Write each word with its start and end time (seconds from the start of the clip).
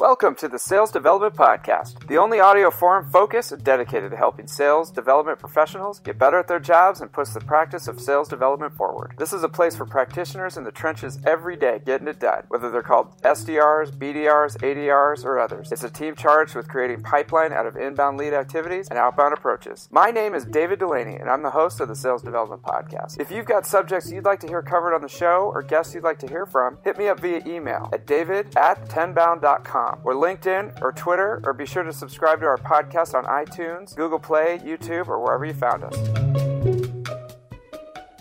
Welcome 0.00 0.34
to 0.36 0.48
the 0.48 0.58
Sales 0.58 0.90
Development 0.90 1.34
Podcast, 1.34 2.06
the 2.08 2.16
only 2.16 2.40
audio 2.40 2.70
forum 2.70 3.10
focused 3.10 3.52
and 3.52 3.62
dedicated 3.62 4.12
to 4.12 4.16
helping 4.16 4.46
sales 4.46 4.90
development 4.90 5.38
professionals 5.38 5.98
get 5.98 6.18
better 6.18 6.38
at 6.38 6.48
their 6.48 6.58
jobs 6.58 7.02
and 7.02 7.12
push 7.12 7.28
the 7.28 7.40
practice 7.40 7.86
of 7.86 8.00
sales 8.00 8.26
development 8.26 8.74
forward. 8.74 9.12
This 9.18 9.34
is 9.34 9.42
a 9.42 9.48
place 9.48 9.76
for 9.76 9.84
practitioners 9.84 10.56
in 10.56 10.64
the 10.64 10.72
trenches 10.72 11.18
every 11.26 11.54
day 11.54 11.82
getting 11.84 12.08
it 12.08 12.18
done, 12.18 12.44
whether 12.48 12.70
they're 12.70 12.82
called 12.82 13.20
SDRs, 13.20 13.90
BDRs, 13.90 14.56
ADRs, 14.62 15.22
or 15.22 15.38
others. 15.38 15.70
It's 15.70 15.84
a 15.84 15.90
team 15.90 16.14
charged 16.16 16.54
with 16.54 16.66
creating 16.66 17.02
pipeline 17.02 17.52
out 17.52 17.66
of 17.66 17.76
inbound 17.76 18.16
lead 18.16 18.32
activities 18.32 18.88
and 18.88 18.98
outbound 18.98 19.34
approaches. 19.34 19.86
My 19.92 20.10
name 20.10 20.34
is 20.34 20.46
David 20.46 20.78
Dulany, 20.78 21.20
and 21.20 21.28
I'm 21.28 21.42
the 21.42 21.50
host 21.50 21.78
of 21.78 21.88
the 21.88 21.94
Sales 21.94 22.22
Development 22.22 22.62
Podcast. 22.62 23.20
If 23.20 23.30
you've 23.30 23.44
got 23.44 23.66
subjects 23.66 24.10
you'd 24.10 24.24
like 24.24 24.40
to 24.40 24.48
hear 24.48 24.62
covered 24.62 24.94
on 24.94 25.02
the 25.02 25.08
show 25.08 25.52
or 25.54 25.62
guests 25.62 25.94
you'd 25.94 26.04
like 26.04 26.20
to 26.20 26.26
hear 26.26 26.46
from, 26.46 26.78
hit 26.84 26.96
me 26.96 27.08
up 27.08 27.20
via 27.20 27.42
email 27.46 27.90
at 27.92 28.06
david 28.06 28.56
at 28.56 28.88
tenbound.com 28.88 29.89
or 30.04 30.14
LinkedIn 30.14 30.80
or 30.82 30.92
Twitter, 30.92 31.40
or 31.44 31.52
be 31.52 31.66
sure 31.66 31.82
to 31.82 31.92
subscribe 31.92 32.40
to 32.40 32.46
our 32.46 32.58
podcast 32.58 33.14
on 33.14 33.24
iTunes, 33.24 33.94
Google 33.96 34.18
Play, 34.18 34.58
YouTube, 34.64 35.08
or 35.08 35.22
wherever 35.22 35.44
you 35.44 35.54
found 35.54 35.84
us. 35.84 35.96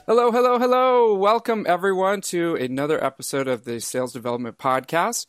Hello, 0.05 0.31
hello, 0.31 0.57
hello. 0.57 1.13
Welcome 1.13 1.65
everyone 1.67 2.21
to 2.21 2.55
another 2.55 3.03
episode 3.03 3.47
of 3.47 3.63
the 3.63 3.79
Sales 3.79 4.11
Development 4.11 4.57
Podcast. 4.57 5.27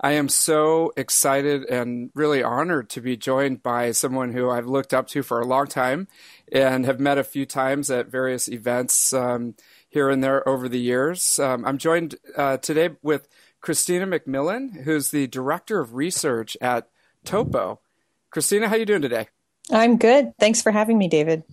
I 0.00 0.12
am 0.12 0.28
so 0.28 0.92
excited 0.96 1.64
and 1.64 2.10
really 2.14 2.42
honored 2.42 2.90
to 2.90 3.00
be 3.00 3.16
joined 3.16 3.62
by 3.62 3.92
someone 3.92 4.32
who 4.32 4.50
I've 4.50 4.66
looked 4.66 4.92
up 4.92 5.06
to 5.08 5.22
for 5.22 5.40
a 5.40 5.46
long 5.46 5.68
time 5.68 6.08
and 6.50 6.84
have 6.86 6.98
met 6.98 7.18
a 7.18 7.24
few 7.24 7.46
times 7.46 7.88
at 7.88 8.08
various 8.08 8.48
events 8.48 9.12
um, 9.12 9.54
here 9.88 10.10
and 10.10 10.24
there 10.24 10.48
over 10.48 10.68
the 10.68 10.80
years. 10.80 11.38
Um, 11.38 11.64
I'm 11.64 11.78
joined 11.78 12.16
uh, 12.36 12.56
today 12.56 12.96
with 13.00 13.28
Kristina 13.62 14.06
McMillan, 14.06 14.82
who's 14.82 15.10
the 15.10 15.26
director 15.28 15.80
of 15.80 15.94
research 15.94 16.56
at 16.60 16.88
Topo. 17.24 17.80
Kristina, 18.34 18.66
how 18.66 18.74
are 18.74 18.78
you 18.78 18.86
doing 18.86 19.02
today? 19.02 19.28
I'm 19.70 19.96
good. 19.96 20.32
Thanks 20.38 20.60
for 20.60 20.72
having 20.72 20.98
me, 20.98 21.08
David. 21.08 21.44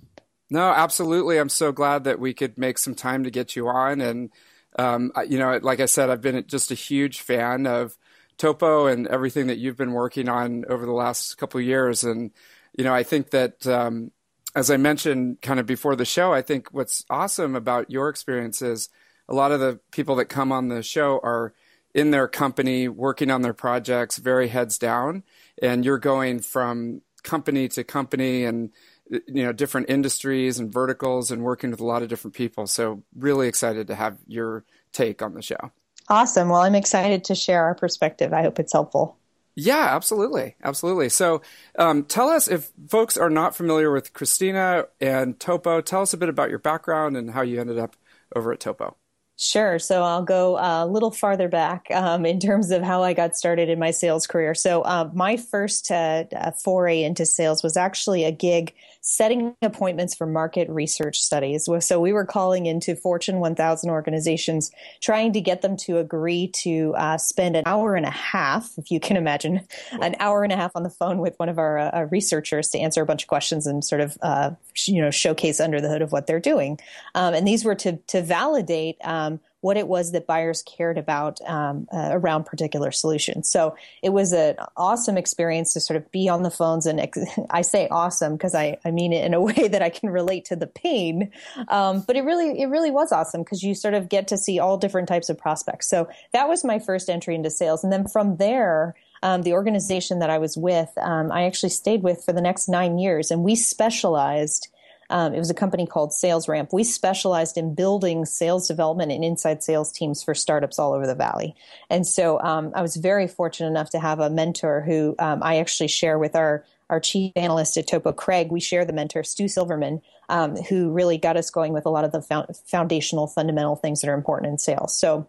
No, 0.49 0.69
absolutely. 0.69 1.37
I'm 1.37 1.49
so 1.49 1.71
glad 1.71 2.05
that 2.05 2.19
we 2.19 2.33
could 2.33 2.57
make 2.57 2.79
some 2.79 2.95
time 2.95 3.23
to 3.23 3.31
get 3.31 3.55
you 3.55 3.67
on. 3.67 4.01
And, 4.01 4.31
um, 4.77 5.11
you 5.27 5.37
know, 5.37 5.59
like 5.61 5.79
I 5.79 5.85
said, 5.85 6.09
I've 6.09 6.21
been 6.21 6.43
just 6.47 6.71
a 6.71 6.75
huge 6.75 7.21
fan 7.21 7.67
of 7.67 7.95
Topo 8.37 8.87
and 8.87 9.05
everything 9.07 9.47
that 9.47 9.59
you've 9.59 9.77
been 9.77 9.93
working 9.93 10.27
on 10.27 10.65
over 10.67 10.85
the 10.85 10.91
last 10.91 11.37
couple 11.37 11.59
of 11.59 11.65
years. 11.65 12.03
And, 12.03 12.31
you 12.75 12.83
know, 12.83 12.93
I 12.93 13.03
think 13.03 13.29
that, 13.31 13.67
um, 13.67 14.11
as 14.55 14.71
I 14.71 14.77
mentioned 14.77 15.41
kind 15.41 15.59
of 15.59 15.67
before 15.67 15.95
the 15.95 16.05
show, 16.05 16.33
I 16.33 16.41
think 16.41 16.69
what's 16.71 17.05
awesome 17.09 17.55
about 17.55 17.91
your 17.91 18.09
experience 18.09 18.63
is 18.63 18.89
a 19.27 19.35
lot 19.35 19.51
of 19.51 19.59
the 19.59 19.79
people 19.91 20.15
that 20.15 20.25
come 20.25 20.51
on 20.51 20.69
the 20.69 20.81
show 20.81 21.19
are 21.21 21.53
in 21.93 22.11
their 22.11 22.27
company 22.27 22.87
working 22.87 23.31
on 23.31 23.41
their 23.41 23.53
projects 23.53 24.17
very 24.17 24.47
heads 24.47 24.77
down. 24.77 25.23
And 25.61 25.83
you're 25.83 25.97
going 25.97 26.39
from 26.39 27.01
company 27.23 27.67
to 27.67 27.83
company 27.83 28.45
and 28.45 28.71
you 29.09 29.43
know 29.43 29.51
different 29.51 29.89
industries 29.89 30.59
and 30.59 30.71
verticals 30.71 31.31
and 31.31 31.43
working 31.43 31.71
with 31.71 31.79
a 31.79 31.85
lot 31.85 32.03
of 32.03 32.09
different 32.09 32.35
people. 32.35 32.67
So 32.67 33.03
really 33.15 33.47
excited 33.47 33.87
to 33.87 33.95
have 33.95 34.17
your 34.27 34.63
take 34.91 35.21
on 35.21 35.33
the 35.33 35.41
show. 35.41 35.71
Awesome. 36.07 36.49
Well 36.49 36.61
i'm 36.61 36.75
excited 36.75 37.23
to 37.25 37.35
share 37.35 37.63
our 37.63 37.75
perspective. 37.75 38.33
I 38.33 38.43
hope 38.43 38.59
it's 38.59 38.73
helpful. 38.73 39.17
Yeah 39.55 39.95
absolutely. 39.95 40.55
Absolutely. 40.63 41.09
So 41.09 41.41
um, 41.77 42.05
tell 42.05 42.29
us 42.29 42.47
if 42.47 42.71
folks 42.87 43.17
are 43.17 43.29
not 43.29 43.55
familiar 43.55 43.91
with 43.91 44.13
kristina 44.13 44.85
and 45.01 45.39
topo 45.39 45.81
tell 45.81 46.01
us 46.01 46.13
a 46.13 46.17
bit 46.17 46.29
about 46.29 46.49
your 46.49 46.59
background 46.59 47.17
and 47.17 47.31
how 47.31 47.41
you 47.41 47.59
ended 47.59 47.79
up 47.79 47.95
over 48.35 48.53
at 48.53 48.59
topo 48.59 48.95
Sure. 49.41 49.79
So 49.79 50.03
I'll 50.03 50.23
go 50.23 50.57
a 50.57 50.85
little 50.85 51.11
farther 51.11 51.47
back 51.47 51.87
um, 51.91 52.25
in 52.25 52.41
terms 52.41 52.71
of 52.71 52.83
how 52.83 53.03
I 53.03 53.13
got 53.13 53.37
started 53.37 53.69
in 53.69 53.79
my 53.79 53.91
sales 53.91 54.27
career. 54.27 54.53
So 54.53 54.81
uh, 54.81 55.09
my 55.13 55.37
first 55.37 55.89
uh, 55.89 56.25
uh, 56.35 56.51
foray 56.51 57.03
into 57.03 57.25
sales 57.25 57.63
was 57.63 57.77
actually 57.77 58.25
a 58.25 58.33
gig 58.33 58.73
setting 59.01 59.55
appointments 59.61 60.15
for 60.15 60.27
market 60.27 60.69
research 60.69 61.19
studies. 61.19 61.69
So 61.79 61.99
we 61.99 62.11
were 62.13 62.25
calling 62.25 62.65
into 62.65 62.95
Fortune 62.95 63.39
1000 63.39 63.89
organizations, 63.89 64.71
trying 65.01 65.33
to 65.33 65.41
get 65.41 65.61
them 65.61 65.77
to 65.77 65.97
agree 65.97 66.49
to 66.63 66.93
uh, 66.97 67.17
spend 67.17 67.55
an 67.55 67.63
hour 67.65 67.95
and 67.95 68.05
a 68.05 68.11
half, 68.11 68.71
if 68.77 68.91
you 68.91 68.99
can 68.99 69.17
imagine, 69.17 69.61
an 70.01 70.15
hour 70.19 70.43
and 70.43 70.51
a 70.51 70.55
half 70.55 70.71
on 70.75 70.83
the 70.83 70.89
phone 70.89 71.19
with 71.19 71.35
one 71.37 71.49
of 71.49 71.57
our 71.57 71.79
uh, 71.79 72.07
researchers 72.11 72.69
to 72.69 72.79
answer 72.79 73.01
a 73.01 73.05
bunch 73.05 73.23
of 73.23 73.27
questions 73.27 73.65
and 73.65 73.83
sort 73.83 74.01
of 74.01 74.17
uh, 74.21 74.51
you 74.85 75.01
know 75.01 75.11
showcase 75.11 75.59
under 75.59 75.81
the 75.81 75.89
hood 75.89 76.01
of 76.01 76.11
what 76.11 76.27
they're 76.27 76.39
doing. 76.39 76.79
Um, 77.15 77.33
and 77.33 77.47
these 77.47 77.63
were 77.63 77.75
to 77.75 77.97
to 78.07 78.21
validate. 78.21 78.97
Um, 79.03 79.39
what 79.61 79.77
it 79.77 79.87
was 79.87 80.11
that 80.13 80.25
buyers 80.25 80.63
cared 80.63 80.97
about 80.97 81.41
um, 81.41 81.87
uh, 81.91 82.09
around 82.11 82.45
particular 82.45 82.91
solutions. 82.91 83.49
So 83.49 83.75
it 84.01 84.09
was 84.09 84.31
an 84.31 84.55
awesome 84.77 85.17
experience 85.17 85.73
to 85.73 85.81
sort 85.81 85.97
of 85.97 86.09
be 86.11 86.29
on 86.29 86.43
the 86.43 86.51
phones. 86.51 86.85
And 86.85 86.99
ex- 86.99 87.19
I 87.49 87.61
say 87.61 87.87
awesome 87.89 88.33
because 88.33 88.55
I, 88.55 88.77
I 88.85 88.91
mean 88.91 89.11
it 89.13 89.25
in 89.25 89.33
a 89.33 89.41
way 89.49 89.67
that 89.67 89.81
I 89.81 89.89
can 89.89 90.09
relate 90.09 90.45
to 90.45 90.55
the 90.55 90.67
pain. 90.67 91.31
Um, 91.67 92.03
but 92.07 92.15
it 92.15 92.21
really, 92.21 92.61
it 92.61 92.67
really 92.67 92.91
was 92.91 93.11
awesome 93.11 93.43
because 93.43 93.63
you 93.63 93.75
sort 93.75 93.93
of 93.93 94.09
get 94.09 94.27
to 94.29 94.37
see 94.37 94.59
all 94.59 94.77
different 94.77 95.07
types 95.07 95.29
of 95.29 95.37
prospects. 95.37 95.89
So 95.89 96.09
that 96.31 96.47
was 96.47 96.63
my 96.63 96.79
first 96.79 97.09
entry 97.09 97.35
into 97.35 97.49
sales. 97.49 97.83
And 97.83 97.91
then 97.91 98.07
from 98.07 98.37
there, 98.37 98.95
um, 99.21 99.41
the 99.41 99.53
organization 99.53 100.19
that 100.19 100.29
I 100.29 100.37
was 100.37 100.55
with, 100.55 100.89
um, 100.97 101.31
I 101.31 101.43
actually 101.43 101.69
stayed 101.69 102.03
with 102.03 102.23
for 102.23 102.31
the 102.31 102.41
next 102.41 102.69
nine 102.69 102.97
years, 102.97 103.31
and 103.31 103.43
we 103.43 103.55
specialized 103.55 104.69
um, 105.09 105.33
it 105.33 105.39
was 105.39 105.49
a 105.49 105.55
company 105.55 105.85
called 105.85 106.13
Sales 106.13 106.47
Ramp. 106.47 106.71
We 106.71 106.83
specialized 106.83 107.57
in 107.57 107.75
building 107.75 108.25
sales 108.25 108.67
development 108.67 109.11
and 109.11 109.23
inside 109.23 109.63
sales 109.63 109.91
teams 109.91 110.23
for 110.23 110.35
startups 110.35 110.77
all 110.77 110.93
over 110.93 111.07
the 111.07 111.15
valley. 111.15 111.55
And 111.89 112.05
so 112.05 112.39
um, 112.41 112.71
I 112.75 112.81
was 112.81 112.95
very 112.95 113.27
fortunate 113.27 113.69
enough 113.69 113.89
to 113.91 113.99
have 113.99 114.19
a 114.19 114.29
mentor 114.29 114.81
who 114.81 115.15
um, 115.19 115.41
I 115.43 115.57
actually 115.57 115.87
share 115.87 116.19
with 116.19 116.35
our 116.35 116.63
our 116.89 116.99
chief 116.99 117.31
analyst 117.35 117.77
at 117.77 117.85
Topo, 117.85 118.11
Craig. 118.11 118.51
We 118.51 118.59
share 118.59 118.83
the 118.83 118.93
mentor, 118.93 119.23
Stu 119.23 119.47
Silverman, 119.47 120.01
um, 120.27 120.55
who 120.55 120.89
really 120.89 121.19
got 121.19 121.37
us 121.37 121.51
going 121.51 121.71
with 121.71 121.85
a 121.85 121.89
lot 121.89 122.03
of 122.03 122.11
the 122.11 122.21
foundational, 122.65 123.27
fundamental 123.27 123.75
things 123.75 124.01
that 124.01 124.09
are 124.09 124.15
important 124.15 124.51
in 124.51 124.57
sales. 124.57 124.97
So 124.97 125.27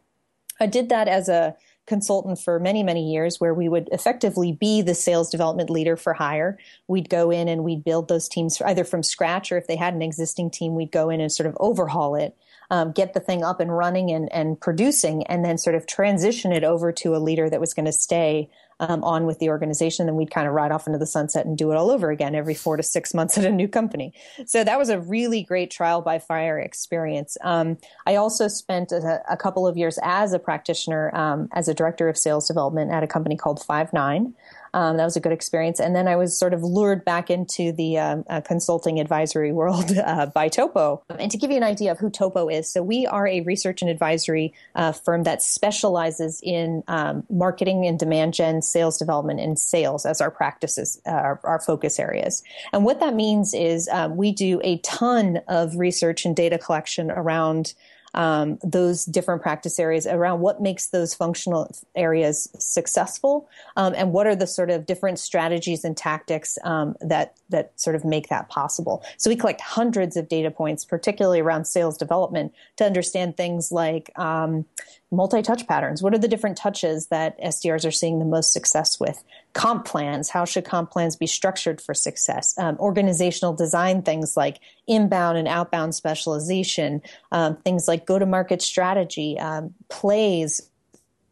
I 0.58 0.66
did 0.66 0.88
that 0.88 1.06
as 1.06 1.28
a 1.28 1.54
consultant 1.90 2.38
for 2.38 2.58
many, 2.58 2.82
many 2.82 3.12
years 3.12 3.38
where 3.38 3.52
we 3.52 3.68
would 3.68 3.88
effectively 3.92 4.52
be 4.52 4.80
the 4.80 4.94
sales 4.94 5.28
development 5.28 5.68
leader 5.68 5.96
for 5.96 6.14
hire. 6.14 6.56
We'd 6.88 7.10
go 7.10 7.30
in 7.30 7.48
and 7.48 7.64
we'd 7.64 7.84
build 7.84 8.08
those 8.08 8.28
teams 8.28 8.62
either 8.62 8.84
from 8.84 9.02
scratch 9.02 9.52
or 9.52 9.58
if 9.58 9.66
they 9.66 9.76
had 9.76 9.92
an 9.92 10.00
existing 10.00 10.50
team, 10.52 10.74
we'd 10.74 10.92
go 10.92 11.10
in 11.10 11.20
and 11.20 11.30
sort 11.30 11.48
of 11.48 11.56
overhaul 11.60 12.14
it 12.14 12.34
um, 12.70 12.92
get 12.92 13.14
the 13.14 13.20
thing 13.20 13.42
up 13.42 13.60
and 13.60 13.76
running 13.76 14.10
and, 14.10 14.32
and 14.32 14.60
producing, 14.60 15.26
and 15.26 15.44
then 15.44 15.58
sort 15.58 15.74
of 15.74 15.86
transition 15.86 16.52
it 16.52 16.64
over 16.64 16.92
to 16.92 17.16
a 17.16 17.18
leader 17.18 17.50
that 17.50 17.60
was 17.60 17.74
going 17.74 17.86
to 17.86 17.92
stay 17.92 18.48
um, 18.80 19.04
on 19.04 19.26
with 19.26 19.38
the 19.38 19.48
organization. 19.48 20.06
Then 20.06 20.16
we'd 20.16 20.30
kind 20.30 20.48
of 20.48 20.54
ride 20.54 20.72
off 20.72 20.86
into 20.86 20.98
the 20.98 21.06
sunset 21.06 21.46
and 21.46 21.56
do 21.56 21.70
it 21.70 21.76
all 21.76 21.90
over 21.90 22.10
again 22.10 22.34
every 22.34 22.54
four 22.54 22.76
to 22.76 22.82
six 22.82 23.14
months 23.14 23.38
at 23.38 23.44
a 23.44 23.52
new 23.52 23.68
company. 23.68 24.12
So 24.46 24.64
that 24.64 24.78
was 24.78 24.88
a 24.88 24.98
really 24.98 25.42
great 25.42 25.70
trial 25.70 26.02
by 26.02 26.18
fire 26.18 26.58
experience. 26.58 27.36
Um, 27.42 27.78
I 28.06 28.16
also 28.16 28.48
spent 28.48 28.90
a, 28.90 29.22
a, 29.30 29.36
couple 29.36 29.66
of 29.66 29.76
years 29.76 29.98
as 30.02 30.32
a 30.32 30.38
practitioner, 30.38 31.14
um, 31.14 31.48
as 31.52 31.68
a 31.68 31.74
director 31.74 32.08
of 32.08 32.18
sales 32.18 32.48
development 32.48 32.90
at 32.90 33.02
a 33.02 33.06
company 33.06 33.36
called 33.36 33.60
Five9. 33.60 34.32
Um, 34.74 34.96
that 34.96 35.04
was 35.04 35.16
a 35.16 35.20
good 35.20 35.32
experience. 35.32 35.80
And 35.80 35.94
then 35.94 36.08
I 36.08 36.16
was 36.16 36.38
sort 36.38 36.54
of 36.54 36.62
lured 36.62 37.04
back 37.04 37.30
into 37.30 37.72
the 37.72 37.98
um, 37.98 38.24
uh, 38.28 38.40
consulting 38.40 39.00
advisory 39.00 39.52
world 39.60 39.92
uh, 39.96 40.26
by 40.26 40.48
Topo. 40.48 41.02
And 41.08 41.30
to 41.30 41.36
give 41.36 41.50
you 41.50 41.56
an 41.56 41.62
idea 41.62 41.92
of 41.92 41.98
who 41.98 42.10
Topo 42.10 42.48
is, 42.48 42.68
so 42.68 42.82
we 42.82 43.06
are 43.06 43.26
a 43.26 43.40
research 43.42 43.82
and 43.82 43.90
advisory 43.90 44.52
uh, 44.74 44.92
firm 44.92 45.24
that 45.24 45.42
specializes 45.42 46.40
in 46.42 46.82
um, 46.88 47.24
marketing 47.30 47.86
and 47.86 47.98
demand 47.98 48.34
gen, 48.34 48.62
sales 48.62 48.98
development, 48.98 49.40
and 49.40 49.58
sales 49.58 50.06
as 50.06 50.20
our 50.20 50.30
practices, 50.30 51.00
uh, 51.06 51.36
our, 51.44 51.60
focus 51.60 52.00
areas. 52.00 52.42
And 52.72 52.86
what 52.86 53.00
that 53.00 53.14
means 53.14 53.52
is 53.52 53.86
um, 53.92 54.16
we 54.16 54.32
do 54.32 54.60
a 54.64 54.78
ton 54.78 55.42
of 55.46 55.76
research 55.76 56.24
and 56.24 56.34
data 56.34 56.56
collection 56.58 57.10
around 57.10 57.74
um, 58.14 58.58
those 58.62 59.04
different 59.04 59.42
practice 59.42 59.78
areas 59.78 60.06
around 60.06 60.40
what 60.40 60.60
makes 60.60 60.88
those 60.88 61.14
functional 61.14 61.70
areas 61.94 62.48
successful 62.58 63.48
um, 63.76 63.94
and 63.96 64.12
what 64.12 64.26
are 64.26 64.36
the 64.36 64.46
sort 64.46 64.70
of 64.70 64.86
different 64.86 65.18
strategies 65.18 65.84
and 65.84 65.96
tactics 65.96 66.58
um, 66.64 66.96
that 67.00 67.36
that 67.48 67.78
sort 67.78 67.96
of 67.96 68.04
make 68.04 68.28
that 68.28 68.48
possible. 68.48 69.02
So 69.16 69.30
we 69.30 69.36
collect 69.36 69.60
hundreds 69.60 70.16
of 70.16 70.28
data 70.28 70.50
points, 70.50 70.84
particularly 70.84 71.40
around 71.40 71.66
sales 71.66 71.96
development, 71.96 72.52
to 72.76 72.84
understand 72.84 73.36
things 73.36 73.72
like 73.72 74.10
um, 74.18 74.64
multi-touch 75.10 75.66
patterns. 75.66 76.02
What 76.02 76.14
are 76.14 76.18
the 76.18 76.28
different 76.28 76.56
touches 76.56 77.06
that 77.08 77.40
SDRs 77.40 77.86
are 77.86 77.90
seeing 77.90 78.18
the 78.18 78.24
most 78.24 78.52
success 78.52 79.00
with? 79.00 79.22
Comp 79.52 79.84
plans. 79.84 80.30
How 80.30 80.44
should 80.44 80.64
comp 80.64 80.90
plans 80.90 81.16
be 81.16 81.26
structured 81.26 81.80
for 81.80 81.94
success? 81.94 82.54
Um, 82.58 82.76
organizational 82.78 83.52
design 83.52 84.02
things 84.02 84.36
like 84.36 84.60
inbound 84.86 85.38
and 85.38 85.48
outbound 85.48 85.94
specialization, 85.94 87.02
um, 87.32 87.56
things 87.56 87.88
like 87.88 88.06
go-to-market 88.06 88.62
strategy, 88.62 89.38
um, 89.38 89.74
plays, 89.88 90.69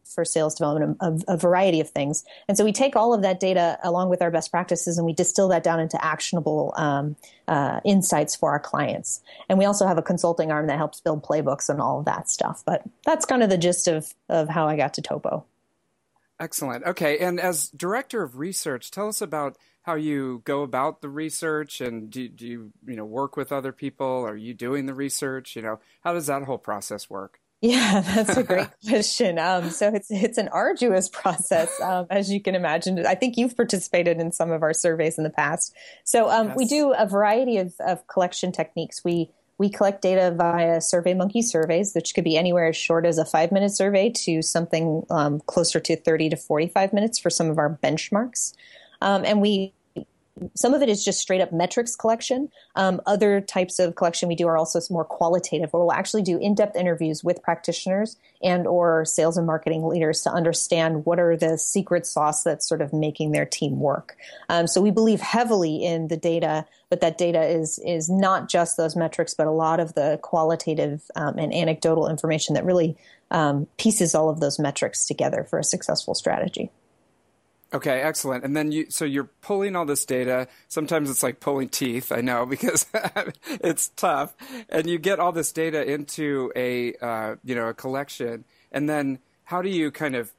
for 0.08 0.24
sales 0.24 0.54
development, 0.54 0.96
a, 1.00 1.34
a, 1.34 1.36
variety 1.36 1.80
of 1.80 1.90
things. 1.90 2.24
And 2.48 2.56
so 2.56 2.64
we 2.64 2.72
take 2.72 2.96
all 2.96 3.14
of 3.14 3.22
that 3.22 3.40
data 3.40 3.78
along 3.82 4.08
with 4.08 4.22
our 4.22 4.30
best 4.30 4.50
practices 4.50 4.98
and 4.98 5.06
we 5.06 5.12
distill 5.12 5.48
that 5.48 5.62
down 5.62 5.80
into 5.80 6.02
actionable 6.04 6.72
um, 6.76 7.16
uh, 7.46 7.80
insights 7.84 8.34
for 8.34 8.50
our 8.50 8.60
clients. 8.60 9.20
And 9.48 9.58
we 9.58 9.64
also 9.64 9.86
have 9.86 9.98
a 9.98 10.02
consulting 10.02 10.50
arm 10.50 10.66
that 10.68 10.78
helps 10.78 11.00
build 11.00 11.22
playbooks 11.22 11.68
and 11.68 11.80
all 11.80 12.00
of 12.00 12.06
that 12.06 12.28
stuff. 12.28 12.62
But 12.64 12.82
that's 13.04 13.24
kind 13.24 13.42
of 13.42 13.50
the 13.50 13.58
gist 13.58 13.88
of, 13.88 14.12
of 14.28 14.48
how 14.48 14.66
I 14.66 14.76
got 14.76 14.94
to 14.94 15.02
Topo. 15.02 15.44
Excellent. 16.40 16.84
Okay. 16.84 17.18
And 17.18 17.40
as 17.40 17.68
director 17.68 18.22
of 18.22 18.38
research, 18.38 18.90
tell 18.90 19.08
us 19.08 19.20
about 19.20 19.58
how 19.82 19.94
you 19.94 20.42
go 20.44 20.62
about 20.62 21.00
the 21.00 21.08
research 21.08 21.80
and 21.80 22.10
do, 22.10 22.28
do 22.28 22.46
you, 22.46 22.72
you 22.86 22.94
know, 22.94 23.04
work 23.04 23.36
with 23.36 23.50
other 23.50 23.72
people? 23.72 24.24
Are 24.26 24.36
you 24.36 24.54
doing 24.54 24.86
the 24.86 24.94
research? 24.94 25.56
You 25.56 25.62
know, 25.62 25.80
how 26.02 26.12
does 26.12 26.26
that 26.26 26.44
whole 26.44 26.58
process 26.58 27.10
work? 27.10 27.40
Yeah, 27.60 28.00
that's 28.14 28.36
a 28.36 28.42
great 28.42 28.68
question. 28.88 29.38
Um, 29.38 29.70
so 29.70 29.88
it's 29.92 30.10
it's 30.10 30.38
an 30.38 30.48
arduous 30.48 31.08
process, 31.08 31.80
um, 31.80 32.06
as 32.10 32.30
you 32.30 32.40
can 32.40 32.54
imagine. 32.54 33.04
I 33.04 33.14
think 33.14 33.36
you've 33.36 33.56
participated 33.56 34.20
in 34.20 34.32
some 34.32 34.52
of 34.52 34.62
our 34.62 34.72
surveys 34.72 35.18
in 35.18 35.24
the 35.24 35.30
past. 35.30 35.74
So 36.04 36.30
um, 36.30 36.48
yes. 36.48 36.56
we 36.56 36.64
do 36.66 36.92
a 36.92 37.06
variety 37.06 37.58
of, 37.58 37.74
of 37.80 38.06
collection 38.06 38.52
techniques. 38.52 39.02
We 39.04 39.30
we 39.58 39.68
collect 39.68 40.02
data 40.02 40.32
via 40.36 40.78
SurveyMonkey 40.78 41.42
surveys, 41.42 41.92
which 41.94 42.14
could 42.14 42.22
be 42.22 42.36
anywhere 42.36 42.68
as 42.68 42.76
short 42.76 43.04
as 43.04 43.18
a 43.18 43.24
five 43.24 43.50
minute 43.50 43.72
survey 43.72 44.10
to 44.10 44.40
something 44.40 45.04
um, 45.10 45.40
closer 45.40 45.80
to 45.80 45.96
30 45.96 46.30
to 46.30 46.36
45 46.36 46.92
minutes 46.92 47.18
for 47.18 47.28
some 47.28 47.50
of 47.50 47.58
our 47.58 47.76
benchmarks. 47.82 48.54
Um, 49.00 49.24
and 49.24 49.40
we 49.40 49.72
some 50.54 50.74
of 50.74 50.82
it 50.82 50.88
is 50.88 51.04
just 51.04 51.18
straight 51.18 51.40
up 51.40 51.52
metrics 51.52 51.96
collection. 51.96 52.48
Um, 52.74 53.00
other 53.06 53.40
types 53.40 53.78
of 53.78 53.94
collection 53.94 54.28
we 54.28 54.34
do 54.34 54.46
are 54.48 54.56
also 54.56 54.80
more 54.90 55.04
qualitative, 55.04 55.72
where 55.72 55.80
we'll 55.80 55.92
actually 55.92 56.22
do 56.22 56.38
in-depth 56.38 56.76
interviews 56.76 57.24
with 57.24 57.42
practitioners 57.42 58.16
and 58.42 58.66
or 58.66 59.04
sales 59.04 59.36
and 59.36 59.46
marketing 59.46 59.86
leaders 59.86 60.22
to 60.22 60.30
understand 60.30 61.04
what 61.04 61.18
are 61.18 61.36
the 61.36 61.58
secret 61.58 62.06
sauce 62.06 62.42
that's 62.42 62.68
sort 62.68 62.82
of 62.82 62.92
making 62.92 63.32
their 63.32 63.46
team 63.46 63.80
work. 63.80 64.16
Um, 64.48 64.66
so 64.66 64.80
we 64.80 64.90
believe 64.90 65.20
heavily 65.20 65.84
in 65.84 66.08
the 66.08 66.16
data, 66.16 66.66
but 66.90 67.00
that 67.00 67.18
data 67.18 67.42
is 67.42 67.78
is 67.84 68.08
not 68.08 68.48
just 68.48 68.76
those 68.76 68.96
metrics, 68.96 69.34
but 69.34 69.46
a 69.46 69.52
lot 69.52 69.80
of 69.80 69.94
the 69.94 70.18
qualitative 70.22 71.02
um, 71.16 71.38
and 71.38 71.52
anecdotal 71.52 72.08
information 72.08 72.54
that 72.54 72.64
really 72.64 72.96
um, 73.30 73.66
pieces 73.76 74.14
all 74.14 74.30
of 74.30 74.40
those 74.40 74.58
metrics 74.58 75.06
together 75.06 75.44
for 75.44 75.58
a 75.58 75.64
successful 75.64 76.14
strategy. 76.14 76.70
Okay, 77.72 78.00
excellent. 78.00 78.44
And 78.44 78.56
then 78.56 78.72
you, 78.72 78.86
so 78.88 79.04
you're 79.04 79.28
pulling 79.42 79.76
all 79.76 79.84
this 79.84 80.06
data. 80.06 80.48
Sometimes 80.68 81.10
it's 81.10 81.22
like 81.22 81.38
pulling 81.38 81.68
teeth, 81.68 82.10
I 82.10 82.22
know, 82.22 82.46
because 82.54 82.86
it's 83.46 83.88
tough. 83.90 84.34
And 84.68 84.88
you 84.88 84.98
get 84.98 85.20
all 85.20 85.32
this 85.32 85.52
data 85.52 85.90
into 85.90 86.50
a, 86.56 86.94
uh, 86.94 87.36
you 87.44 87.54
know, 87.54 87.68
a 87.68 87.74
collection. 87.74 88.44
And 88.72 88.88
then 88.88 89.18
how 89.44 89.62
do 89.62 89.68
you 89.68 89.90
kind 89.90 90.16
of 90.16 90.32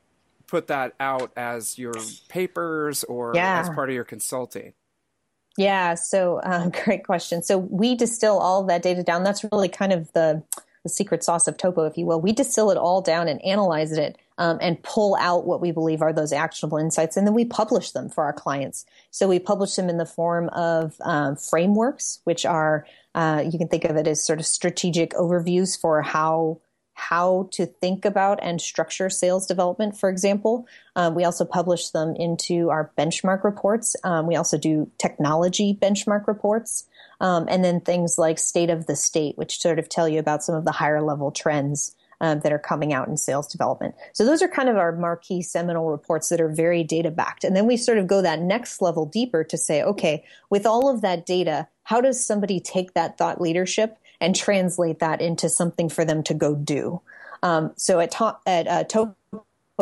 put 0.48 0.68
that 0.68 0.94
out 1.00 1.32
as 1.38 1.78
your 1.78 1.94
papers 2.30 3.04
or 3.04 3.34
yeah. 3.36 3.60
as 3.60 3.70
part 3.70 3.90
of 3.90 3.96
your 3.96 4.04
consulting? 4.04 4.74
Yeah, 5.58 5.96
so 5.96 6.38
uh, 6.38 6.70
great 6.84 7.06
question. 7.06 7.44
So 7.44 7.58
we 7.58 7.96
distill 7.96 8.40
all 8.40 8.62
of 8.62 8.68
that 8.68 8.82
data 8.82 9.04
down. 9.04 9.24
That's 9.24 9.44
really 9.52 9.70
kind 9.70 9.94
of 9.94 10.12
the, 10.14 10.42
the 10.84 10.90
secret 10.90 11.24
sauce 11.24 11.48
of 11.48 11.58
Topo, 11.58 11.86
if 11.86 11.98
you 11.98 12.06
will. 12.06 12.22
We 12.22 12.32
distill 12.32 12.72
it 12.72 12.78
all 12.78 13.02
down 13.02 13.28
and 13.28 13.44
analyze 13.44 13.92
it 13.92 14.18
um, 14.38 14.58
and 14.62 14.82
pull 14.82 15.18
out 15.20 15.46
what 15.46 15.62
we 15.62 15.72
believe 15.72 16.02
are 16.02 16.14
those 16.14 16.32
actionable 16.32 16.78
insights, 16.78 17.18
and 17.18 17.28
then 17.28 17.34
we 17.34 17.46
publish 17.46 17.92
them 17.92 18.10
for 18.10 18.24
our 18.24 18.34
clients. 18.34 18.86
So 19.12 19.28
we 19.28 19.40
publish 19.40 19.76
them 19.76 19.90
in 19.90 19.98
the 19.98 20.06
form 20.06 20.50
of 20.50 20.96
um, 21.02 21.36
frameworks, 21.36 22.20
which 22.24 22.46
are 22.46 22.86
uh, 23.16 23.44
you 23.50 23.58
can 23.58 23.68
think 23.68 23.86
of 23.86 23.98
it 23.98 24.08
as 24.08 24.26
sort 24.26 24.40
of 24.40 24.46
strategic 24.46 25.12
overviews 25.12 25.80
for 25.80 26.02
how 26.02 26.62
how 26.94 27.48
to 27.52 27.66
think 27.66 28.04
about 28.04 28.40
and 28.42 28.60
structure 28.60 29.10
sales 29.10 29.48
development, 29.48 29.98
for 29.98 30.10
example. 30.10 30.68
Um, 30.98 31.16
we 31.16 31.24
also 31.24 31.46
publish 31.46 31.90
them 31.90 32.14
into 32.18 32.70
our 32.70 32.92
benchmark 32.98 33.46
reports. 33.46 33.96
Um, 34.04 34.28
we 34.28 34.36
also 34.36 34.58
do 34.58 34.92
technology 34.98 35.74
benchmark 35.74 36.28
reports. 36.28 36.89
Um, 37.22 37.48
and 37.50 37.64
then 37.64 37.82
things 37.82 38.18
like 38.18 38.40
state 38.40 38.70
of 38.70 38.86
the 38.86 38.96
state, 38.96 39.38
which 39.38 39.60
sort 39.60 39.80
of 39.80 39.90
tell 39.90 40.08
you 40.08 40.20
about 40.20 40.44
some 40.44 40.56
of 40.56 40.66
the 40.66 40.72
higher 40.72 41.02
level 41.02 41.32
trends 41.32 41.96
um, 42.22 42.40
that 42.42 42.52
are 42.52 42.60
coming 42.60 42.94
out 42.94 43.08
in 43.08 43.18
sales 43.18 43.48
development. 43.48 43.96
So 44.14 44.26
those 44.26 44.42
are 44.42 44.48
kind 44.48 44.70
of 44.70 44.78
our 44.78 44.92
marquee 44.92 45.42
seminal 45.42 45.90
reports 45.90 46.30
that 46.30 46.42
are 46.42 46.50
very 46.50 46.84
data 46.84 47.12
backed. 47.12 47.44
And 47.44 47.56
then 47.56 47.66
we 47.66 47.78
sort 47.78 47.98
of 47.98 48.08
go 48.08 48.22
that 48.22 48.42
next 48.42 48.82
level 48.82 49.06
deeper 49.06 49.44
to 49.44 49.58
say, 49.58 49.84
okay, 49.84 50.24
with 50.50 50.66
all 50.66 50.90
of 50.90 51.02
that 51.02 51.26
data, 51.26 51.68
how 51.84 52.02
does 52.02 52.24
somebody 52.24 52.60
take 52.60 52.94
that 52.94 53.18
thought 53.18 53.42
leadership 53.42 53.98
and 54.22 54.36
translate 54.36 55.00
that 55.00 55.22
into 55.22 55.50
something 55.50 55.90
for 55.90 56.04
them 56.04 56.24
to 56.24 56.34
go 56.34 56.56
do? 56.56 57.02
Um, 57.42 57.72
so 57.78 58.00
at, 58.00 58.12
to- 58.12 58.38
at 58.46 58.68
uh, 58.68 58.84
Topo, 58.84 59.16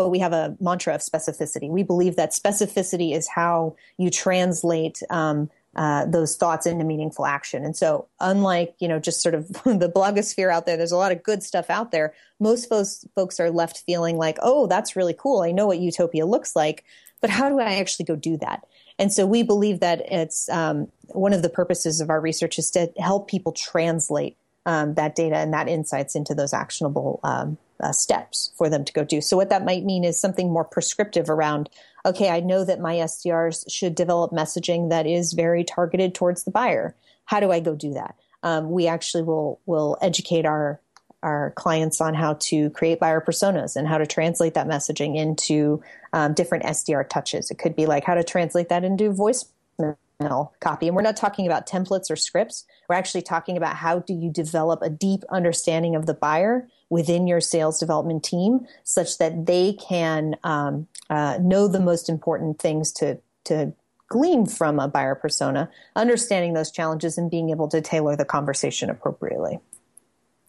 we 0.08 0.20
have 0.20 0.34
a 0.34 0.56
mantra 0.60 0.94
of 0.94 1.02
specificity. 1.02 1.70
We 1.70 1.82
believe 1.82 2.18
that 2.18 2.32
specificity 2.32 3.16
is 3.16 3.28
how 3.28 3.76
you 3.98 4.12
translate 4.12 5.02
um, 5.10 5.50
uh, 5.78 6.06
those 6.06 6.36
thoughts 6.36 6.66
into 6.66 6.84
meaningful 6.84 7.26
action. 7.26 7.64
And 7.64 7.78
so, 7.78 8.08
unlike 8.20 8.76
you 8.80 8.88
know 8.88 9.00
just 9.00 9.22
sort 9.22 9.36
of 9.36 9.48
the 9.64 9.92
blogosphere 9.94 10.52
out 10.52 10.66
there, 10.66 10.76
there's 10.76 10.92
a 10.92 10.98
lot 10.98 11.12
of 11.12 11.24
good 11.24 11.44
stuff 11.44 11.70
out 11.70 11.92
there. 11.92 12.14
Most 12.40 12.68
folks 12.68 13.06
folks 13.16 13.40
are 13.40 13.52
left 13.52 13.84
feeling 13.86 14.18
like, 14.18 14.38
oh, 14.42 14.68
that's 14.68 14.96
really 14.96 15.16
cool. 15.18 15.42
I 15.42 15.52
know 15.52 15.68
what 15.68 15.80
utopia 15.80 16.26
looks 16.26 16.56
like, 16.56 16.84
but 17.22 17.30
how 17.30 17.48
do 17.50 17.60
I 17.60 17.76
actually 17.76 18.06
go 18.06 18.16
do 18.16 18.38
that? 18.38 18.66
And 18.98 19.14
so, 19.14 19.26
we 19.28 19.44
believe 19.44 19.80
that 19.82 20.12
it's 20.12 20.50
um, 20.50 20.92
one 21.10 21.34
of 21.34 21.44
the 21.44 21.50
purposes 21.50 22.02
of 22.02 22.10
our 22.10 22.20
research 22.20 22.58
is 22.58 22.72
to 22.72 22.92
help 22.98 23.30
people 23.30 23.52
translate 23.52 24.36
um, 24.66 24.96
that 24.96 25.16
data 25.16 25.38
and 25.38 25.54
that 25.54 25.70
insights 25.70 26.16
into 26.16 26.36
those 26.36 26.54
actionable 26.54 27.20
um, 27.24 27.58
uh, 27.80 27.92
steps 27.92 28.52
for 28.58 28.70
them 28.70 28.84
to 28.84 28.94
go 28.94 29.04
do. 29.04 29.22
So 29.22 29.38
what 29.38 29.50
that 29.50 29.64
might 29.64 29.86
mean 29.86 30.04
is 30.04 30.20
something 30.20 30.52
more 30.52 30.66
prescriptive 30.66 31.30
around, 31.30 31.70
okay, 32.08 32.30
I 32.30 32.40
know 32.40 32.64
that 32.64 32.80
my 32.80 32.96
SDRs 32.96 33.70
should 33.70 33.94
develop 33.94 34.32
messaging 34.32 34.90
that 34.90 35.06
is 35.06 35.34
very 35.34 35.64
targeted 35.64 36.16
towards 36.16 36.44
the 36.44 36.52
buyer. 36.52 36.96
How 37.26 37.40
do 37.40 37.52
I 37.52 37.60
go 37.60 37.76
do 37.76 37.94
that? 37.94 38.16
Um, 38.44 38.72
we 38.72 38.88
actually 38.88 39.24
will 39.24 39.60
will 39.66 39.98
educate 40.02 40.46
our 40.46 40.80
our 41.24 41.52
clients 41.56 42.00
on 42.00 42.14
how 42.14 42.36
to 42.36 42.70
create 42.70 43.00
buyer 43.00 43.20
personas 43.20 43.76
and 43.76 43.88
how 43.88 43.98
to 43.98 44.06
translate 44.06 44.54
that 44.54 44.68
messaging 44.68 45.18
into 45.18 45.82
um, 46.14 46.34
different 46.34 46.64
SDR 46.64 47.08
touches. 47.10 47.52
It 47.52 47.58
could 47.58 47.76
be 47.76 47.86
like 47.86 48.06
how 48.06 48.14
to 48.14 48.24
translate 48.24 48.70
that 48.70 48.84
into 48.84 49.12
voicemail 49.12 50.52
copy. 50.62 50.88
And 50.88 50.96
we're 50.96 51.02
not 51.02 51.18
talking 51.18 51.48
about 51.48 51.68
templates 51.68 52.10
or 52.12 52.16
scripts. 52.16 52.66
We're 52.88 52.96
actually 52.96 53.24
talking 53.24 53.58
about 53.58 53.76
how 53.76 54.00
do 54.00 54.14
you 54.14 54.32
develop 54.32 54.82
a 54.82 54.90
deep 54.90 55.24
understanding 55.30 55.96
of 55.96 56.06
the 56.06 56.14
buyer 56.14 56.68
within 56.90 57.28
your 57.28 57.42
sales 57.42 57.80
development 57.80 58.24
team 58.24 58.66
such 58.84 59.18
that 59.18 59.46
they 59.46 59.74
can 59.74 60.36
um, 60.44 60.88
uh, 61.10 61.38
know 61.42 61.68
the 61.68 61.80
most 61.80 62.10
important 62.10 62.60
things 62.60 62.92
to 62.94 63.20
to 63.46 63.74
glean 64.10 64.46
from 64.46 64.80
a 64.80 64.88
buyer 64.88 65.16
persona, 65.16 65.70
understanding 65.96 66.54
those 66.54 66.72
challenges 66.72 67.18
and 67.18 67.30
being 67.30 67.50
able 67.50 67.68
to 67.68 67.82
tailor 67.82 68.16
the 68.16 68.26
conversation 68.26 68.90
appropriately. 68.90 69.60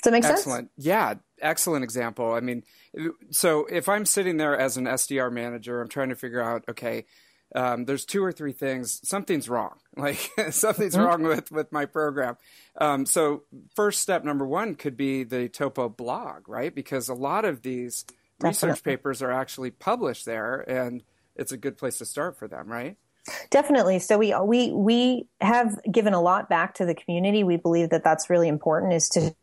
Does 0.02 0.04
that 0.04 0.12
make 0.12 0.24
sense? 0.24 0.40
Excellent. 0.40 0.70
Yeah, 0.76 1.14
excellent 1.40 1.82
example. 1.82 2.32
I 2.32 2.40
mean, 2.40 2.62
so 3.30 3.66
if 3.66 3.88
I'm 3.88 4.04
sitting 4.04 4.36
there 4.36 4.56
as 4.56 4.76
an 4.76 4.84
SDR 4.84 5.32
manager, 5.32 5.80
I'm 5.80 5.88
trying 5.88 6.10
to 6.10 6.14
figure 6.14 6.40
out, 6.40 6.64
okay, 6.68 7.04
um, 7.54 7.84
there's 7.84 8.04
two 8.04 8.22
or 8.22 8.32
three 8.32 8.52
things 8.52 9.00
something's 9.06 9.48
wrong 9.48 9.78
like 9.96 10.16
something's 10.50 10.94
mm-hmm. 10.94 11.04
wrong 11.04 11.22
with 11.22 11.50
with 11.50 11.70
my 11.72 11.84
program 11.84 12.36
um, 12.80 13.06
so 13.06 13.42
first 13.74 14.00
step 14.00 14.24
number 14.24 14.46
one 14.46 14.74
could 14.74 14.96
be 14.96 15.24
the 15.24 15.48
topo 15.48 15.88
blog 15.88 16.48
right 16.48 16.74
because 16.74 17.08
a 17.08 17.14
lot 17.14 17.44
of 17.44 17.62
these 17.62 18.04
Definitely. 18.40 18.68
research 18.68 18.84
papers 18.84 19.22
are 19.22 19.32
actually 19.32 19.70
published 19.70 20.24
there 20.24 20.60
and 20.68 21.02
it's 21.34 21.52
a 21.52 21.56
good 21.56 21.76
place 21.76 21.98
to 21.98 22.04
start 22.04 22.36
for 22.36 22.48
them 22.48 22.68
right 22.68 22.96
Definitely. 23.50 23.98
So 23.98 24.18
we 24.18 24.34
we 24.42 24.72
we 24.72 25.26
have 25.40 25.78
given 25.90 26.14
a 26.14 26.20
lot 26.20 26.48
back 26.48 26.74
to 26.74 26.86
the 26.86 26.94
community. 26.94 27.44
We 27.44 27.56
believe 27.56 27.90
that 27.90 28.04
that's 28.04 28.30
really 28.30 28.48
important 28.48 28.92
is 28.92 29.08
to 29.10 29.34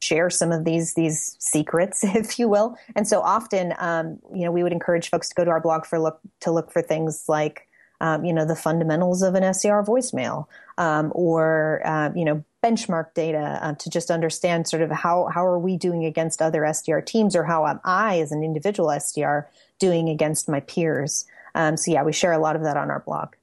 share 0.00 0.30
some 0.30 0.52
of 0.52 0.64
these 0.64 0.94
these 0.94 1.36
secrets, 1.38 2.00
if 2.04 2.38
you 2.38 2.48
will. 2.48 2.76
And 2.94 3.06
so 3.06 3.20
often, 3.20 3.74
um, 3.78 4.18
you 4.32 4.44
know, 4.44 4.52
we 4.52 4.62
would 4.62 4.72
encourage 4.72 5.10
folks 5.10 5.28
to 5.28 5.34
go 5.34 5.44
to 5.44 5.50
our 5.50 5.60
blog 5.60 5.86
for 5.86 5.98
look 5.98 6.20
to 6.40 6.50
look 6.50 6.70
for 6.70 6.82
things 6.82 7.24
like, 7.28 7.68
um, 8.00 8.24
you 8.24 8.32
know, 8.32 8.44
the 8.44 8.56
fundamentals 8.56 9.22
of 9.22 9.34
an 9.34 9.42
SDR 9.42 9.84
voicemail, 9.86 10.46
um, 10.76 11.12
or 11.14 11.82
uh, 11.84 12.10
you 12.14 12.24
know, 12.24 12.44
benchmark 12.62 13.14
data 13.14 13.58
uh, 13.62 13.74
to 13.74 13.90
just 13.90 14.10
understand 14.10 14.68
sort 14.68 14.82
of 14.82 14.90
how 14.90 15.26
how 15.26 15.44
are 15.44 15.58
we 15.58 15.76
doing 15.76 16.04
against 16.04 16.42
other 16.42 16.62
SDR 16.62 17.04
teams, 17.04 17.34
or 17.34 17.44
how 17.44 17.66
am 17.66 17.80
I 17.84 18.20
as 18.20 18.32
an 18.32 18.42
individual 18.42 18.88
SDR 18.90 19.46
doing 19.78 20.08
against 20.08 20.48
my 20.48 20.60
peers. 20.60 21.24
Um, 21.54 21.76
so 21.76 21.90
yeah, 21.90 22.02
we 22.02 22.12
share 22.12 22.32
a 22.32 22.38
lot 22.38 22.56
of 22.56 22.62
that 22.64 22.76
on 22.76 22.90
our 22.90 23.00
blog. 23.00 23.34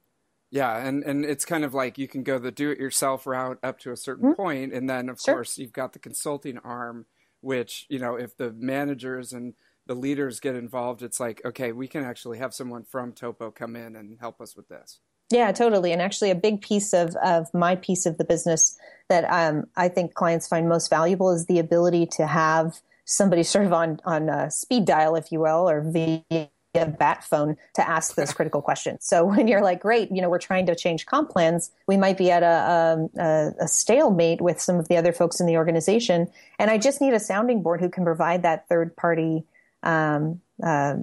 Yeah, 0.52 0.78
and 0.78 1.04
and 1.04 1.26
it's 1.26 1.46
kind 1.46 1.66
of 1.66 1.74
like 1.74 1.98
you 1.98 2.08
can 2.08 2.24
go 2.24 2.40
the 2.40 2.52
do-it-yourself 2.52 3.26
route 3.26 3.60
up 3.64 3.80
to 3.80 3.92
a 3.92 3.98
certain 3.98 4.30
mm-hmm. 4.30 4.42
point, 4.42 4.74
and 4.74 4.90
then 4.90 5.10
of 5.10 5.20
sure. 5.20 5.36
course 5.36 5.58
you've 5.58 5.74
got 5.74 5.94
the 5.94 6.00
consulting 6.00 6.58
arm, 6.60 7.06
which 7.42 7.86
you 7.90 8.00
know 8.00 8.16
if 8.16 8.38
the 8.38 8.52
managers 8.52 9.34
and 9.34 9.56
the 9.88 9.96
leaders 9.96 10.40
get 10.40 10.56
involved, 10.56 11.02
it's 11.02 11.20
like 11.20 11.42
okay, 11.44 11.72
we 11.72 11.88
can 11.88 12.04
actually 12.04 12.38
have 12.38 12.54
someone 12.54 12.84
from 12.84 13.12
Topo 13.12 13.52
come 13.52 13.76
in 13.76 13.96
and 13.96 14.18
help 14.20 14.40
us 14.40 14.56
with 14.56 14.70
this. 14.70 15.00
Yeah, 15.32 15.52
totally. 15.52 15.92
And 15.92 16.02
actually, 16.02 16.30
a 16.30 16.36
big 16.36 16.62
piece 16.62 16.94
of, 16.94 17.16
of 17.24 17.52
my 17.54 17.76
piece 17.76 18.06
of 18.06 18.18
the 18.18 18.24
business 18.24 18.78
that 19.10 19.26
um, 19.26 19.66
I 19.76 19.90
think 19.90 20.14
clients 20.14 20.48
find 20.48 20.70
most 20.70 20.90
valuable 20.90 21.32
is 21.32 21.48
the 21.48 21.58
ability 21.58 22.06
to 22.18 22.28
have 22.28 22.80
somebody 23.06 23.44
sort 23.44 23.66
of 23.66 23.74
on 23.74 24.00
on 24.06 24.30
a 24.30 24.52
speed 24.52 24.86
dial, 24.86 25.16
if 25.16 25.32
you 25.32 25.40
will, 25.40 25.68
or 25.68 25.82
via 25.82 26.50
a 26.78 26.86
bat 26.86 27.24
phone 27.24 27.58
to 27.76 27.88
ask 27.88 28.16
those 28.16 28.34
critical 28.34 28.62
questions. 28.62 29.06
So 29.06 29.26
when 29.36 29.48
you're 29.48 29.62
like, 29.62 29.82
great, 29.82 30.12
you 30.12 30.22
know, 30.22 30.30
we're 30.30 30.40
trying 30.40 30.66
to 30.68 30.76
change 30.76 31.06
comp 31.06 31.30
plans, 31.30 31.72
we 31.88 31.98
might 31.98 32.18
be 32.18 32.32
at 32.32 32.44
a, 32.44 32.72
um, 32.72 33.10
a, 33.18 33.52
a, 33.62 33.68
stalemate 33.68 34.42
with 34.42 34.60
some 34.60 34.78
of 34.78 34.88
the 34.88 34.98
other 34.98 35.14
folks 35.14 35.40
in 35.40 35.46
the 35.46 35.58
organization. 35.58 36.28
And 36.60 36.72
I 36.72 36.78
just 36.78 37.02
need 37.02 37.14
a 37.14 37.20
sounding 37.20 37.62
board 37.62 37.82
who 37.82 37.90
can 37.90 38.04
provide 38.04 38.44
that 38.44 38.68
third 38.68 38.96
party 38.96 39.44
um, 39.84 40.42
uh, 40.64 40.96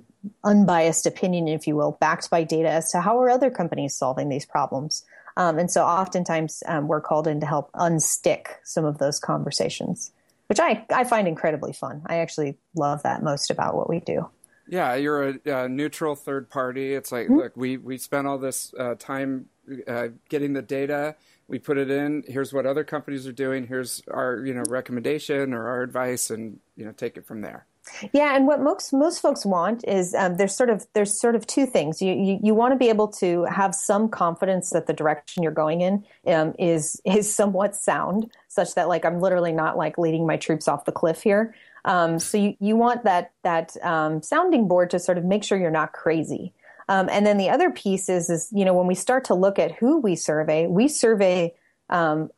unbiased 0.45 1.07
opinion, 1.07 1.49
if 1.49 1.67
you 1.67 1.77
will, 1.77 1.97
backed 2.01 2.31
by 2.31 2.45
data 2.45 2.71
as 2.71 2.91
to 2.93 3.01
how 3.01 3.19
are 3.21 3.31
other 3.31 3.51
companies 3.51 3.95
solving 3.95 4.29
these 4.29 4.47
problems. 4.47 5.05
Um, 5.37 5.59
and 5.59 5.71
so 5.71 5.85
oftentimes 5.85 6.63
um, 6.67 6.89
we're 6.89 7.01
called 7.01 7.27
in 7.27 7.41
to 7.41 7.47
help 7.47 7.73
unstick 7.73 8.47
some 8.65 8.85
of 8.85 8.99
those 8.99 9.19
conversations, 9.19 10.13
which 10.49 10.61
I, 10.61 10.85
I 10.91 11.05
find 11.05 11.27
incredibly 11.27 11.73
fun. 11.73 12.03
I 12.07 12.17
actually 12.17 12.59
love 12.75 13.03
that 13.05 13.23
most 13.23 13.51
about 13.51 13.75
what 13.75 13.89
we 13.89 14.01
do. 14.01 14.29
Yeah, 14.69 14.95
you're 14.95 15.29
a, 15.29 15.65
a 15.65 15.69
neutral 15.69 16.15
third 16.15 16.49
party. 16.49 16.95
It's 16.95 17.13
like, 17.13 17.27
mm-hmm. 17.27 17.37
look, 17.37 17.57
we, 17.57 17.77
we 17.77 17.99
spent 17.99 18.27
all 18.27 18.39
this 18.39 18.73
uh, 18.79 18.95
time 18.99 19.47
uh, 19.87 20.09
getting 20.29 20.53
the 20.53 20.63
data. 20.63 21.17
We 21.49 21.59
put 21.59 21.79
it 21.79 21.91
in. 21.91 22.25
Here's 22.27 22.53
what 22.53 22.67
other 22.67 22.85
companies 22.85 23.27
are 23.27 23.33
doing. 23.33 23.67
Here's 23.67 24.03
our 24.11 24.45
you 24.45 24.55
know 24.55 24.63
recommendation 24.69 25.53
or 25.53 25.69
our 25.69 25.83
advice, 25.83 26.31
and 26.31 26.59
you 26.77 26.85
know 26.85 26.93
take 26.93 27.17
it 27.17 27.27
from 27.27 27.43
there. 27.43 27.67
Yeah, 28.13 28.37
and 28.37 28.47
what 28.47 28.61
most 28.61 28.93
most 28.93 29.21
folks 29.21 29.45
want 29.45 29.85
is 29.87 30.15
um, 30.15 30.37
there's 30.37 30.55
sort 30.55 30.71
of 30.71 30.87
there's 30.95 31.19
sort 31.19 31.35
of 31.35 31.47
two 31.47 31.67
things. 31.67 32.01
You, 32.01 32.15
you 32.15 32.39
you 32.43 32.55
want 32.55 32.73
to 32.73 32.79
be 32.79 32.89
able 32.89 33.09
to 33.09 33.45
have 33.45 33.75
some 33.75 34.09
confidence 34.09 34.71
that 34.71 34.87
the 34.87 34.93
direction 34.93 35.43
you're 35.43 35.53
going 35.53 35.81
in 35.81 36.05
um, 36.27 36.55
is 36.59 37.01
is 37.05 37.33
somewhat 37.33 37.75
sound, 37.75 38.31
such 38.49 38.75
that 38.77 38.89
like 38.89 39.05
I'm 39.05 39.21
literally 39.21 39.53
not 39.53 39.77
like 39.77 39.99
leading 39.99 40.27
my 40.27 40.37
troops 40.37 40.69
off 40.69 40.85
the 40.85 40.93
cliff 40.93 41.23
here. 41.23 41.55
Um, 41.85 42.19
so 42.19 42.39
you, 42.39 42.55
you 42.61 42.77
want 42.77 43.05
that 43.05 43.33
that 43.43 43.77
um, 43.83 44.23
sounding 44.23 44.69
board 44.69 44.91
to 44.91 44.99
sort 44.99 45.19
of 45.19 45.25
make 45.25 45.45
sure 45.45 45.59
you're 45.59 45.71
not 45.71 45.93
crazy. 45.93 46.53
Um, 46.89 47.09
and 47.11 47.27
then 47.27 47.39
the 47.39 47.51
other 47.51 47.71
piece 47.71 48.09
is 48.09 48.31
is 48.31 48.49
you 48.53 48.65
know 48.65 48.75
when 48.75 48.87
we 48.87 48.95
start 48.95 49.25
to 49.25 49.35
look 49.35 49.59
at 49.59 49.73
who 49.73 50.01
we 50.01 50.15
survey, 50.15 50.67
we 50.67 50.89
survey 50.89 51.55
um, 51.91 52.31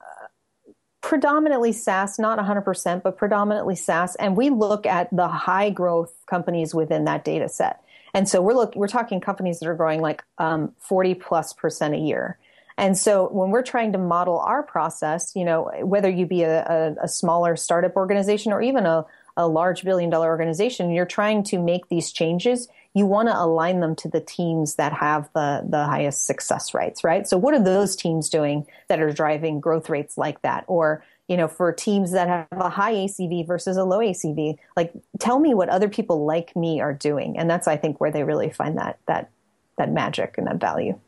predominantly 1.05 1.73
SaaS, 1.73 2.19
not 2.19 2.39
100%, 2.39 3.03
but 3.03 3.19
predominantly 3.19 3.77
SaaS. 3.77 4.17
And 4.17 4.37
we 4.37 4.49
look 4.49 4.87
at 4.87 5.15
the 5.15 5.29
high 5.29 5.69
growth 5.69 6.15
companies 6.27 6.75
within 6.75 7.05
that 7.05 7.25
data 7.25 7.49
set. 7.49 7.83
And 8.15 8.27
so 8.27 8.41
we're 8.41 8.55
look, 8.55 8.75
we're 8.75 8.89
talking 8.89 9.21
companies 9.21 9.61
that 9.61 9.69
are 9.69 9.75
growing 9.75 10.01
like 10.01 10.23
um, 10.39 10.73
40 10.79 11.15
plus 11.17 11.53
percent 11.53 11.95
a 11.95 11.99
year. 11.99 12.39
And 12.79 12.97
so 12.97 13.29
when 13.29 13.51
we're 13.51 13.63
trying 13.63 13.93
to 13.93 13.99
model 13.99 14.39
our 14.39 14.63
process, 14.63 15.33
you 15.37 15.45
know, 15.45 15.71
whether 15.83 16.09
you 16.09 16.25
be 16.25 16.43
a, 16.43 16.65
a, 16.65 17.05
a 17.05 17.09
smaller 17.09 17.55
startup 17.55 17.97
organization 17.97 18.53
or 18.53 18.63
even 18.63 18.87
a, 18.87 19.05
a 19.37 19.49
large 19.49 19.85
billion 19.85 20.11
dollar 20.11 20.29
organization, 20.29 20.91
you're 20.91 21.07
trying 21.07 21.43
to 21.45 21.59
make 21.59 21.89
these 21.89 22.13
changes, 22.13 22.69
you 22.95 23.07
want 23.07 23.29
to 23.29 23.37
align 23.37 23.81
them 23.81 23.97
to 23.97 24.09
the 24.09 24.21
teams 24.21 24.77
that 24.77 24.93
have 24.93 25.29
the, 25.35 25.65
the 25.69 25.85
highest 25.85 26.27
success 26.27 26.73
rates, 26.75 27.03
right? 27.03 27.27
So 27.27 27.37
what 27.37 27.55
are 27.55 27.63
those 27.63 27.97
teams 27.97 28.29
doing 28.29 28.67
that 28.89 29.01
are 29.01 29.13
driving 29.13 29.61
growth 29.61 29.91
rates 29.91 30.17
like 30.17 30.41
that? 30.43 30.65
Or, 30.69 31.05
you 31.27 31.37
know, 31.37 31.49
for 31.49 31.73
teams 31.73 32.13
that 32.13 32.29
have 32.29 32.47
a 32.53 32.69
high 32.69 32.95
ACV 32.95 33.47
versus 33.47 33.77
a 33.77 33.85
low 33.85 33.99
ACV, 33.99 34.59
like 34.77 34.93
tell 35.19 35.41
me 35.41 35.55
what 35.55 35.69
other 35.69 35.89
people 35.89 36.25
like 36.25 36.55
me 36.55 36.81
are 36.81 36.95
doing. 36.95 37.37
And 37.37 37.51
that's, 37.51 37.67
I 37.67 37.77
think, 37.77 38.01
where 38.01 38.13
they 38.13 38.23
really 38.23 38.51
find 38.51 38.79
that, 38.79 39.01
that, 39.07 39.31
that 39.77 39.91
magic 39.91 40.37
and 40.39 40.47
that 40.47 40.61
value. 40.61 40.99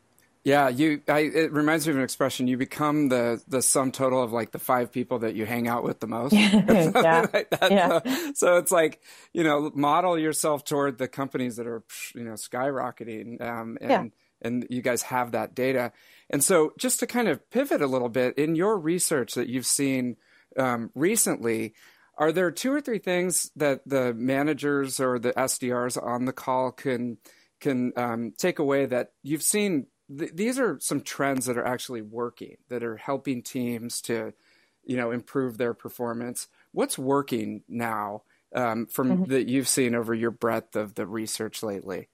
Yeah, 0.47 0.69
you. 0.69 1.01
I, 1.09 1.19
it 1.19 1.51
reminds 1.51 1.85
me 1.85 1.91
of 1.91 1.97
an 1.97 2.03
expression. 2.05 2.47
You 2.47 2.55
become 2.55 3.09
the 3.09 3.43
the 3.49 3.61
sum 3.61 3.91
total 3.91 4.23
of 4.23 4.31
like 4.31 4.51
the 4.51 4.59
five 4.59 4.93
people 4.93 5.19
that 5.19 5.35
you 5.35 5.45
hang 5.45 5.67
out 5.67 5.83
with 5.83 5.99
the 5.99 6.07
most. 6.07 6.31
yeah. 6.33 7.25
Like 7.33 7.49
yeah. 7.69 7.99
So, 8.05 8.31
so, 8.33 8.55
it's 8.55 8.71
like 8.71 9.01
you 9.33 9.43
know, 9.43 9.69
model 9.75 10.17
yourself 10.17 10.63
toward 10.63 10.99
the 10.99 11.09
companies 11.09 11.57
that 11.57 11.67
are 11.67 11.83
you 12.15 12.23
know 12.23 12.35
skyrocketing, 12.35 13.41
um, 13.41 13.77
and 13.81 13.91
yeah. 13.91 14.03
and 14.41 14.65
you 14.69 14.81
guys 14.81 15.01
have 15.01 15.33
that 15.33 15.53
data. 15.53 15.91
And 16.29 16.41
so, 16.41 16.71
just 16.79 17.01
to 17.01 17.07
kind 17.07 17.27
of 17.27 17.51
pivot 17.51 17.81
a 17.81 17.87
little 17.87 18.07
bit 18.07 18.37
in 18.37 18.55
your 18.55 18.79
research 18.79 19.33
that 19.33 19.49
you've 19.49 19.65
seen 19.65 20.15
um, 20.57 20.91
recently, 20.95 21.73
are 22.17 22.31
there 22.31 22.51
two 22.51 22.71
or 22.71 22.79
three 22.79 22.99
things 22.99 23.51
that 23.57 23.81
the 23.85 24.13
managers 24.13 25.01
or 25.01 25.19
the 25.19 25.33
SDRs 25.33 26.01
on 26.01 26.23
the 26.23 26.31
call 26.31 26.71
can 26.71 27.17
can 27.59 27.91
um, 27.97 28.31
take 28.37 28.59
away 28.59 28.85
that 28.85 29.11
you've 29.23 29.43
seen 29.43 29.87
th- 30.15 30.31
these 30.33 30.59
are 30.59 30.79
some 30.79 31.01
trends 31.01 31.45
that 31.45 31.57
are 31.57 31.65
actually 31.65 32.01
working 32.01 32.57
that 32.69 32.83
are 32.83 32.97
helping 32.97 33.41
teams 33.41 34.01
to 34.01 34.33
you 34.85 34.97
know 34.97 35.11
improve 35.11 35.57
their 35.57 35.73
performance 35.73 36.47
what's 36.71 36.97
working 36.97 37.63
now 37.67 38.23
um, 38.55 38.85
from 38.85 39.09
mm-hmm. 39.09 39.31
that 39.31 39.47
you've 39.47 39.67
seen 39.67 39.95
over 39.95 40.13
your 40.13 40.31
breadth 40.31 40.75
of 40.75 40.95
the 40.95 41.05
research 41.05 41.63
lately 41.63 42.07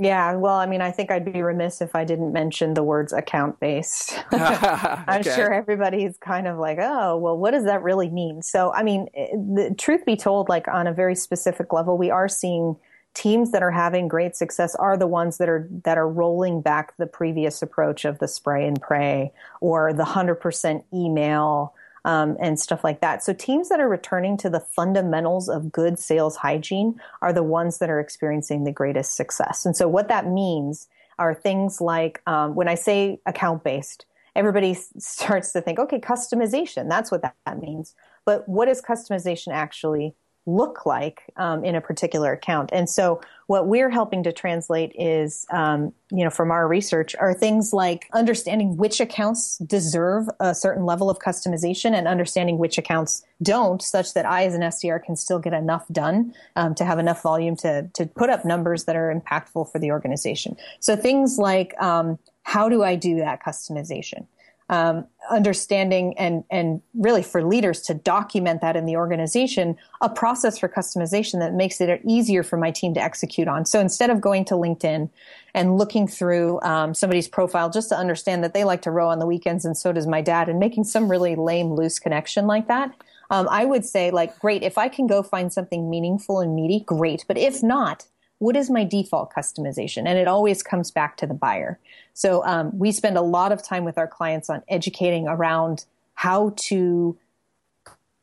yeah, 0.00 0.36
well, 0.36 0.54
I 0.54 0.66
mean, 0.66 0.80
I 0.80 0.92
think 0.92 1.10
I'd 1.10 1.24
be 1.24 1.42
remiss 1.42 1.80
if 1.80 1.96
I 1.96 2.04
didn't 2.04 2.32
mention 2.32 2.74
the 2.74 2.84
words 2.84 3.12
account 3.12 3.58
based. 3.58 4.16
I'm 4.30 5.22
okay. 5.22 5.34
sure 5.34 5.52
everybody's 5.52 6.16
kind 6.18 6.46
of 6.46 6.56
like, 6.56 6.78
oh, 6.80 7.16
well, 7.16 7.36
what 7.36 7.50
does 7.50 7.64
that 7.64 7.82
really 7.82 8.08
mean? 8.08 8.40
So, 8.40 8.72
I 8.72 8.84
mean, 8.84 9.06
the 9.14 9.74
truth 9.76 10.04
be 10.04 10.14
told, 10.14 10.48
like 10.48 10.68
on 10.68 10.86
a 10.86 10.92
very 10.92 11.16
specific 11.16 11.72
level, 11.72 11.98
we 11.98 12.12
are 12.12 12.28
seeing 12.28 12.76
teams 13.14 13.52
that 13.52 13.62
are 13.62 13.70
having 13.70 14.08
great 14.08 14.36
success 14.36 14.74
are 14.76 14.96
the 14.96 15.06
ones 15.06 15.38
that 15.38 15.48
are 15.48 15.68
that 15.84 15.98
are 15.98 16.08
rolling 16.08 16.60
back 16.60 16.96
the 16.98 17.06
previous 17.06 17.62
approach 17.62 18.04
of 18.04 18.18
the 18.18 18.28
spray 18.28 18.66
and 18.66 18.80
pray 18.80 19.32
or 19.60 19.92
the 19.92 20.04
100% 20.04 20.84
email 20.94 21.74
um, 22.04 22.36
and 22.40 22.58
stuff 22.58 22.84
like 22.84 23.00
that. 23.00 23.22
So 23.22 23.32
teams 23.32 23.68
that 23.68 23.80
are 23.80 23.88
returning 23.88 24.36
to 24.38 24.50
the 24.50 24.60
fundamentals 24.60 25.48
of 25.48 25.72
good 25.72 25.98
sales 25.98 26.36
hygiene 26.36 27.00
are 27.20 27.32
the 27.32 27.42
ones 27.42 27.78
that 27.78 27.90
are 27.90 28.00
experiencing 28.00 28.64
the 28.64 28.72
greatest 28.72 29.14
success. 29.14 29.66
And 29.66 29.76
so 29.76 29.88
what 29.88 30.08
that 30.08 30.26
means 30.26 30.88
are 31.18 31.34
things 31.34 31.80
like 31.80 32.22
um, 32.26 32.54
when 32.54 32.68
I 32.68 32.76
say 32.76 33.20
account 33.26 33.64
based, 33.64 34.06
everybody 34.36 34.74
starts 34.98 35.52
to 35.52 35.60
think, 35.60 35.78
okay, 35.78 35.98
customization. 35.98 36.88
That's 36.88 37.10
what 37.10 37.22
that, 37.22 37.34
that 37.44 37.60
means. 37.60 37.94
But 38.24 38.48
what 38.48 38.68
is 38.68 38.80
customization 38.80 39.52
actually 39.52 40.14
look 40.48 40.86
like 40.86 41.22
um, 41.36 41.62
in 41.62 41.74
a 41.74 41.80
particular 41.80 42.32
account. 42.32 42.70
And 42.72 42.88
so 42.88 43.20
what 43.48 43.66
we're 43.66 43.90
helping 43.90 44.22
to 44.22 44.32
translate 44.32 44.92
is, 44.98 45.46
um, 45.50 45.92
you 46.10 46.24
know, 46.24 46.30
from 46.30 46.50
our 46.50 46.66
research 46.66 47.14
are 47.16 47.34
things 47.34 47.72
like 47.74 48.08
understanding 48.14 48.76
which 48.78 48.98
accounts 48.98 49.58
deserve 49.58 50.26
a 50.40 50.54
certain 50.54 50.86
level 50.86 51.10
of 51.10 51.18
customization 51.18 51.92
and 51.92 52.08
understanding 52.08 52.56
which 52.56 52.78
accounts 52.78 53.24
don't, 53.42 53.82
such 53.82 54.14
that 54.14 54.24
I 54.24 54.46
as 54.46 54.54
an 54.54 54.62
SDR 54.62 55.04
can 55.04 55.16
still 55.16 55.38
get 55.38 55.52
enough 55.52 55.86
done 55.92 56.34
um, 56.56 56.74
to 56.76 56.84
have 56.84 56.98
enough 56.98 57.22
volume 57.22 57.54
to, 57.56 57.88
to 57.94 58.06
put 58.06 58.30
up 58.30 58.46
numbers 58.46 58.84
that 58.84 58.96
are 58.96 59.14
impactful 59.14 59.70
for 59.70 59.78
the 59.78 59.90
organization. 59.90 60.56
So 60.80 60.96
things 60.96 61.36
like, 61.38 61.74
um, 61.80 62.18
how 62.42 62.70
do 62.70 62.82
I 62.82 62.96
do 62.96 63.16
that 63.16 63.42
customization? 63.42 64.26
Um, 64.68 65.06
understanding 65.30 66.16
and 66.18 66.44
and 66.50 66.82
really 66.94 67.22
for 67.22 67.42
leaders 67.42 67.80
to 67.82 67.94
document 67.94 68.60
that 68.60 68.76
in 68.76 68.86
the 68.86 68.96
organization 68.96 69.76
a 70.00 70.08
process 70.08 70.58
for 70.58 70.68
customization 70.68 71.38
that 71.40 71.54
makes 71.54 71.80
it 71.80 72.00
easier 72.06 72.42
for 72.42 72.56
my 72.56 72.70
team 72.70 72.94
to 72.94 73.02
execute 73.02 73.48
on. 73.48 73.64
So 73.64 73.80
instead 73.80 74.10
of 74.10 74.20
going 74.20 74.44
to 74.46 74.54
linkedin 74.54 75.10
and 75.54 75.76
looking 75.76 76.06
through 76.06 76.60
um, 76.62 76.94
somebody's 76.94 77.28
profile 77.28 77.70
just 77.70 77.88
to 77.88 77.96
understand 77.96 78.44
that 78.44 78.54
they 78.54 78.64
like 78.64 78.82
to 78.82 78.90
row 78.90 79.08
on 79.08 79.18
the 79.18 79.26
weekends 79.26 79.64
and 79.64 79.76
so 79.76 79.92
does 79.92 80.06
my 80.06 80.20
dad 80.20 80.48
and 80.48 80.58
making 80.58 80.84
some 80.84 81.10
really 81.10 81.34
lame 81.34 81.72
loose 81.72 81.98
connection 81.98 82.46
like 82.46 82.68
that 82.68 82.94
um, 83.30 83.48
i 83.50 83.64
would 83.64 83.84
say 83.84 84.10
like 84.10 84.38
great. 84.38 84.62
If 84.62 84.78
i 84.78 84.88
can 84.88 85.06
go 85.06 85.22
find 85.22 85.52
something 85.52 85.88
meaningful 85.88 86.40
and 86.40 86.54
meaty 86.54 86.80
great. 86.80 87.24
But 87.26 87.38
if 87.38 87.62
not 87.62 88.06
what 88.38 88.56
is 88.56 88.70
my 88.70 88.84
default 88.84 89.32
customization? 89.32 90.06
And 90.06 90.18
it 90.18 90.28
always 90.28 90.62
comes 90.62 90.90
back 90.90 91.16
to 91.18 91.26
the 91.26 91.34
buyer. 91.34 91.78
So 92.14 92.44
um, 92.44 92.76
we 92.78 92.92
spend 92.92 93.16
a 93.16 93.22
lot 93.22 93.52
of 93.52 93.62
time 93.62 93.84
with 93.84 93.98
our 93.98 94.06
clients 94.06 94.48
on 94.48 94.62
educating 94.68 95.26
around 95.26 95.84
how 96.14 96.52
to 96.56 97.16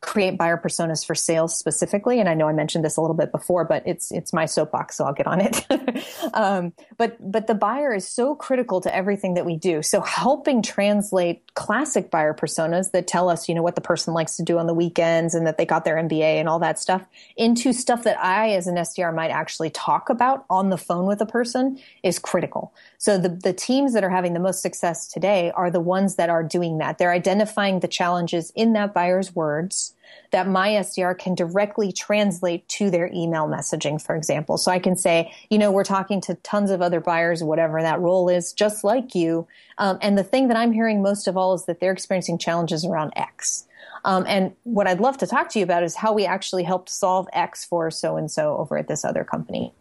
create 0.05 0.37
buyer 0.37 0.57
personas 0.57 1.05
for 1.05 1.15
sales 1.15 1.57
specifically. 1.57 2.19
And 2.19 2.29
I 2.29 2.35
know 2.35 2.47
I 2.47 2.53
mentioned 2.53 2.85
this 2.85 2.95
a 2.95 3.01
little 3.01 3.15
bit 3.15 3.31
before, 3.31 3.65
but 3.65 3.83
it's 3.85 4.11
it's 4.11 4.31
my 4.31 4.45
soapbox, 4.45 4.97
so 4.97 5.05
I'll 5.05 5.13
get 5.13 5.27
on 5.27 5.41
it. 5.41 5.65
um, 6.33 6.73
but 6.97 7.17
but 7.19 7.47
the 7.47 7.55
buyer 7.55 7.93
is 7.93 8.07
so 8.07 8.35
critical 8.35 8.79
to 8.81 8.95
everything 8.95 9.33
that 9.33 9.45
we 9.45 9.57
do. 9.57 9.81
So 9.81 10.01
helping 10.01 10.61
translate 10.61 11.53
classic 11.55 12.11
buyer 12.11 12.33
personas 12.33 12.91
that 12.91 13.07
tell 13.07 13.29
us, 13.29 13.49
you 13.49 13.55
know, 13.55 13.63
what 13.63 13.75
the 13.75 13.81
person 13.81 14.13
likes 14.13 14.37
to 14.37 14.43
do 14.43 14.59
on 14.59 14.67
the 14.67 14.73
weekends 14.73 15.33
and 15.33 15.47
that 15.47 15.57
they 15.57 15.65
got 15.65 15.85
their 15.85 15.95
MBA 15.95 16.39
and 16.39 16.47
all 16.47 16.59
that 16.59 16.77
stuff 16.77 17.05
into 17.35 17.73
stuff 17.73 18.03
that 18.03 18.19
I 18.19 18.51
as 18.51 18.67
an 18.67 18.75
SDR 18.75 19.13
might 19.13 19.31
actually 19.31 19.71
talk 19.71 20.09
about 20.09 20.45
on 20.49 20.69
the 20.69 20.77
phone 20.77 21.07
with 21.07 21.19
a 21.21 21.25
person 21.25 21.79
is 22.03 22.19
critical. 22.19 22.73
So 22.99 23.17
the, 23.17 23.29
the 23.29 23.53
teams 23.53 23.93
that 23.93 24.03
are 24.03 24.09
having 24.09 24.33
the 24.33 24.39
most 24.39 24.61
success 24.61 25.07
today 25.07 25.51
are 25.55 25.71
the 25.71 25.79
ones 25.79 26.15
that 26.15 26.29
are 26.29 26.43
doing 26.43 26.77
that. 26.77 26.97
They're 26.97 27.11
identifying 27.11 27.79
the 27.79 27.87
challenges 27.87 28.51
in 28.55 28.73
that 28.73 28.93
buyer's 28.93 29.35
words 29.35 29.94
that 30.31 30.47
my 30.47 30.69
SDR 30.69 31.17
can 31.17 31.35
directly 31.35 31.91
translate 31.91 32.67
to 32.67 32.89
their 32.89 33.09
email 33.13 33.47
messaging, 33.47 34.01
for 34.01 34.15
example. 34.15 34.57
So 34.57 34.71
I 34.71 34.79
can 34.79 34.95
say, 34.95 35.33
you 35.49 35.57
know, 35.57 35.71
we're 35.71 35.83
talking 35.83 36.21
to 36.21 36.35
tons 36.35 36.71
of 36.71 36.81
other 36.81 36.99
buyers, 36.99 37.43
whatever 37.43 37.81
that 37.81 37.99
role 37.99 38.29
is, 38.29 38.53
just 38.53 38.83
like 38.83 39.15
you. 39.15 39.47
Um, 39.77 39.97
and 40.01 40.17
the 40.17 40.23
thing 40.23 40.47
that 40.47 40.57
I'm 40.57 40.71
hearing 40.71 41.01
most 41.01 41.27
of 41.27 41.37
all 41.37 41.53
is 41.53 41.65
that 41.65 41.79
they're 41.79 41.91
experiencing 41.91 42.37
challenges 42.37 42.85
around 42.85 43.13
X. 43.15 43.65
Um, 44.03 44.25
and 44.27 44.53
what 44.63 44.87
I'd 44.87 44.99
love 44.99 45.17
to 45.19 45.27
talk 45.27 45.49
to 45.49 45.59
you 45.59 45.63
about 45.63 45.83
is 45.83 45.95
how 45.95 46.13
we 46.13 46.25
actually 46.25 46.63
helped 46.63 46.89
solve 46.89 47.27
X 47.33 47.65
for 47.65 47.89
so 47.89 48.17
and 48.17 48.29
so 48.29 48.57
over 48.57 48.77
at 48.77 48.87
this 48.87 49.03
other 49.03 49.23
company. 49.23 49.73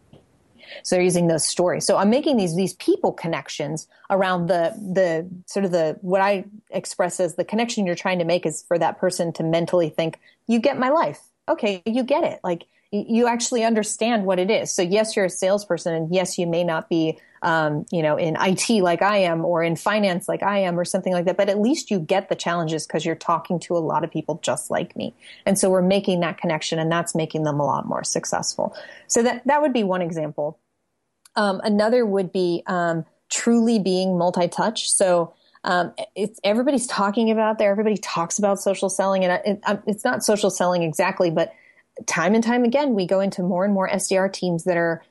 So 0.83 0.95
they're 0.95 1.03
using 1.03 1.27
those 1.27 1.47
stories. 1.47 1.85
So 1.85 1.97
I'm 1.97 2.09
making 2.09 2.37
these 2.37 2.55
these 2.55 2.73
people 2.75 3.11
connections 3.11 3.87
around 4.09 4.47
the 4.47 4.73
the 4.75 5.29
sort 5.45 5.65
of 5.65 5.71
the 5.71 5.97
what 6.01 6.21
I 6.21 6.45
express 6.69 7.19
as 7.19 7.35
the 7.35 7.45
connection 7.45 7.85
you're 7.85 7.95
trying 7.95 8.19
to 8.19 8.25
make 8.25 8.45
is 8.45 8.63
for 8.67 8.77
that 8.79 8.99
person 8.99 9.33
to 9.33 9.43
mentally 9.43 9.89
think, 9.89 10.19
you 10.47 10.59
get 10.59 10.77
my 10.77 10.89
life. 10.89 11.21
Okay, 11.47 11.83
you 11.85 12.03
get 12.03 12.23
it. 12.23 12.39
Like 12.43 12.65
you 12.91 13.27
actually 13.27 13.63
understand 13.63 14.25
what 14.25 14.39
it 14.39 14.49
is. 14.49 14.71
So 14.71 14.81
yes, 14.81 15.15
you're 15.15 15.25
a 15.25 15.29
salesperson 15.29 15.93
and 15.93 16.13
yes, 16.13 16.37
you 16.37 16.47
may 16.47 16.63
not 16.63 16.89
be, 16.89 17.19
um, 17.45 17.85
you 17.91 18.01
know, 18.01 18.17
in 18.17 18.35
IT 18.39 18.81
like 18.81 19.03
I 19.03 19.17
am 19.17 19.45
or 19.45 19.63
in 19.63 19.75
finance 19.75 20.27
like 20.27 20.41
I 20.41 20.57
am 20.57 20.79
or 20.79 20.83
something 20.83 21.13
like 21.13 21.25
that, 21.25 21.37
but 21.37 21.47
at 21.47 21.61
least 21.61 21.91
you 21.91 21.99
get 21.99 22.27
the 22.27 22.35
challenges 22.35 22.87
because 22.87 23.05
you're 23.05 23.13
talking 23.13 23.59
to 23.61 23.77
a 23.77 23.79
lot 23.79 24.03
of 24.03 24.09
people 24.09 24.39
just 24.41 24.71
like 24.71 24.95
me. 24.95 25.13
And 25.45 25.57
so 25.57 25.69
we're 25.69 25.83
making 25.83 26.21
that 26.21 26.39
connection 26.39 26.79
and 26.79 26.91
that's 26.91 27.13
making 27.13 27.43
them 27.43 27.59
a 27.59 27.65
lot 27.65 27.85
more 27.85 28.03
successful. 28.03 28.75
So 29.05 29.21
that, 29.21 29.45
that 29.45 29.61
would 29.61 29.73
be 29.73 29.83
one 29.83 30.01
example. 30.01 30.57
Um, 31.35 31.61
another 31.63 32.03
would 32.03 32.31
be, 32.31 32.63
um, 32.65 33.05
truly 33.29 33.77
being 33.77 34.17
multi-touch. 34.17 34.89
So, 34.89 35.33
um, 35.63 35.93
it's 36.15 36.39
everybody's 36.43 36.85
talking 36.85 37.31
about 37.31 37.57
there. 37.57 37.71
Everybody 37.71 37.97
talks 37.97 38.37
about 38.37 38.59
social 38.59 38.87
selling, 38.87 39.25
and 39.25 39.41
it, 39.43 39.59
it, 39.67 39.81
it's 39.87 40.05
not 40.05 40.23
social 40.23 40.51
selling 40.51 40.83
exactly, 40.83 41.31
but 41.31 41.53
time 42.05 42.35
and 42.35 42.43
time 42.43 42.63
again, 42.63 42.93
we 42.93 43.07
go 43.07 43.19
into 43.19 43.41
more 43.41 43.65
and 43.65 43.73
more 43.73 43.89
SDR 43.89 44.31
teams 44.31 44.65
that 44.65 44.77
are 44.77 45.01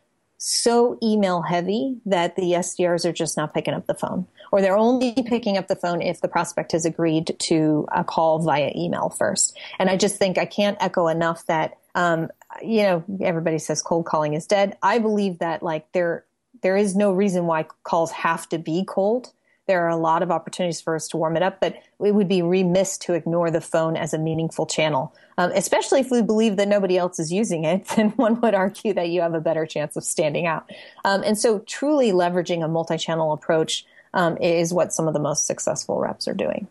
so 0.47 0.99
email 1.03 1.41
heavy 1.41 1.97
that 2.05 2.37
the 2.37 2.53
SDRs 2.53 3.07
are 3.07 3.13
just 3.13 3.35
not 3.35 3.55
picking 3.55 3.73
up 3.73 3.87
the 3.87 3.95
phone, 3.95 4.27
or 4.53 4.61
they're 4.61 4.77
only 4.77 5.15
picking 5.27 5.57
up 5.57 5.69
the 5.69 5.75
phone 5.75 6.03
if 6.03 6.21
the 6.21 6.29
prospect 6.29 6.73
has 6.73 6.85
agreed 6.85 7.35
to 7.39 7.87
a 7.93 8.05
call 8.05 8.41
via 8.41 8.71
email 8.77 9.09
first. 9.09 9.57
And 9.79 9.89
I 9.89 9.97
just 9.97 10.17
think 10.17 10.37
I 10.37 10.45
can't 10.45 10.77
echo 10.81 11.09
enough 11.09 11.47
that, 11.47 11.79
um, 11.95 12.29
you 12.63 12.83
know, 12.83 13.05
everybody 13.23 13.59
says 13.59 13.81
cold 13.81 14.05
calling 14.05 14.35
is 14.35 14.47
dead. 14.47 14.77
I 14.83 14.99
believe 14.99 15.39
that 15.39 15.63
like 15.63 15.91
there, 15.93 16.27
there 16.63 16.77
is 16.77 16.95
no 16.95 17.11
reason 17.11 17.47
why 17.47 17.67
calls 17.83 18.11
have 18.11 18.47
to 18.51 18.59
be 18.59 18.85
cold 18.87 19.33
there 19.67 19.85
are 19.85 19.89
a 19.89 19.97
lot 19.97 20.23
of 20.23 20.31
opportunities 20.31 20.81
for 20.81 20.95
us 20.95 21.09
to 21.09 21.17
warm 21.17 21.37
it 21.37 21.43
up, 21.43 21.61
but 21.61 21.77
it 22.01 22.15
would 22.15 22.29
be 22.29 22.43
remiss 22.43 22.99
to 22.99 23.15
ignore 23.15 23.51
the 23.51 23.61
phone 23.61 23.97
as 23.97 24.13
a 24.13 24.19
meaningful 24.19 24.67
channel, 24.67 25.15
um, 25.39 25.51
especially 25.55 26.01
if 26.01 26.11
we 26.11 26.23
believe 26.23 26.57
that 26.57 26.69
nobody 26.69 26.99
else 26.99 27.19
is 27.19 27.33
using 27.33 27.65
it. 27.65 27.87
Then 27.97 28.11
one 28.11 28.41
would 28.41 28.55
argue 28.55 28.93
that 28.95 29.09
you 29.09 29.21
have 29.21 29.35
a 29.35 29.41
better 29.41 29.67
chance 29.67 29.97
of 29.97 30.05
standing 30.05 30.47
out. 30.47 30.71
Um, 31.05 31.23
and 31.23 31.39
so, 31.39 31.61
truly 31.61 32.13
leveraging 32.13 32.65
a 32.65 32.69
multi-channel 32.69 33.33
approach 33.33 33.87
um, 34.13 34.37
is 34.39 34.73
what 34.73 34.93
some 34.93 35.09
of 35.09 35.15
the 35.15 35.21
most 35.21 35.47
successful 35.47 35.99
reps 35.99 36.29
are 36.29 36.35
doing. 36.35 36.69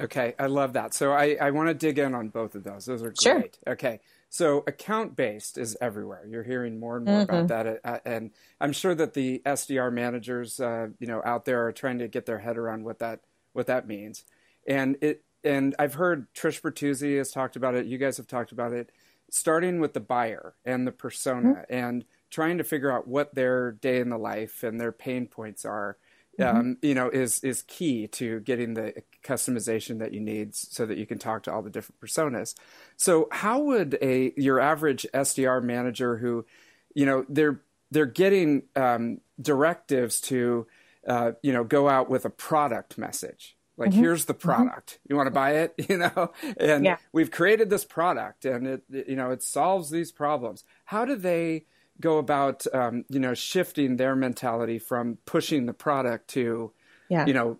Okay, 0.00 0.34
I 0.38 0.46
love 0.46 0.72
that. 0.72 0.94
So 0.94 1.12
I, 1.12 1.36
I 1.40 1.50
want 1.50 1.68
to 1.68 1.74
dig 1.74 1.98
in 1.98 2.14
on 2.14 2.28
both 2.28 2.54
of 2.54 2.64
those. 2.64 2.86
Those 2.86 3.02
are 3.02 3.10
great. 3.10 3.20
Sure. 3.64 3.72
Okay, 3.74 4.00
so 4.32 4.64
account 4.66 5.14
based 5.14 5.58
is 5.58 5.76
everywhere. 5.78 6.24
You're 6.26 6.42
hearing 6.42 6.80
more 6.80 6.96
and 6.96 7.04
more 7.04 7.26
mm-hmm. 7.26 7.34
about 7.34 7.48
that, 7.48 7.80
uh, 7.84 7.98
and 8.06 8.30
I'm 8.62 8.72
sure 8.72 8.94
that 8.94 9.12
the 9.12 9.42
SDR 9.44 9.92
managers, 9.92 10.58
uh, 10.58 10.88
you 10.98 11.06
know, 11.06 11.20
out 11.22 11.44
there 11.44 11.66
are 11.66 11.72
trying 11.72 11.98
to 11.98 12.08
get 12.08 12.24
their 12.24 12.38
head 12.38 12.56
around 12.56 12.84
what 12.84 13.00
that 13.00 13.20
what 13.52 13.66
that 13.66 13.86
means. 13.86 14.24
And 14.66 14.96
it 15.02 15.22
and 15.44 15.74
I've 15.78 15.92
heard 15.92 16.32
Trish 16.32 16.62
Bertuzzi 16.62 17.18
has 17.18 17.30
talked 17.30 17.56
about 17.56 17.74
it. 17.74 17.84
You 17.84 17.98
guys 17.98 18.16
have 18.16 18.26
talked 18.26 18.52
about 18.52 18.72
it, 18.72 18.90
starting 19.30 19.80
with 19.80 19.92
the 19.92 20.00
buyer 20.00 20.54
and 20.64 20.86
the 20.86 20.92
persona, 20.92 21.50
mm-hmm. 21.50 21.74
and 21.74 22.04
trying 22.30 22.56
to 22.56 22.64
figure 22.64 22.90
out 22.90 23.06
what 23.06 23.34
their 23.34 23.72
day 23.72 24.00
in 24.00 24.08
the 24.08 24.16
life 24.16 24.62
and 24.62 24.80
their 24.80 24.92
pain 24.92 25.26
points 25.26 25.66
are. 25.66 25.98
Mm-hmm. 26.40 26.56
Um, 26.56 26.78
you 26.80 26.94
know, 26.94 27.10
is 27.10 27.40
is 27.40 27.62
key 27.62 28.06
to 28.08 28.40
getting 28.40 28.72
the 28.72 29.02
customization 29.22 29.98
that 29.98 30.12
you 30.12 30.20
need 30.20 30.54
so 30.54 30.86
that 30.86 30.96
you 30.96 31.06
can 31.06 31.18
talk 31.18 31.42
to 31.42 31.52
all 31.52 31.60
the 31.60 31.68
different 31.68 32.00
personas. 32.00 32.54
So 32.96 33.28
how 33.30 33.60
would 33.60 33.98
a 34.00 34.32
your 34.36 34.58
average 34.58 35.06
SDR 35.12 35.62
manager 35.62 36.16
who, 36.16 36.46
you 36.94 37.04
know, 37.04 37.26
they're 37.28 37.60
they're 37.90 38.06
getting 38.06 38.62
um, 38.74 39.20
directives 39.40 40.22
to, 40.22 40.66
uh, 41.06 41.32
you 41.42 41.52
know, 41.52 41.64
go 41.64 41.88
out 41.88 42.08
with 42.08 42.24
a 42.24 42.30
product 42.30 42.96
message. 42.96 43.56
Like 43.76 43.90
mm-hmm. 43.90 44.00
here's 44.00 44.24
the 44.24 44.34
mm-hmm. 44.34 44.48
product. 44.48 44.92
Mm-hmm. 44.92 45.12
You 45.12 45.16
want 45.16 45.26
to 45.26 45.32
buy 45.32 45.50
it, 45.56 45.74
you 45.88 45.98
know, 45.98 46.32
and 46.56 46.84
yeah. 46.84 46.96
we've 47.12 47.30
created 47.30 47.68
this 47.68 47.84
product, 47.84 48.46
and 48.46 48.66
it, 48.66 48.82
you 48.88 49.16
know, 49.16 49.30
it 49.30 49.42
solves 49.42 49.90
these 49.90 50.12
problems. 50.12 50.64
How 50.86 51.04
do 51.04 51.16
they 51.16 51.66
go 52.02 52.18
about, 52.18 52.66
um, 52.74 53.06
you 53.08 53.18
know, 53.18 53.32
shifting 53.32 53.96
their 53.96 54.14
mentality 54.14 54.78
from 54.78 55.16
pushing 55.24 55.64
the 55.64 55.72
product 55.72 56.28
to 56.28 56.72
yeah. 57.12 57.26
you 57.26 57.34
know, 57.34 57.58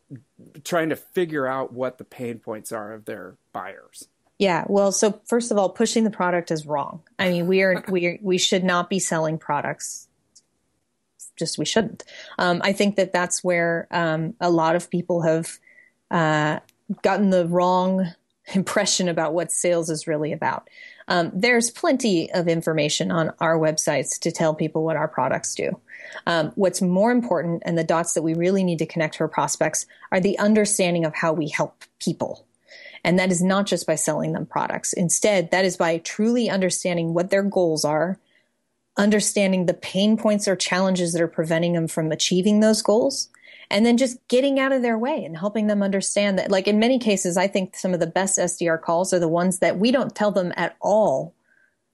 trying 0.64 0.88
to 0.88 0.97
figure 0.97 1.47
out 1.47 1.75
what 1.75 1.99
the 1.99 2.05
pain 2.05 2.38
points 2.38 2.73
are 2.73 2.95
of 2.95 3.05
their 3.05 3.37
buyers. 3.53 4.09
Yeah, 4.38 4.64
well, 4.67 4.93
so 4.93 5.21
first 5.27 5.51
of 5.51 5.59
all, 5.59 5.69
pushing 5.69 6.05
the 6.05 6.11
product 6.11 6.51
is 6.51 6.67
wrong. 6.67 7.03
I 7.19 7.29
mean, 7.29 7.47
we 7.47 7.61
are 7.61 7.85
we 7.88 8.07
are, 8.07 8.19
we 8.23 8.38
should 8.38 8.64
not 8.64 8.88
be 8.88 8.99
selling 8.99 9.37
products. 9.37 10.09
Just 11.38 11.59
we 11.59 11.67
shouldn't. 11.67 12.03
Um, 12.38 12.62
I 12.64 12.73
think 12.73 12.97
that 12.97 13.12
that's 13.12 13.45
where 13.45 13.88
um, 13.90 14.35
a 14.40 14.51
lot 14.51 14.75
of 14.75 14.88
people 14.88 15.21
have 15.21 15.59
uh, 16.11 16.61
gotten 17.03 17.29
the 17.29 17.47
wrong 17.47 18.11
impression 18.55 19.07
about 19.07 19.35
what 19.35 19.53
sales 19.53 19.90
is 19.90 20.07
really 20.07 20.33
about. 20.33 20.69
Um, 21.09 21.31
there's 21.35 21.71
plenty 21.71 22.33
of 22.33 22.49
information 22.49 23.11
on 23.11 23.33
our 23.41 23.59
websites 23.59 24.19
to 24.21 24.33
tell 24.33 24.55
people 24.55 24.85
what 24.85 24.97
our 24.97 25.09
products 25.09 25.55
do. 25.55 25.81
Um, 26.27 26.53
what's 26.55 26.83
more 26.83 27.11
important 27.11 27.62
and 27.65 27.77
the 27.77 27.85
dots 27.85 28.15
that 28.15 28.23
we 28.23 28.35
really 28.35 28.65
need 28.65 28.79
to 28.79 28.87
connect 28.87 29.21
our 29.21 29.29
prospects 29.29 29.87
are 30.11 30.21
the 30.21 30.38
understanding 30.38 31.05
of 31.05 31.15
how 31.15 31.33
we 31.33 31.49
help 31.49 31.85
people. 31.99 32.47
And 33.05 33.19
that 33.19 33.33
is 33.33 33.43
not 33.43 33.67
just 33.67 33.87
by 33.87 33.97
selling 33.97 34.33
them 34.33 34.47
products. 34.47 34.93
Instead, 34.93 35.51
that 35.51 35.65
is 35.65 35.77
by 35.77 35.99
truly 35.99 36.49
understanding 36.49 37.15
what 37.15 37.31
their 37.31 37.43
goals 37.43 37.85
are, 37.85 38.19
understanding 38.97 39.67
the 39.67 39.75
pain 39.75 40.17
points 40.17 40.47
or 40.47 40.55
challenges 40.55 41.12
that 41.12 41.23
are 41.23 41.29
preventing 41.29 41.73
them 41.73 41.88
from 41.88 42.12
achieving 42.12 42.61
those 42.61 42.83
goals, 42.83 43.29
and 43.73 43.85
then 43.85 43.97
just 43.97 44.17
getting 44.29 44.61
out 44.61 44.73
of 44.73 44.83
their 44.83 44.99
way 44.99 45.25
and 45.25 45.37
helping 45.37 45.67
them 45.67 45.83
understand 45.83 46.39
that 46.39 46.51
like 46.51 46.69
in 46.69 46.79
many 46.79 46.99
cases 46.99 47.37
i 47.37 47.49
think 47.49 47.75
some 47.75 47.93
of 47.93 48.01
the 48.01 48.07
best 48.07 48.39
sdr 48.39 48.81
calls 48.81 49.13
are 49.13 49.19
the 49.19 49.27
ones 49.27 49.59
that 49.59 49.79
we 49.79 49.91
don't 49.91 50.15
tell 50.15 50.31
them 50.31 50.53
at 50.57 50.77
all 50.81 51.35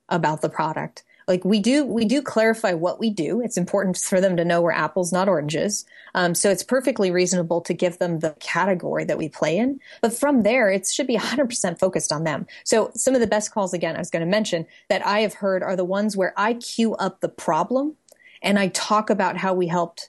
about 0.09 0.41
the 0.41 0.49
product. 0.49 1.05
Like 1.27 1.45
we 1.45 1.61
do 1.61 1.85
we 1.85 2.07
do 2.07 2.23
clarify 2.23 2.73
what 2.73 2.99
we 2.99 3.11
do. 3.11 3.43
It's 3.43 3.59
important 3.59 3.99
for 3.99 4.19
them 4.19 4.39
to 4.39 4.47
know 4.47 4.63
we're 4.63 4.73
apples 4.73 5.13
not 5.13 5.29
oranges. 5.29 5.85
Um, 6.15 6.35
so 6.35 6.51
it's 6.51 6.63
perfectly 6.63 7.11
reasonable 7.11 7.61
to 7.63 7.75
give 7.75 7.99
them 7.99 8.21
the 8.21 8.35
category 8.41 9.05
that 9.05 9.19
we 9.19 9.29
play 9.29 9.59
in. 9.59 9.79
But 10.01 10.15
from 10.15 10.43
there 10.43 10.71
it 10.71 10.87
should 10.87 11.07
be 11.07 11.19
100% 11.19 11.79
focused 11.79 12.13
on 12.13 12.25
them. 12.25 12.47
So 12.65 12.91
some 12.95 13.15
of 13.15 13.21
the 13.21 13.27
best 13.27 13.53
calls 13.53 13.75
again 13.75 13.95
i 13.95 13.99
was 13.99 14.11
going 14.11 14.25
to 14.25 14.31
mention 14.31 14.67
that 14.89 15.07
i 15.07 15.21
have 15.21 15.35
heard 15.35 15.63
are 15.63 15.77
the 15.77 15.85
ones 15.85 16.17
where 16.17 16.33
i 16.37 16.55
queue 16.55 16.95
up 16.95 17.21
the 17.21 17.29
problem 17.29 17.97
and 18.41 18.59
i 18.59 18.69
talk 18.69 19.11
about 19.11 19.37
how 19.37 19.53
we 19.53 19.67
helped 19.67 20.09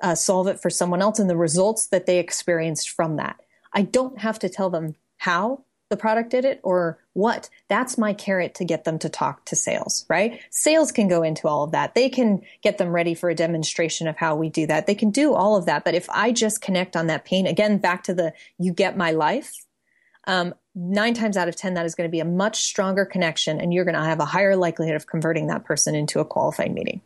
uh, 0.00 0.14
solve 0.14 0.46
it 0.46 0.60
for 0.60 0.70
someone 0.70 1.02
else 1.02 1.18
and 1.18 1.28
the 1.28 1.36
results 1.36 1.88
that 1.88 2.06
they 2.06 2.18
experienced 2.18 2.90
from 2.90 3.16
that. 3.16 3.40
I 3.72 3.82
don't 3.82 4.18
have 4.18 4.38
to 4.40 4.48
tell 4.48 4.70
them 4.70 4.94
how 5.18 5.64
the 5.90 5.96
product 5.96 6.30
did 6.30 6.44
it 6.44 6.60
or 6.62 6.98
what. 7.12 7.48
That's 7.68 7.98
my 7.98 8.12
carrot 8.12 8.54
to 8.56 8.64
get 8.64 8.84
them 8.84 8.98
to 9.00 9.08
talk 9.08 9.44
to 9.46 9.56
sales, 9.56 10.04
right? 10.08 10.40
Sales 10.50 10.90
can 10.90 11.08
go 11.08 11.22
into 11.22 11.46
all 11.46 11.64
of 11.64 11.72
that. 11.72 11.94
They 11.94 12.08
can 12.08 12.42
get 12.62 12.78
them 12.78 12.88
ready 12.88 13.14
for 13.14 13.30
a 13.30 13.34
demonstration 13.34 14.08
of 14.08 14.16
how 14.16 14.34
we 14.34 14.48
do 14.48 14.66
that. 14.66 14.86
They 14.86 14.94
can 14.94 15.10
do 15.10 15.34
all 15.34 15.56
of 15.56 15.66
that. 15.66 15.84
But 15.84 15.94
if 15.94 16.08
I 16.10 16.32
just 16.32 16.60
connect 16.60 16.96
on 16.96 17.06
that 17.08 17.24
pain, 17.24 17.46
again, 17.46 17.78
back 17.78 18.02
to 18.04 18.14
the 18.14 18.32
you 18.58 18.72
get 18.72 18.96
my 18.96 19.12
life, 19.12 19.52
um, 20.26 20.54
nine 20.74 21.14
times 21.14 21.36
out 21.36 21.48
of 21.48 21.56
10, 21.56 21.74
that 21.74 21.86
is 21.86 21.94
going 21.94 22.08
to 22.08 22.12
be 22.12 22.20
a 22.20 22.24
much 22.24 22.62
stronger 22.62 23.04
connection 23.04 23.60
and 23.60 23.72
you're 23.72 23.84
going 23.84 23.94
to 23.94 24.04
have 24.04 24.20
a 24.20 24.24
higher 24.24 24.56
likelihood 24.56 24.96
of 24.96 25.06
converting 25.06 25.46
that 25.48 25.64
person 25.64 25.94
into 25.94 26.18
a 26.18 26.24
qualified 26.24 26.72
meeting. 26.72 27.00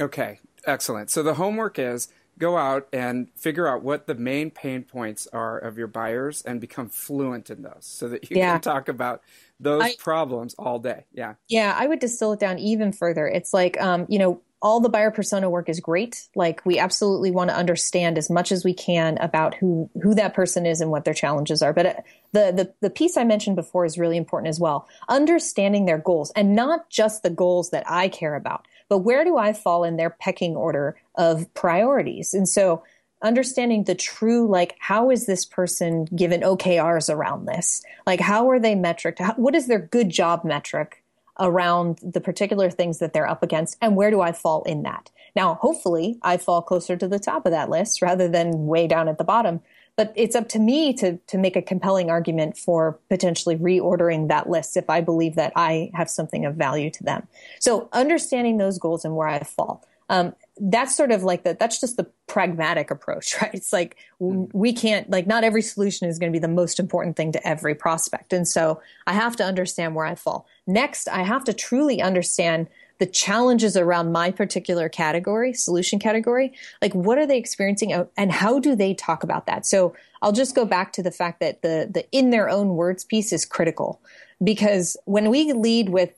Okay. 0.00 0.40
Excellent. 0.66 1.10
So 1.10 1.22
the 1.22 1.34
homework 1.34 1.78
is 1.78 2.08
go 2.38 2.56
out 2.56 2.88
and 2.92 3.28
figure 3.36 3.68
out 3.68 3.82
what 3.82 4.06
the 4.06 4.14
main 4.14 4.50
pain 4.50 4.82
points 4.82 5.28
are 5.32 5.58
of 5.58 5.78
your 5.78 5.86
buyers 5.86 6.42
and 6.42 6.60
become 6.60 6.88
fluent 6.88 7.48
in 7.50 7.62
those 7.62 7.80
so 7.80 8.08
that 8.08 8.30
you 8.30 8.38
yeah. 8.38 8.52
can 8.52 8.60
talk 8.60 8.88
about 8.88 9.22
those 9.60 9.82
I, 9.82 9.94
problems 9.98 10.54
all 10.58 10.78
day. 10.78 11.04
Yeah. 11.12 11.34
Yeah. 11.48 11.74
I 11.78 11.86
would 11.86 12.00
distill 12.00 12.32
it 12.32 12.40
down 12.40 12.58
even 12.58 12.92
further. 12.92 13.28
It's 13.28 13.54
like, 13.54 13.80
um, 13.80 14.06
you 14.08 14.18
know, 14.18 14.40
all 14.64 14.80
the 14.80 14.88
buyer 14.88 15.10
persona 15.10 15.50
work 15.50 15.68
is 15.68 15.78
great. 15.78 16.26
Like 16.34 16.64
we 16.64 16.78
absolutely 16.78 17.30
want 17.30 17.50
to 17.50 17.56
understand 17.56 18.16
as 18.16 18.30
much 18.30 18.50
as 18.50 18.64
we 18.64 18.72
can 18.72 19.18
about 19.18 19.54
who 19.54 19.90
who 20.02 20.14
that 20.14 20.32
person 20.32 20.64
is 20.64 20.80
and 20.80 20.90
what 20.90 21.04
their 21.04 21.12
challenges 21.12 21.60
are. 21.60 21.74
But 21.74 21.86
uh, 21.86 21.94
the 22.32 22.52
the 22.52 22.74
the 22.80 22.90
piece 22.90 23.18
I 23.18 23.24
mentioned 23.24 23.56
before 23.56 23.84
is 23.84 23.98
really 23.98 24.16
important 24.16 24.48
as 24.48 24.58
well. 24.58 24.88
Understanding 25.10 25.84
their 25.84 25.98
goals 25.98 26.32
and 26.34 26.56
not 26.56 26.88
just 26.88 27.22
the 27.22 27.28
goals 27.28 27.70
that 27.70 27.84
I 27.86 28.08
care 28.08 28.34
about, 28.34 28.66
but 28.88 28.98
where 28.98 29.24
do 29.24 29.36
I 29.36 29.52
fall 29.52 29.84
in 29.84 29.96
their 29.96 30.10
pecking 30.10 30.56
order 30.56 30.96
of 31.14 31.52
priorities? 31.54 32.34
And 32.34 32.48
so 32.48 32.82
understanding 33.22 33.84
the 33.84 33.94
true, 33.94 34.46
like, 34.46 34.76
how 34.78 35.10
is 35.10 35.26
this 35.26 35.44
person 35.44 36.04
given 36.14 36.42
OKRs 36.42 37.12
around 37.12 37.46
this? 37.46 37.82
Like, 38.06 38.20
how 38.20 38.50
are 38.50 38.60
they 38.60 38.74
metric? 38.74 39.18
what 39.36 39.54
is 39.54 39.66
their 39.66 39.78
good 39.78 40.10
job 40.10 40.44
metric 40.44 41.02
around 41.40 41.98
the 42.02 42.20
particular 42.20 42.70
things 42.70 42.98
that 42.98 43.12
they're 43.12 43.28
up 43.28 43.42
against? 43.42 43.76
And 43.80 43.96
where 43.96 44.10
do 44.10 44.20
I 44.20 44.32
fall 44.32 44.62
in 44.64 44.82
that? 44.82 45.10
Now, 45.34 45.54
hopefully 45.54 46.18
I 46.22 46.36
fall 46.36 46.62
closer 46.62 46.96
to 46.96 47.08
the 47.08 47.18
top 47.18 47.44
of 47.46 47.52
that 47.52 47.70
list 47.70 48.02
rather 48.02 48.28
than 48.28 48.66
way 48.66 48.86
down 48.86 49.08
at 49.08 49.18
the 49.18 49.24
bottom. 49.24 49.60
But 49.96 50.12
it's 50.16 50.34
up 50.34 50.48
to 50.50 50.58
me 50.58 50.92
to, 50.94 51.18
to 51.18 51.38
make 51.38 51.56
a 51.56 51.62
compelling 51.62 52.10
argument 52.10 52.56
for 52.56 52.98
potentially 53.08 53.56
reordering 53.56 54.28
that 54.28 54.48
list 54.48 54.76
if 54.76 54.90
I 54.90 55.00
believe 55.00 55.36
that 55.36 55.52
I 55.54 55.90
have 55.94 56.10
something 56.10 56.44
of 56.44 56.56
value 56.56 56.90
to 56.90 57.04
them. 57.04 57.28
So 57.60 57.88
understanding 57.92 58.56
those 58.56 58.78
goals 58.78 59.04
and 59.04 59.14
where 59.14 59.28
I 59.28 59.38
fall. 59.40 59.86
Um, 60.10 60.34
that's 60.60 60.96
sort 60.96 61.10
of 61.10 61.24
like 61.24 61.42
the 61.42 61.56
that's 61.58 61.80
just 61.80 61.96
the 61.96 62.06
pragmatic 62.26 62.90
approach 62.90 63.34
right 63.42 63.54
it's 63.54 63.72
like 63.72 63.96
we 64.18 64.72
can't 64.72 65.10
like 65.10 65.26
not 65.26 65.44
every 65.44 65.62
solution 65.62 66.08
is 66.08 66.18
going 66.18 66.32
to 66.32 66.36
be 66.36 66.40
the 66.40 66.46
most 66.46 66.78
important 66.78 67.16
thing 67.16 67.32
to 67.32 67.46
every 67.46 67.74
prospect 67.74 68.32
and 68.32 68.46
so 68.46 68.80
i 69.06 69.12
have 69.12 69.34
to 69.34 69.44
understand 69.44 69.94
where 69.94 70.06
i 70.06 70.14
fall 70.14 70.46
next 70.66 71.08
i 71.08 71.22
have 71.22 71.42
to 71.42 71.52
truly 71.52 72.00
understand 72.00 72.68
the 72.98 73.06
challenges 73.06 73.76
around 73.76 74.12
my 74.12 74.30
particular 74.30 74.88
category 74.88 75.52
solution 75.52 75.98
category 75.98 76.52
like 76.80 76.94
what 76.94 77.18
are 77.18 77.26
they 77.26 77.38
experiencing 77.38 77.92
uh, 77.92 78.04
and 78.16 78.32
how 78.32 78.58
do 78.58 78.74
they 78.74 78.94
talk 78.94 79.22
about 79.22 79.46
that? 79.46 79.66
So 79.66 79.94
i'll 80.22 80.32
just 80.32 80.54
go 80.54 80.64
back 80.64 80.92
to 80.94 81.02
the 81.02 81.10
fact 81.10 81.40
that 81.40 81.62
the 81.62 81.88
the 81.92 82.10
in 82.10 82.30
their 82.30 82.48
own 82.48 82.70
words 82.70 83.04
piece 83.04 83.32
is 83.32 83.44
critical. 83.44 84.00
Because 84.42 84.96
when 85.04 85.30
we 85.30 85.52
lead 85.52 85.88
with 85.88 86.10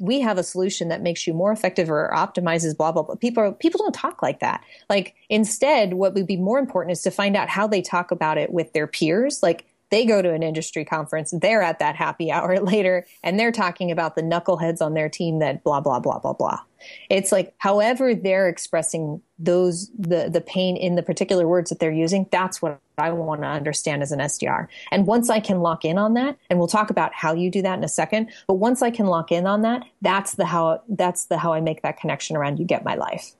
we 0.00 0.20
have 0.20 0.38
a 0.38 0.42
solution 0.42 0.88
that 0.88 1.02
makes 1.02 1.26
you 1.26 1.32
more 1.32 1.52
effective 1.52 1.88
or 1.90 2.10
optimizes 2.14 2.76
blah 2.76 2.92
blah 2.92 3.02
blah 3.02 3.14
people 3.14 3.52
people 3.52 3.78
don't 3.78 3.94
talk 3.94 4.22
like 4.22 4.40
that. 4.40 4.62
Like 4.88 5.14
instead 5.28 5.94
what 5.94 6.14
would 6.14 6.26
be 6.26 6.36
more 6.36 6.58
important 6.58 6.92
is 6.92 7.02
to 7.02 7.10
find 7.10 7.36
out 7.36 7.48
how 7.48 7.66
they 7.66 7.82
talk 7.82 8.10
about 8.10 8.38
it 8.38 8.52
with 8.52 8.72
their 8.72 8.86
peers. 8.86 9.42
Like 9.42 9.66
they 9.90 10.04
go 10.04 10.22
to 10.22 10.32
an 10.32 10.42
industry 10.42 10.84
conference 10.84 11.32
they're 11.40 11.62
at 11.62 11.78
that 11.78 11.96
happy 11.96 12.30
hour 12.30 12.58
later 12.60 13.06
and 13.22 13.38
they're 13.38 13.52
talking 13.52 13.90
about 13.90 14.14
the 14.14 14.22
knuckleheads 14.22 14.80
on 14.80 14.94
their 14.94 15.08
team 15.08 15.38
that 15.38 15.62
blah 15.64 15.80
blah 15.80 16.00
blah 16.00 16.18
blah 16.18 16.32
blah. 16.32 16.60
It's 17.08 17.32
like 17.32 17.54
however 17.58 18.14
they're 18.14 18.48
expressing 18.48 19.22
those 19.38 19.90
the 19.98 20.28
the 20.30 20.40
pain 20.40 20.76
in 20.76 20.94
the 20.94 21.02
particular 21.02 21.46
words 21.46 21.70
that 21.70 21.80
they're 21.80 21.90
using 21.90 22.26
that's 22.30 22.62
what 22.62 22.78
i 22.98 23.10
want 23.10 23.40
to 23.40 23.46
understand 23.46 24.00
as 24.00 24.12
an 24.12 24.20
sdr 24.20 24.68
and 24.92 25.08
once 25.08 25.28
i 25.28 25.40
can 25.40 25.58
lock 25.58 25.84
in 25.84 25.98
on 25.98 26.14
that 26.14 26.38
and 26.48 26.58
we'll 26.58 26.68
talk 26.68 26.88
about 26.88 27.12
how 27.12 27.34
you 27.34 27.50
do 27.50 27.60
that 27.60 27.76
in 27.76 27.82
a 27.82 27.88
second 27.88 28.30
but 28.46 28.54
once 28.54 28.80
i 28.80 28.90
can 28.90 29.06
lock 29.06 29.32
in 29.32 29.44
on 29.44 29.62
that 29.62 29.82
that's 30.02 30.36
the 30.36 30.44
how 30.44 30.80
that's 30.88 31.26
the 31.26 31.36
how 31.36 31.52
i 31.52 31.60
make 31.60 31.82
that 31.82 31.98
connection 31.98 32.36
around 32.36 32.58
you 32.58 32.64
get 32.64 32.84
my 32.84 32.94
life. 32.94 33.32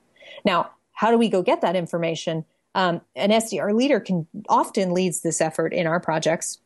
Now 0.43 0.71
how 0.91 1.11
do 1.11 1.17
we 1.17 1.29
go 1.29 1.41
get 1.41 1.61
that 1.61 1.75
information 1.75 2.43
um, 2.75 3.01
an 3.15 3.31
sdr 3.31 3.73
leader 3.73 3.99
can 3.99 4.27
often 4.47 4.93
leads 4.93 5.21
this 5.21 5.41
effort 5.41 5.73
in 5.73 5.87
our 5.87 5.99
projects 5.99 6.59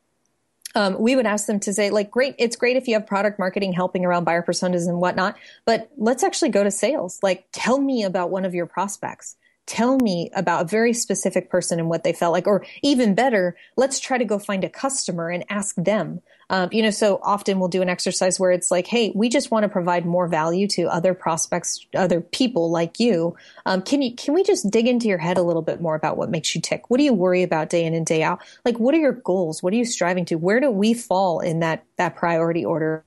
um, 0.76 1.00
we 1.00 1.16
would 1.16 1.26
ask 1.26 1.48
them 1.48 1.60
to 1.62 1.74
say, 1.74 1.90
like, 1.90 2.12
great, 2.12 2.36
it's 2.38 2.56
great 2.56 2.78
if 2.78 2.88
you 2.88 2.94
have 2.94 3.08
product 3.08 3.40
marketing 3.40 3.74
helping 3.74 4.06
around 4.06 4.24
buyer 4.24 4.44
personas 4.44 4.88
and 4.88 5.02
whatnot, 5.02 5.36
but 5.66 5.90
let's 5.98 6.22
actually 6.24 6.50
go 6.50 6.64
to 6.64 6.70
sales. 6.70 7.18
Like, 7.24 7.48
tell 7.52 7.80
me 7.80 8.04
about 8.04 8.30
one 8.30 8.46
of 8.46 8.54
your 8.54 8.68
prospects 8.68 9.36
tell 9.70 9.98
me 9.98 10.32
about 10.36 10.64
a 10.64 10.68
very 10.68 10.94
specific 10.94 11.52
person 11.52 11.80
and 11.80 11.90
what 11.90 12.04
they 12.04 12.12
felt 12.12 12.34
like 12.34 12.48
or 12.48 12.66
even 12.82 13.14
better 13.14 13.56
let's 13.78 14.00
try 14.00 14.18
to 14.18 14.26
go 14.26 14.40
find 14.40 14.64
a 14.64 14.70
customer 14.70 15.30
and 15.30 15.46
ask 15.48 15.76
them 15.76 16.20
um, 16.50 16.70
you 16.72 16.82
know 16.82 16.90
so 16.90 17.20
often 17.24 17.60
we'll 17.60 17.70
do 17.70 17.82
an 17.82 17.90
exercise 17.90 18.40
where 18.40 18.52
it's 18.52 18.72
like 18.72 18.88
hey 18.88 19.12
we 19.16 19.30
just 19.30 19.52
want 19.52 19.64
to 19.64 19.70
provide 19.70 20.06
more 20.06 20.28
value 20.28 20.68
to 20.68 20.84
other 20.84 21.14
prospects 21.14 21.86
other 21.96 22.22
people 22.22 22.72
like 22.72 23.00
you. 23.00 23.36
Um, 23.66 23.82
can 23.82 24.02
you 24.02 24.16
can 24.16 24.34
we 24.34 24.44
just 24.44 24.70
dig 24.70 24.88
into 24.88 25.08
your 25.08 25.18
head 25.18 25.38
a 25.38 25.42
little 25.42 25.62
bit 25.62 25.82
more 25.82 25.96
about 25.96 26.18
what 26.18 26.30
makes 26.30 26.54
you 26.56 26.62
tick? 26.62 26.90
What 26.90 26.98
do 26.98 27.04
you 27.04 27.14
worry 27.14 27.44
about 27.44 27.70
day 27.70 27.86
in 27.86 27.94
and 27.94 28.06
day 28.06 28.24
out? 28.24 28.42
Like 28.66 28.80
what 28.80 28.96
are 28.96 29.00
your 29.00 29.14
goals? 29.14 29.62
What 29.62 29.74
are 29.74 29.78
you 29.78 29.86
striving 29.86 30.26
to? 30.26 30.36
Where 30.36 30.60
do 30.60 30.72
we 30.72 30.94
fall 30.94 31.40
in 31.40 31.60
that 31.60 31.84
that 31.98 32.16
priority 32.16 32.66
order 32.66 33.04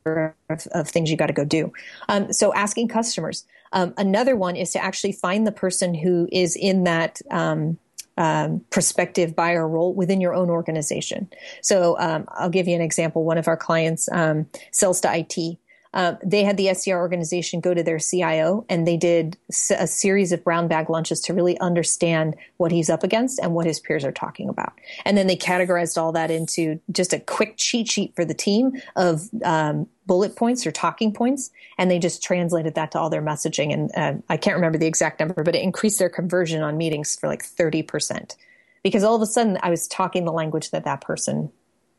of, 0.48 0.66
of 0.72 0.88
things 0.88 1.10
you 1.10 1.16
got 1.16 1.26
to 1.26 1.32
go 1.32 1.44
do? 1.44 1.72
Um, 2.08 2.32
so 2.32 2.52
asking 2.54 2.88
customers. 2.88 3.44
Um, 3.74 3.94
another 3.96 4.36
one 4.36 4.54
is 4.56 4.70
to 4.72 4.84
actually 4.84 5.12
find 5.12 5.46
the 5.46 5.52
person 5.52 5.94
who 5.94 6.28
is 6.30 6.56
in 6.56 6.84
that 6.84 7.22
um, 7.30 7.78
um, 8.16 8.64
prospective 8.70 9.34
buyer 9.34 9.66
role 9.66 9.94
within 9.94 10.20
your 10.20 10.34
own 10.34 10.50
organization. 10.50 11.28
So 11.62 11.98
um, 11.98 12.26
I'll 12.28 12.50
give 12.50 12.68
you 12.68 12.74
an 12.74 12.82
example. 12.82 13.24
One 13.24 13.38
of 13.38 13.48
our 13.48 13.56
clients 13.56 14.08
um, 14.12 14.46
sells 14.70 15.00
to 15.02 15.16
IT. 15.16 15.58
Uh, 15.94 16.14
they 16.24 16.42
had 16.42 16.56
the 16.56 16.66
SDR 16.66 16.96
organization 16.96 17.60
go 17.60 17.74
to 17.74 17.82
their 17.82 17.98
CIO 17.98 18.64
and 18.70 18.86
they 18.86 18.96
did 18.96 19.36
a 19.78 19.86
series 19.86 20.32
of 20.32 20.42
brown 20.42 20.66
bag 20.66 20.88
lunches 20.88 21.20
to 21.20 21.34
really 21.34 21.58
understand 21.60 22.34
what 22.56 22.72
he's 22.72 22.88
up 22.88 23.02
against 23.02 23.38
and 23.38 23.54
what 23.54 23.66
his 23.66 23.78
peers 23.78 24.04
are 24.04 24.12
talking 24.12 24.48
about. 24.48 24.72
And 25.04 25.18
then 25.18 25.26
they 25.26 25.36
categorized 25.36 25.98
all 25.98 26.12
that 26.12 26.30
into 26.30 26.80
just 26.90 27.12
a 27.12 27.20
quick 27.20 27.56
cheat 27.58 27.90
sheet 27.90 28.14
for 28.16 28.24
the 28.24 28.34
team 28.34 28.72
of 28.96 29.28
um, 29.44 29.86
bullet 30.12 30.36
points 30.36 30.66
or 30.66 30.70
talking 30.70 31.10
points, 31.10 31.50
and 31.78 31.90
they 31.90 31.98
just 31.98 32.22
translated 32.22 32.74
that 32.74 32.90
to 32.90 32.98
all 32.98 33.08
their 33.08 33.22
messaging. 33.22 33.72
And 33.72 33.90
uh, 33.96 34.20
I 34.28 34.36
can't 34.36 34.56
remember 34.56 34.76
the 34.76 34.86
exact 34.86 35.18
number, 35.18 35.42
but 35.42 35.56
it 35.56 35.62
increased 35.62 35.98
their 35.98 36.10
conversion 36.10 36.60
on 36.60 36.76
meetings 36.76 37.16
for 37.16 37.28
like 37.28 37.42
30%. 37.42 38.36
Because 38.82 39.04
all 39.04 39.16
of 39.16 39.22
a 39.22 39.26
sudden 39.26 39.56
I 39.62 39.70
was 39.70 39.88
talking 39.88 40.26
the 40.26 40.32
language 40.32 40.70
that 40.72 40.84
that 40.84 41.00
person 41.00 41.50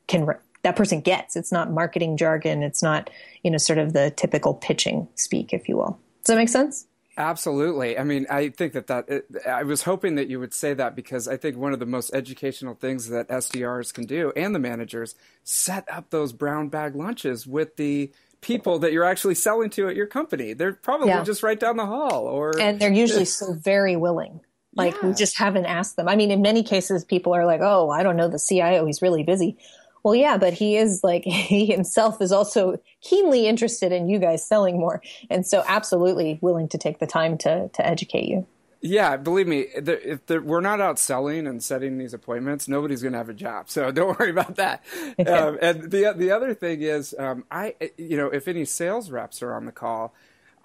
can 0.05 0.27
that 0.61 0.75
person 0.75 1.01
gets. 1.01 1.35
It's 1.35 1.51
not 1.51 1.71
marketing 1.71 2.15
jargon. 2.17 2.61
It's 2.61 2.83
not, 2.83 3.09
you 3.41 3.49
know, 3.49 3.57
sort 3.57 3.79
of 3.79 3.93
the 3.93 4.11
typical 4.11 4.53
pitching 4.53 5.07
speak, 5.15 5.51
if 5.51 5.67
you 5.67 5.75
will. 5.75 5.99
Does 6.23 6.27
that 6.27 6.35
make 6.35 6.49
sense? 6.49 6.85
Absolutely. 7.15 7.97
I 7.97 8.03
mean, 8.03 8.25
I 8.29 8.49
think 8.49 8.73
that 8.73 8.87
that 8.87 9.07
it, 9.07 9.27
I 9.47 9.63
was 9.63 9.83
hoping 9.83 10.15
that 10.15 10.29
you 10.29 10.39
would 10.39 10.53
say 10.53 10.73
that 10.73 10.95
because 10.95 11.27
I 11.27 11.37
think 11.37 11.57
one 11.57 11.73
of 11.73 11.79
the 11.79 11.85
most 11.85 12.13
educational 12.13 12.73
things 12.73 13.09
that 13.09 13.27
SDRs 13.29 13.93
can 13.93 14.05
do 14.05 14.33
and 14.35 14.55
the 14.55 14.59
managers 14.59 15.15
set 15.43 15.87
up 15.91 16.09
those 16.09 16.33
brown 16.33 16.69
bag 16.69 16.95
lunches 16.95 17.45
with 17.45 17.75
the 17.75 18.11
people 18.41 18.79
that 18.79 18.91
you're 18.91 19.05
actually 19.05 19.35
selling 19.35 19.69
to 19.71 19.87
at 19.87 19.95
your 19.95 20.07
company. 20.07 20.53
They're 20.53 20.73
probably 20.73 21.09
yeah. 21.09 21.23
just 21.23 21.43
right 21.43 21.59
down 21.59 21.77
the 21.77 21.85
hall 21.85 22.25
or 22.25 22.59
And 22.59 22.79
they're 22.79 22.91
usually 22.91 23.25
so 23.25 23.53
very 23.53 23.95
willing. 23.95 24.41
Like 24.75 24.95
yeah. 24.95 25.09
we 25.09 25.13
just 25.13 25.37
haven't 25.37 25.65
asked 25.65 25.95
them. 25.95 26.07
I 26.07 26.15
mean, 26.15 26.31
in 26.31 26.41
many 26.41 26.63
cases 26.63 27.05
people 27.05 27.35
are 27.35 27.45
like, 27.45 27.61
"Oh, 27.61 27.89
I 27.89 28.01
don't 28.01 28.17
know 28.17 28.27
the 28.27 28.39
CIO, 28.39 28.85
he's 28.85 29.03
really 29.03 29.21
busy." 29.21 29.57
Well, 30.03 30.15
yeah, 30.15 30.37
but 30.37 30.53
he 30.53 30.77
is 30.77 31.03
like, 31.03 31.23
he 31.25 31.65
himself 31.65 32.21
is 32.21 32.31
also 32.31 32.79
keenly 33.01 33.47
interested 33.47 33.91
in 33.91 34.09
you 34.09 34.19
guys 34.19 34.45
selling 34.45 34.79
more. 34.79 35.01
And 35.29 35.47
so 35.47 35.63
absolutely 35.67 36.39
willing 36.41 36.67
to 36.69 36.77
take 36.77 36.99
the 36.99 37.07
time 37.07 37.37
to, 37.39 37.69
to 37.69 37.85
educate 37.85 38.27
you. 38.27 38.45
Yeah, 38.85 39.15
believe 39.15 39.47
me, 39.47 39.67
if 39.73 40.29
we're 40.29 40.59
not 40.59 40.81
out 40.81 40.99
selling 40.99 41.47
and 41.47 41.63
setting 41.63 41.97
these 41.97 42.13
appointments, 42.13 42.67
nobody's 42.67 43.01
going 43.01 43.13
to 43.13 43.17
have 43.17 43.29
a 43.29 43.33
job. 43.33 43.69
So 43.69 43.91
don't 43.93 44.19
worry 44.19 44.29
about 44.29 44.57
that. 44.57 44.83
um, 45.25 45.57
and 45.61 45.89
the 45.89 46.13
the 46.13 46.31
other 46.31 46.53
thing 46.53 46.81
is, 46.81 47.15
um, 47.17 47.45
I 47.49 47.75
you 47.97 48.17
know, 48.17 48.27
if 48.27 48.45
any 48.45 48.65
sales 48.65 49.09
reps 49.09 49.41
are 49.41 49.53
on 49.53 49.65
the 49.65 49.71
call, 49.71 50.13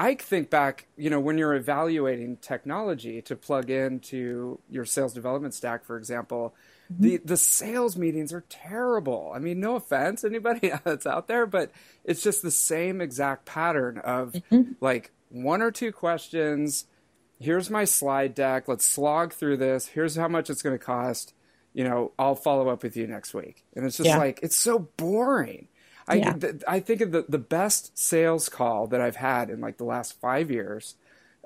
I 0.00 0.16
think 0.16 0.50
back, 0.50 0.86
you 0.96 1.10
know, 1.10 1.20
when 1.20 1.38
you're 1.38 1.54
evaluating 1.54 2.38
technology 2.38 3.22
to 3.22 3.36
plug 3.36 3.70
into 3.70 4.58
your 4.68 4.84
sales 4.84 5.12
development 5.12 5.54
stack, 5.54 5.84
for 5.84 5.96
example, 5.96 6.56
the 6.90 7.18
the 7.18 7.36
sales 7.36 7.96
meetings 7.96 8.32
are 8.32 8.44
terrible. 8.48 9.32
I 9.34 9.38
mean, 9.38 9.60
no 9.60 9.76
offense 9.76 10.24
anybody 10.24 10.72
that's 10.84 11.06
out 11.06 11.28
there, 11.28 11.46
but 11.46 11.70
it's 12.04 12.22
just 12.22 12.42
the 12.42 12.50
same 12.50 13.00
exact 13.00 13.44
pattern 13.44 13.98
of 13.98 14.32
mm-hmm. 14.32 14.72
like 14.80 15.10
one 15.28 15.60
or 15.60 15.70
two 15.70 15.92
questions. 15.92 16.86
Here's 17.40 17.70
my 17.70 17.84
slide 17.84 18.34
deck. 18.34 18.66
Let's 18.68 18.84
slog 18.84 19.32
through 19.32 19.58
this. 19.58 19.86
Here's 19.88 20.16
how 20.16 20.28
much 20.28 20.50
it's 20.50 20.62
going 20.62 20.76
to 20.76 20.84
cost. 20.84 21.34
You 21.72 21.84
know, 21.84 22.12
I'll 22.18 22.34
follow 22.34 22.68
up 22.68 22.82
with 22.82 22.96
you 22.96 23.06
next 23.06 23.34
week. 23.34 23.64
And 23.76 23.84
it's 23.84 23.98
just 23.98 24.08
yeah. 24.08 24.18
like 24.18 24.40
it's 24.42 24.56
so 24.56 24.78
boring. 24.96 25.68
I 26.08 26.14
yeah. 26.14 26.32
th- 26.32 26.62
I 26.66 26.80
think 26.80 27.02
of 27.02 27.12
the 27.12 27.26
the 27.28 27.38
best 27.38 27.96
sales 27.98 28.48
call 28.48 28.86
that 28.88 29.00
I've 29.00 29.16
had 29.16 29.50
in 29.50 29.60
like 29.60 29.76
the 29.76 29.84
last 29.84 30.18
five 30.20 30.50
years 30.50 30.94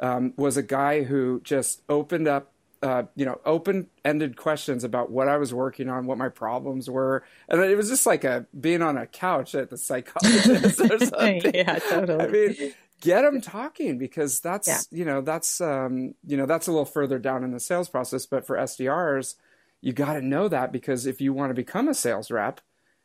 um, 0.00 0.34
was 0.36 0.56
a 0.56 0.62
guy 0.62 1.02
who 1.02 1.40
just 1.42 1.82
opened 1.88 2.28
up 2.28 2.51
uh, 2.82 3.04
you 3.14 3.24
know, 3.24 3.40
open-ended 3.44 4.36
questions 4.36 4.84
about 4.84 5.10
what 5.10 5.28
I 5.28 5.36
was 5.36 5.54
working 5.54 5.88
on, 5.88 6.06
what 6.06 6.18
my 6.18 6.28
problems 6.28 6.90
were, 6.90 7.24
and 7.48 7.60
it 7.60 7.76
was 7.76 7.88
just 7.88 8.06
like 8.06 8.24
a 8.24 8.46
being 8.58 8.82
on 8.82 8.96
a 8.96 9.06
couch 9.06 9.54
at 9.54 9.70
the 9.70 9.78
psychologist 9.78 10.80
or 10.80 10.98
something. 11.06 11.42
yeah, 11.54 11.78
totally. 11.78 12.24
I 12.24 12.28
mean, 12.28 12.74
get 13.00 13.22
them 13.22 13.40
talking 13.40 13.98
because 13.98 14.40
that's 14.40 14.68
yeah. 14.68 14.80
you 14.90 15.04
know 15.04 15.20
that's 15.20 15.60
um, 15.60 16.14
you 16.26 16.36
know 16.36 16.46
that's 16.46 16.66
a 16.66 16.72
little 16.72 16.84
further 16.84 17.18
down 17.18 17.44
in 17.44 17.52
the 17.52 17.60
sales 17.60 17.88
process. 17.88 18.26
But 18.26 18.46
for 18.46 18.56
SDRs, 18.56 19.34
you 19.80 19.92
got 19.92 20.14
to 20.14 20.22
know 20.22 20.48
that 20.48 20.72
because 20.72 21.06
if 21.06 21.20
you 21.20 21.32
want 21.32 21.50
to 21.50 21.54
become 21.54 21.88
a 21.88 21.94
sales 21.94 22.30
rep 22.30 22.60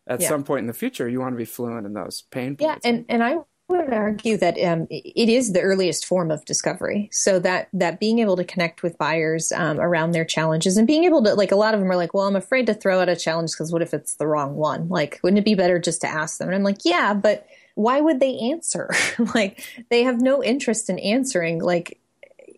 at 0.08 0.22
yeah. 0.22 0.30
some 0.30 0.44
point 0.44 0.62
in 0.62 0.68
the 0.68 0.74
future, 0.74 1.08
you 1.08 1.20
want 1.20 1.34
to 1.34 1.38
be 1.38 1.46
fluent 1.46 1.86
in 1.86 1.94
those 1.94 2.24
pain 2.32 2.56
points. 2.56 2.82
Yeah, 2.84 2.90
and 2.90 3.06
and 3.10 3.24
I 3.24 3.38
would 3.70 3.92
argue 3.92 4.38
that 4.38 4.58
um, 4.64 4.88
it 4.90 5.30
is 5.30 5.52
the 5.52 5.62
earliest 5.62 6.06
form 6.06 6.32
of 6.32 6.46
discovery. 6.46 7.10
So 7.12 7.40
that 7.40 7.68
that 7.74 8.00
being 8.00 8.20
able 8.20 8.38
to 8.38 8.44
connect 8.44 8.82
with 8.82 8.98
buyers 8.98 9.52
um, 9.52 9.80
around 9.80 10.12
their 10.12 10.26
challenges 10.26 10.78
and 10.78 10.88
being 10.88 11.04
able 11.04 11.22
to 11.24 11.34
like 11.34 11.52
a 11.52 11.58
lot 11.58 11.74
of 11.74 11.80
them 11.80 11.92
are 11.92 11.98
like, 11.98 12.14
well, 12.14 12.28
I'm 12.28 12.36
afraid 12.36 12.66
to 12.68 12.74
throw 12.74 13.02
out 13.02 13.10
a 13.10 13.16
challenge 13.16 13.52
because 13.52 13.72
what 13.72 13.82
if 13.82 13.94
it's 13.94 14.16
the 14.16 14.28
wrong 14.28 14.56
one? 14.56 14.88
Like, 14.88 15.20
wouldn't 15.22 15.40
it 15.40 15.46
be 15.46 15.56
better 15.56 15.80
just 15.80 16.02
to 16.02 16.08
ask 16.08 16.38
them? 16.38 16.48
And 16.48 16.56
I'm 16.56 16.64
like, 16.64 16.86
yeah, 16.86 17.14
but 17.14 17.46
why 17.76 18.00
would 18.00 18.20
they 18.20 18.38
answer? 18.38 18.90
like, 19.36 19.86
they 19.90 20.04
have 20.04 20.22
no 20.22 20.44
interest 20.44 20.90
in 20.90 20.98
answering. 21.00 21.60
Like, 21.60 22.00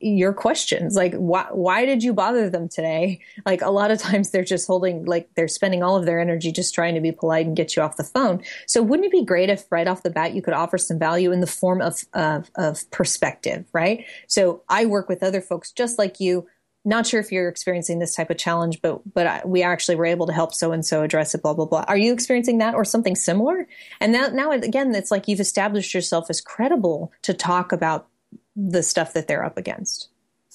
your 0.02 0.34
questions 0.34 0.96
like 0.96 1.14
why 1.16 1.46
why 1.52 1.86
did 1.86 2.04
you 2.04 2.14
bother 2.14 2.50
them 2.50 2.68
today 2.68 3.20
like 3.46 3.62
a 3.62 3.70
lot 3.70 3.92
of 3.92 4.00
times 4.00 4.32
they're 4.32 4.44
just 4.44 4.68
holding 4.68 5.06
like 5.06 5.30
they're 5.36 5.48
spending 5.48 5.84
all 5.84 5.96
of 5.96 6.06
their 6.06 6.20
energy 6.20 6.52
just 6.52 6.74
trying 6.74 6.96
to 6.96 7.02
be 7.02 7.12
polite 7.12 7.46
and 7.46 7.56
get 7.56 7.76
you 7.76 7.82
off 7.82 7.98
the 7.98 8.04
phone 8.04 8.42
so 8.68 8.82
wouldn't 8.82 9.06
it 9.06 9.12
be 9.12 9.24
great 9.24 9.50
if 9.50 9.66
right 9.72 9.88
off 9.88 10.04
the 10.04 10.10
bat 10.10 10.34
you 10.34 10.42
could 10.42 10.54
offer 10.54 10.78
some 10.78 11.00
value 11.00 11.32
in 11.32 11.42
the 11.42 11.48
form 11.48 11.82
of 11.82 12.06
of, 12.14 12.50
of 12.56 12.90
perspective 12.92 13.66
right 13.74 14.06
so 14.28 14.64
i 14.70 14.86
work 14.86 15.10
with 15.10 15.24
other 15.24 15.42
folks 15.42 15.72
just 15.72 15.98
like 15.98 16.20
you 16.20 16.48
not 16.86 17.06
sure 17.06 17.20
if 17.20 17.32
you're 17.32 17.50
experiencing 17.50 18.00
this 18.00 18.16
type 18.16 18.30
of 18.30 18.38
challenge, 18.38 18.82
but 18.82 19.02
but 19.14 19.48
we 19.48 19.64
actually 19.64 19.96
were 19.96 20.06
able 20.06 20.28
to 20.28 20.34
help 20.34 20.54
so 20.54 20.72
and 20.72 20.86
so 20.86 21.04
address 21.04 21.36
it. 21.36 21.42
Blah 21.42 21.54
blah 21.54 21.66
blah. 21.66 21.86
Are 21.88 21.98
you 21.98 22.14
experiencing 22.14 22.60
that 22.60 22.74
or 22.74 22.86
something 22.86 23.16
similar? 23.16 23.68
And 24.00 24.14
now 24.14 24.28
now 24.28 24.52
again, 24.52 24.96
it's 24.96 25.12
like 25.12 25.28
you've 25.28 25.40
established 25.42 25.94
yourself 25.94 26.30
as 26.30 26.40
credible 26.40 27.12
to 27.24 27.34
talk 27.34 27.72
about 27.72 28.08
the 28.56 28.84
stuff 28.84 29.14
that 29.14 29.28
they're 29.28 29.44
up 29.44 29.58
against. 29.58 30.10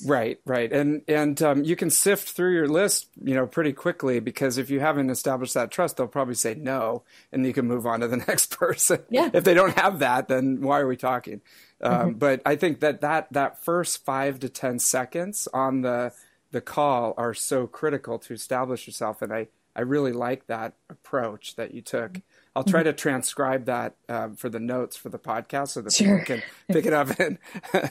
Right, 0.05 0.41
right, 0.45 0.73
and 0.73 1.03
and 1.07 1.41
um, 1.41 1.63
you 1.63 1.77
can 1.77 1.89
sift 1.89 2.31
through 2.31 2.53
your 2.53 2.67
list, 2.67 3.09
you 3.23 3.35
know, 3.35 3.47
pretty 3.47 3.73
quickly 3.73 4.19
because 4.19 4.59
if 4.59 4.69
you 4.69 4.81
haven't 4.81 5.09
established 5.09 5.55
that 5.55 5.71
trust, 5.71 5.97
they'll 5.97 6.09
probably 6.09 6.35
say 6.35 6.55
no, 6.55 7.05
and 7.31 7.47
you 7.47 7.53
can 7.53 7.67
move 7.67 7.87
on 7.87 8.01
to 8.01 8.09
the 8.09 8.17
next 8.29 8.59
person. 8.59 9.05
Yeah. 9.09 9.31
If 9.33 9.45
they 9.45 9.55
don't 9.55 9.79
have 9.79 10.01
that, 10.01 10.27
then 10.27 10.63
why 10.63 10.81
are 10.81 10.89
we 10.89 10.97
talking? 10.97 11.43
Um, 11.81 11.93
mm-hmm. 11.93 12.19
But 12.19 12.43
I 12.45 12.57
think 12.57 12.81
that 12.81 13.03
that 13.03 13.33
that 13.33 13.63
first 13.65 14.05
five 14.05 14.41
to 14.41 14.49
ten 14.49 14.81
seconds 14.81 15.47
on 15.55 15.83
the 15.83 16.13
the 16.51 16.61
call 16.61 17.15
are 17.17 17.33
so 17.33 17.69
critical 17.69 18.19
to 18.19 18.35
establish 18.35 18.89
yourself, 18.89 19.23
and 19.23 19.33
I 19.33 19.47
I 19.77 19.83
really 19.83 20.13
like 20.13 20.49
that 20.49 20.75
approach 20.91 21.55
that 21.55 21.73
you 21.73 21.83
took. 21.83 22.21
I'll 22.57 22.63
try 22.63 22.81
mm-hmm. 22.81 22.91
to 22.91 22.93
transcribe 22.93 23.65
that 23.65 23.97
um, 24.09 24.37
for 24.37 24.49
the 24.49 24.61
notes 24.61 24.97
for 24.97 25.09
the 25.09 25.19
podcast 25.19 25.69
so 25.71 25.81
that 25.83 25.93
sure. 25.93 26.21
people 26.21 26.37
can 26.37 26.43
pick 26.69 26.87
it 26.87 26.93
up 26.93 27.09
and, 27.19 27.39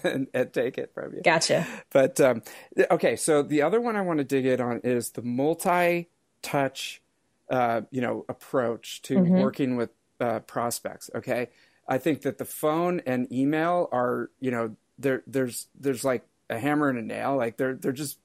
and, 0.03 0.27
and, 0.33 0.53
take 0.53 0.77
it 0.77 0.91
from 0.93 1.13
you. 1.13 1.21
Gotcha. 1.21 1.67
But 1.91 2.21
um, 2.21 2.43
okay, 2.89 3.17
so 3.17 3.43
the 3.43 3.61
other 3.61 3.81
one 3.81 3.97
I 3.97 4.01
want 4.01 4.19
to 4.19 4.23
dig 4.23 4.45
in 4.45 4.61
on 4.61 4.79
is 4.85 5.11
the 5.11 5.21
multi-touch, 5.21 7.01
uh, 7.49 7.81
you 7.91 8.01
know, 8.01 8.25
approach 8.29 9.01
to 9.03 9.15
mm-hmm. 9.15 9.39
working 9.39 9.75
with 9.75 9.89
uh, 10.21 10.39
prospects. 10.39 11.09
Okay, 11.13 11.49
I 11.87 11.97
think 11.97 12.21
that 12.21 12.37
the 12.37 12.45
phone 12.45 13.01
and 13.05 13.31
email 13.33 13.89
are, 13.91 14.29
you 14.39 14.51
know, 14.51 14.77
there 14.97 15.23
there's 15.27 15.67
there's 15.77 16.05
like 16.05 16.25
a 16.49 16.57
hammer 16.57 16.89
and 16.89 16.97
a 16.97 17.01
nail. 17.01 17.35
Like 17.35 17.57
they're 17.57 17.75
they're 17.75 17.91
just 17.91 18.17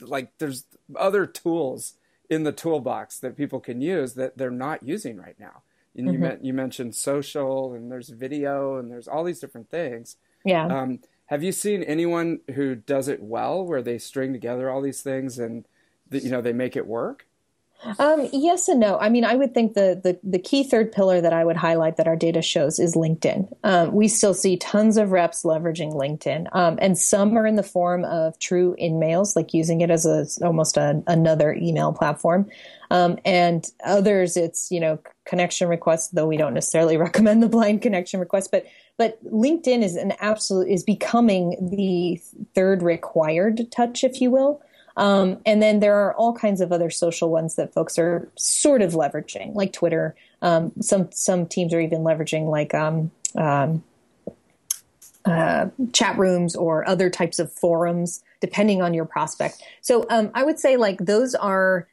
like 0.00 0.38
there's 0.38 0.64
other 0.96 1.26
tools 1.26 1.94
in 2.30 2.44
the 2.44 2.52
toolbox 2.52 3.18
that 3.18 3.36
people 3.36 3.60
can 3.60 3.82
use 3.82 4.14
that 4.14 4.38
they're 4.38 4.50
not 4.50 4.82
using 4.82 5.18
right 5.18 5.36
now. 5.38 5.62
And 5.96 6.08
mm-hmm. 6.08 6.24
you, 6.24 6.38
you 6.42 6.52
mentioned 6.52 6.94
social, 6.94 7.74
and 7.74 7.90
there's 7.90 8.08
video, 8.08 8.76
and 8.76 8.90
there's 8.90 9.08
all 9.08 9.24
these 9.24 9.40
different 9.40 9.70
things. 9.70 10.16
Yeah. 10.44 10.66
Um, 10.66 11.00
have 11.26 11.42
you 11.42 11.52
seen 11.52 11.82
anyone 11.82 12.40
who 12.54 12.74
does 12.74 13.08
it 13.08 13.22
well, 13.22 13.64
where 13.64 13.82
they 13.82 13.98
string 13.98 14.32
together 14.32 14.70
all 14.70 14.82
these 14.82 15.02
things 15.02 15.38
and 15.38 15.64
the, 16.08 16.18
you 16.18 16.30
know 16.30 16.42
they 16.42 16.52
make 16.52 16.76
it 16.76 16.86
work? 16.86 17.26
Um, 17.98 18.28
yes 18.32 18.68
and 18.68 18.78
no. 18.78 18.96
I 18.98 19.08
mean, 19.08 19.24
I 19.24 19.34
would 19.34 19.54
think 19.54 19.74
the, 19.74 20.00
the, 20.02 20.18
the 20.22 20.38
key 20.38 20.62
third 20.62 20.92
pillar 20.92 21.20
that 21.20 21.32
I 21.32 21.44
would 21.44 21.56
highlight 21.56 21.96
that 21.96 22.06
our 22.06 22.14
data 22.14 22.40
shows 22.40 22.78
is 22.78 22.94
LinkedIn. 22.94 23.52
Um, 23.64 23.92
we 23.92 24.06
still 24.06 24.34
see 24.34 24.56
tons 24.56 24.96
of 24.96 25.10
reps 25.10 25.42
leveraging 25.42 25.92
LinkedIn, 25.94 26.46
um, 26.52 26.78
and 26.80 26.96
some 26.96 27.36
are 27.36 27.46
in 27.46 27.56
the 27.56 27.62
form 27.62 28.04
of 28.04 28.38
true 28.38 28.76
InMails, 28.80 29.34
like 29.34 29.52
using 29.52 29.80
it 29.80 29.90
as 29.90 30.06
a 30.06 30.26
almost 30.44 30.76
a, 30.76 31.02
another 31.08 31.54
email 31.54 31.92
platform, 31.92 32.48
um, 32.90 33.18
and 33.24 33.68
others 33.84 34.36
it's 34.36 34.70
you 34.70 34.78
know 34.78 35.00
connection 35.24 35.68
requests. 35.68 36.08
Though 36.08 36.26
we 36.26 36.36
don't 36.36 36.54
necessarily 36.54 36.96
recommend 37.08 37.42
the 37.42 37.48
blind 37.48 37.82
connection 37.82 38.20
request, 38.20 38.50
but 38.50 38.66
but 38.96 39.22
LinkedIn 39.24 39.82
is 39.82 39.96
an 39.96 40.12
absolute 40.20 40.68
is 40.68 40.82
becoming 40.84 41.56
the 41.60 42.20
third 42.54 42.82
required 42.82 43.70
touch, 43.70 44.04
if 44.04 44.20
you 44.20 44.30
will. 44.30 44.62
Um, 44.96 45.38
and 45.46 45.62
then 45.62 45.80
there 45.80 45.96
are 45.96 46.14
all 46.14 46.34
kinds 46.34 46.60
of 46.60 46.70
other 46.70 46.90
social 46.90 47.30
ones 47.30 47.56
that 47.56 47.72
folks 47.72 47.98
are 47.98 48.28
sort 48.36 48.82
of 48.82 48.92
leveraging, 48.92 49.54
like 49.54 49.72
Twitter. 49.72 50.14
Um, 50.42 50.72
some 50.80 51.10
some 51.12 51.46
teams 51.46 51.72
are 51.72 51.80
even 51.80 52.00
leveraging 52.00 52.50
like 52.50 52.74
um, 52.74 53.10
um, 53.36 53.82
uh, 55.24 55.68
chat 55.92 56.18
rooms 56.18 56.54
or 56.56 56.86
other 56.86 57.08
types 57.08 57.38
of 57.38 57.52
forums, 57.52 58.22
depending 58.40 58.82
on 58.82 58.92
your 58.92 59.04
prospect. 59.04 59.62
So 59.80 60.04
um, 60.10 60.30
I 60.34 60.42
would 60.42 60.58
say 60.58 60.76
like 60.76 60.98
those 60.98 61.34
are 61.34 61.88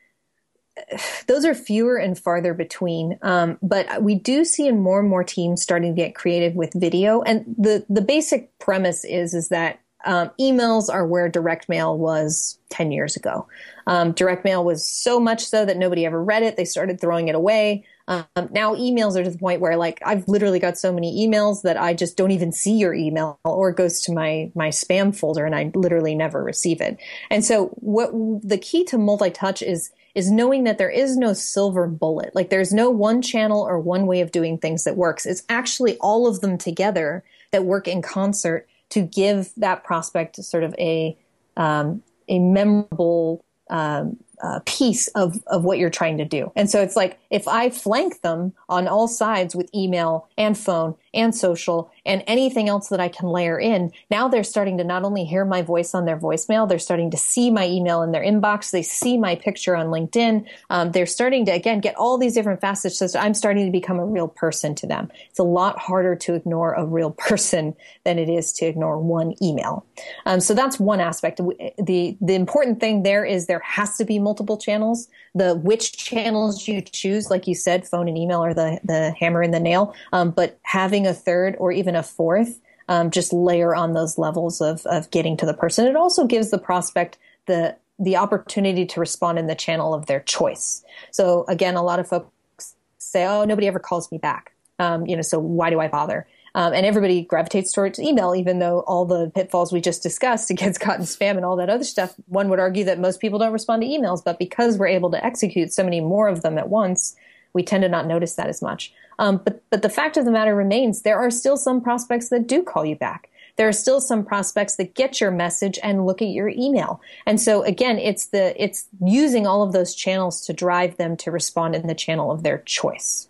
those 1.27 1.45
are 1.45 1.53
fewer 1.53 1.97
and 1.97 2.17
farther 2.17 2.53
between. 2.53 3.17
Um, 3.21 3.57
but 3.61 4.01
we 4.01 4.15
do 4.15 4.45
see 4.45 4.67
in 4.67 4.81
more 4.81 4.99
and 4.99 5.09
more 5.09 5.23
teams 5.23 5.61
starting 5.61 5.95
to 5.95 6.01
get 6.01 6.15
creative 6.15 6.55
with 6.55 6.73
video. 6.73 7.21
And 7.21 7.55
the 7.57 7.85
the 7.89 8.01
basic 8.01 8.57
premise 8.59 9.03
is 9.05 9.33
is 9.33 9.49
that 9.49 9.79
um, 10.05 10.31
emails 10.39 10.91
are 10.91 11.05
where 11.05 11.27
direct 11.27 11.67
mail 11.67 11.97
was 11.97 12.57
10 12.69 12.91
years 12.91 13.17
ago. 13.17 13.47
Um, 13.85 14.13
direct 14.13 14.45
mail 14.45 14.63
was 14.63 14.87
so 14.87 15.19
much 15.19 15.45
so 15.45 15.65
that 15.65 15.77
nobody 15.77 16.05
ever 16.05 16.23
read 16.23 16.43
it. 16.43 16.55
They 16.55 16.65
started 16.65 17.01
throwing 17.01 17.27
it 17.27 17.35
away. 17.35 17.85
Um, 18.07 18.25
now 18.51 18.73
emails 18.75 19.15
are 19.15 19.23
to 19.23 19.29
the 19.29 19.37
point 19.37 19.61
where 19.61 19.77
like 19.77 20.01
I've 20.03 20.27
literally 20.27 20.57
got 20.57 20.77
so 20.77 20.91
many 20.91 21.27
emails 21.27 21.61
that 21.61 21.79
I 21.79 21.93
just 21.93 22.17
don't 22.17 22.31
even 22.31 22.51
see 22.51 22.73
your 22.73 22.93
email 22.93 23.39
or 23.43 23.69
it 23.69 23.75
goes 23.75 24.01
to 24.03 24.13
my 24.13 24.51
my 24.55 24.69
spam 24.69 25.15
folder 25.15 25.45
and 25.45 25.53
I 25.53 25.71
literally 25.75 26.15
never 26.15 26.43
receive 26.43 26.81
it. 26.81 26.97
And 27.29 27.45
so 27.45 27.67
what 27.75 28.09
the 28.11 28.57
key 28.57 28.83
to 28.85 28.97
multi-touch 28.97 29.61
is 29.61 29.91
is 30.19 30.29
knowing 30.29 30.65
that 30.65 30.77
there 30.77 30.89
is 30.89 31.15
no 31.15 31.31
silver 31.31 31.87
bullet. 31.87 32.35
Like 32.35 32.49
there's 32.49 32.73
no 32.73 32.89
one 32.89 33.21
channel 33.21 33.61
or 33.61 33.79
one 33.79 34.05
way 34.05 34.19
of 34.19 34.33
doing 34.33 34.57
things 34.57 34.83
that 34.83 34.97
works. 34.97 35.25
It's 35.25 35.43
actually 35.47 35.95
all 35.99 36.27
of 36.27 36.41
them 36.41 36.57
together 36.57 37.23
that 37.51 37.63
work 37.63 37.87
in 37.87 38.01
concert 38.01 38.67
to 38.89 39.01
give 39.01 39.49
that 39.55 39.85
prospect 39.85 40.35
sort 40.43 40.65
of 40.65 40.75
a 40.77 41.17
um, 41.55 42.03
a 42.27 42.37
memorable 42.37 43.45
um, 43.69 44.17
uh, 44.43 44.59
piece 44.65 45.07
of, 45.09 45.41
of 45.47 45.63
what 45.63 45.77
you're 45.77 45.89
trying 45.89 46.17
to 46.17 46.25
do. 46.25 46.51
And 46.53 46.69
so 46.69 46.81
it's 46.81 46.97
like 46.97 47.17
if 47.29 47.47
I 47.47 47.69
flank 47.69 48.21
them 48.21 48.53
on 48.67 48.89
all 48.89 49.07
sides 49.07 49.55
with 49.55 49.73
email 49.73 50.27
and 50.37 50.57
phone 50.57 50.95
and 51.13 51.33
social 51.33 51.91
and 52.05 52.23
anything 52.27 52.69
else 52.69 52.89
that 52.89 52.99
I 52.99 53.07
can 53.07 53.27
layer 53.29 53.59
in, 53.59 53.91
now 54.09 54.27
they're 54.27 54.43
starting 54.43 54.77
to 54.77 54.83
not 54.83 55.03
only 55.03 55.25
hear 55.25 55.45
my 55.45 55.61
voice 55.61 55.93
on 55.93 56.05
their 56.05 56.17
voicemail, 56.17 56.67
they're 56.67 56.79
starting 56.79 57.11
to 57.11 57.17
see 57.17 57.49
my 57.51 57.67
email 57.67 58.01
in 58.01 58.11
their 58.11 58.23
inbox. 58.23 58.71
They 58.71 58.83
see 58.83 59.17
my 59.17 59.35
picture 59.35 59.75
on 59.75 59.87
LinkedIn. 59.87 60.45
Um, 60.69 60.91
they're 60.91 61.05
starting 61.05 61.45
to, 61.45 61.51
again, 61.51 61.79
get 61.79 61.95
all 61.95 62.17
these 62.17 62.33
different 62.33 62.61
facets. 62.61 62.97
So 62.97 63.19
I'm 63.19 63.33
starting 63.33 63.65
to 63.65 63.71
become 63.71 63.99
a 63.99 64.05
real 64.05 64.27
person 64.27 64.75
to 64.75 64.87
them. 64.87 65.11
It's 65.29 65.39
a 65.39 65.43
lot 65.43 65.79
harder 65.79 66.15
to 66.15 66.33
ignore 66.33 66.73
a 66.73 66.85
real 66.85 67.11
person 67.11 67.75
than 68.03 68.19
it 68.19 68.29
is 68.29 68.53
to 68.53 68.65
ignore 68.65 68.97
one 68.97 69.35
email. 69.41 69.85
Um, 70.25 70.39
so 70.39 70.53
that's 70.53 70.79
one 70.79 70.99
aspect. 70.99 71.37
The, 71.37 72.17
the 72.19 72.35
important 72.35 72.79
thing 72.79 73.03
there 73.03 73.25
is 73.25 73.47
there 73.47 73.59
has 73.59 73.97
to 73.97 74.05
be 74.05 74.19
multiple 74.19 74.57
channels. 74.57 75.07
The 75.35 75.55
which 75.55 75.97
channels 75.97 76.67
you 76.67 76.81
choose, 76.81 77.29
like 77.29 77.47
you 77.47 77.55
said, 77.55 77.87
phone 77.87 78.07
and 78.07 78.17
email 78.17 78.43
are 78.43 78.53
the, 78.53 78.79
the 78.83 79.11
hammer 79.19 79.41
and 79.41 79.53
the 79.53 79.59
nail. 79.59 79.93
Um, 80.11 80.31
but 80.31 80.59
having 80.63 80.98
a 81.05 81.13
third 81.13 81.55
or 81.59 81.71
even 81.71 81.95
a 81.95 82.03
fourth, 82.03 82.59
um, 82.87 83.11
just 83.11 83.31
layer 83.33 83.75
on 83.75 83.93
those 83.93 84.17
levels 84.17 84.61
of, 84.61 84.85
of 84.87 85.09
getting 85.11 85.37
to 85.37 85.45
the 85.45 85.53
person. 85.53 85.87
It 85.87 85.95
also 85.95 86.25
gives 86.25 86.51
the 86.51 86.57
prospect 86.57 87.17
the 87.45 87.75
the 88.01 88.15
opportunity 88.15 88.85
to 88.85 88.99
respond 88.99 89.37
in 89.37 89.47
the 89.47 89.55
channel 89.55 89.93
of 89.93 90.05
their 90.05 90.21
choice. 90.21 90.85
So 91.11 91.43
again, 91.49 91.75
a 91.75 91.83
lot 91.83 91.99
of 91.99 92.07
folks 92.07 92.75
say, 92.97 93.25
"Oh, 93.25 93.43
nobody 93.43 93.67
ever 93.67 93.79
calls 93.79 94.11
me 94.11 94.17
back." 94.17 94.53
Um, 94.79 95.05
you 95.05 95.15
know, 95.15 95.21
so 95.21 95.37
why 95.37 95.69
do 95.69 95.79
I 95.79 95.89
bother? 95.89 96.25
Um, 96.55 96.73
and 96.73 96.85
everybody 96.85 97.23
gravitates 97.23 97.71
towards 97.71 97.99
email, 97.99 98.33
even 98.35 98.59
though 98.59 98.79
all 98.81 99.05
the 99.05 99.29
pitfalls 99.35 99.71
we 99.71 99.81
just 99.81 100.01
discussed, 100.01 100.49
against 100.49 100.81
in 100.83 100.89
spam 101.01 101.35
and 101.35 101.45
all 101.45 101.55
that 101.57 101.69
other 101.69 101.83
stuff. 101.83 102.15
One 102.27 102.49
would 102.49 102.59
argue 102.59 102.85
that 102.85 102.99
most 102.99 103.19
people 103.19 103.39
don't 103.39 103.53
respond 103.53 103.81
to 103.81 103.87
emails, 103.87 104.23
but 104.23 104.39
because 104.39 104.77
we're 104.77 104.87
able 104.87 105.11
to 105.11 105.23
execute 105.23 105.73
so 105.73 105.83
many 105.83 106.01
more 106.01 106.27
of 106.27 106.41
them 106.41 106.57
at 106.57 106.69
once, 106.69 107.15
we 107.53 107.63
tend 107.63 107.83
to 107.83 107.89
not 107.89 108.07
notice 108.07 108.35
that 108.35 108.47
as 108.47 108.61
much. 108.61 108.93
Um, 109.17 109.41
but 109.43 109.61
but 109.69 109.81
the 109.81 109.89
fact 109.89 110.17
of 110.17 110.25
the 110.25 110.31
matter 110.31 110.55
remains, 110.55 111.01
there 111.01 111.19
are 111.19 111.31
still 111.31 111.57
some 111.57 111.81
prospects 111.81 112.29
that 112.29 112.47
do 112.47 112.63
call 112.63 112.85
you 112.85 112.95
back. 112.95 113.29
There 113.57 113.67
are 113.67 113.73
still 113.73 113.99
some 113.99 114.23
prospects 114.23 114.77
that 114.77 114.95
get 114.95 115.19
your 115.19 115.31
message 115.31 115.77
and 115.83 116.05
look 116.05 116.21
at 116.21 116.29
your 116.29 116.47
email. 116.47 117.01
And 117.25 117.41
so 117.41 117.63
again, 117.63 117.99
it's 117.99 118.27
the 118.27 118.61
it's 118.61 118.87
using 119.03 119.45
all 119.45 119.63
of 119.63 119.73
those 119.73 119.93
channels 119.93 120.45
to 120.45 120.53
drive 120.53 120.95
them 120.95 121.17
to 121.17 121.31
respond 121.31 121.75
in 121.75 121.87
the 121.87 121.95
channel 121.95 122.31
of 122.31 122.43
their 122.43 122.59
choice. 122.59 123.27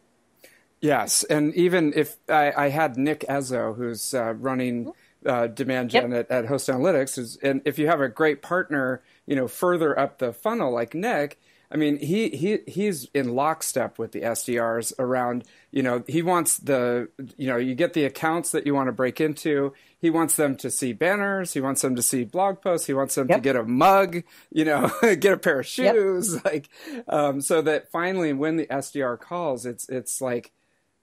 Yes, 0.82 1.24
and 1.24 1.54
even 1.56 1.94
if 1.96 2.18
I, 2.30 2.54
I 2.56 2.70
had 2.70 2.96
Nick 2.96 3.26
Ezzo, 3.28 3.76
who's 3.76 4.14
uh, 4.14 4.34
running 4.36 4.94
uh, 5.26 5.48
demand 5.48 5.90
gen 5.90 6.12
yep. 6.12 6.32
at, 6.32 6.44
at 6.44 6.46
Host 6.46 6.70
Analytics, 6.70 7.18
is, 7.18 7.38
and 7.38 7.62
if 7.66 7.78
you 7.78 7.88
have 7.88 8.00
a 8.00 8.08
great 8.08 8.42
partner, 8.42 9.02
you 9.26 9.36
know, 9.36 9.48
further 9.48 9.98
up 10.00 10.20
the 10.20 10.32
funnel 10.32 10.72
like 10.72 10.94
Nick, 10.94 11.38
I 11.72 11.78
mean, 11.78 12.00
he, 12.00 12.30
he 12.30 12.60
he's 12.68 13.06
in 13.14 13.36
lockstep 13.36 14.00
with 14.00 14.12
the 14.12 14.22
SDRs 14.22 14.92
around. 14.98 15.44
You 15.72 15.84
know, 15.84 16.04
he 16.08 16.24
wants 16.24 16.58
the 16.58 17.10
you 17.38 17.48
know 17.48 17.58
you 17.58 17.76
get 17.76 17.94
the 17.94 18.06
accounts 18.06 18.52
that 18.52 18.66
you 18.66 18.74
want 18.74 18.88
to 18.88 18.92
break 18.92 19.22
into. 19.22 19.74
He 20.00 20.10
wants 20.10 20.36
them 20.36 20.56
to 20.58 20.72
see 20.72 20.94
banners. 20.94 21.54
He 21.54 21.62
wants 21.62 21.82
them 21.82 21.96
to 21.96 22.02
see 22.02 22.24
blog 22.24 22.62
posts. 22.62 22.88
He 22.88 22.94
wants 22.94 23.16
them 23.16 23.28
yep. 23.30 23.38
to 23.38 23.42
get 23.42 23.56
a 23.56 23.64
mug. 23.64 24.24
You 24.52 24.66
know, 24.66 24.92
get 25.02 25.34
a 25.34 25.38
pair 25.38 25.60
of 25.60 25.68
shoes. 25.68 26.34
Yep. 26.34 26.44
Like, 26.50 26.70
um, 27.08 27.42
so 27.42 27.62
that 27.62 27.92
finally, 27.92 28.34
when 28.34 28.56
the 28.56 28.66
SDR 28.66 29.20
calls, 29.20 29.66
it's 29.66 29.88
it's 29.90 30.22
like 30.22 30.52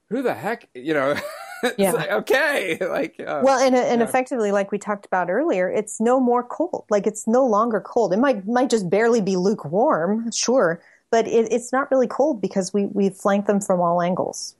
who 0.09 0.21
the 0.21 0.33
heck, 0.33 0.69
you 0.73 0.93
know? 0.93 1.15
yeah. 1.77 1.91
Like, 1.91 2.11
okay. 2.11 2.77
Like, 2.87 3.19
uh, 3.19 3.41
well, 3.43 3.59
and, 3.59 3.75
and 3.75 4.01
yeah. 4.01 4.07
effectively, 4.07 4.51
like 4.51 4.71
we 4.71 4.77
talked 4.77 5.05
about 5.05 5.29
earlier, 5.29 5.69
it's 5.69 5.99
no 5.99 6.19
more 6.19 6.43
cold. 6.43 6.85
Like 6.89 7.05
it's 7.05 7.27
no 7.27 7.45
longer 7.45 7.81
cold. 7.81 8.13
It 8.13 8.17
might, 8.17 8.47
might 8.47 8.69
just 8.69 8.89
barely 8.89 9.21
be 9.21 9.35
lukewarm. 9.35 10.31
Sure. 10.31 10.81
But 11.11 11.27
it, 11.27 11.51
it's 11.51 11.71
not 11.71 11.91
really 11.91 12.07
cold 12.07 12.41
because 12.41 12.73
we, 12.73 12.85
we 12.85 13.09
flank 13.09 13.45
them 13.45 13.59
from 13.59 13.81
all 13.81 14.01
angles. 14.01 14.55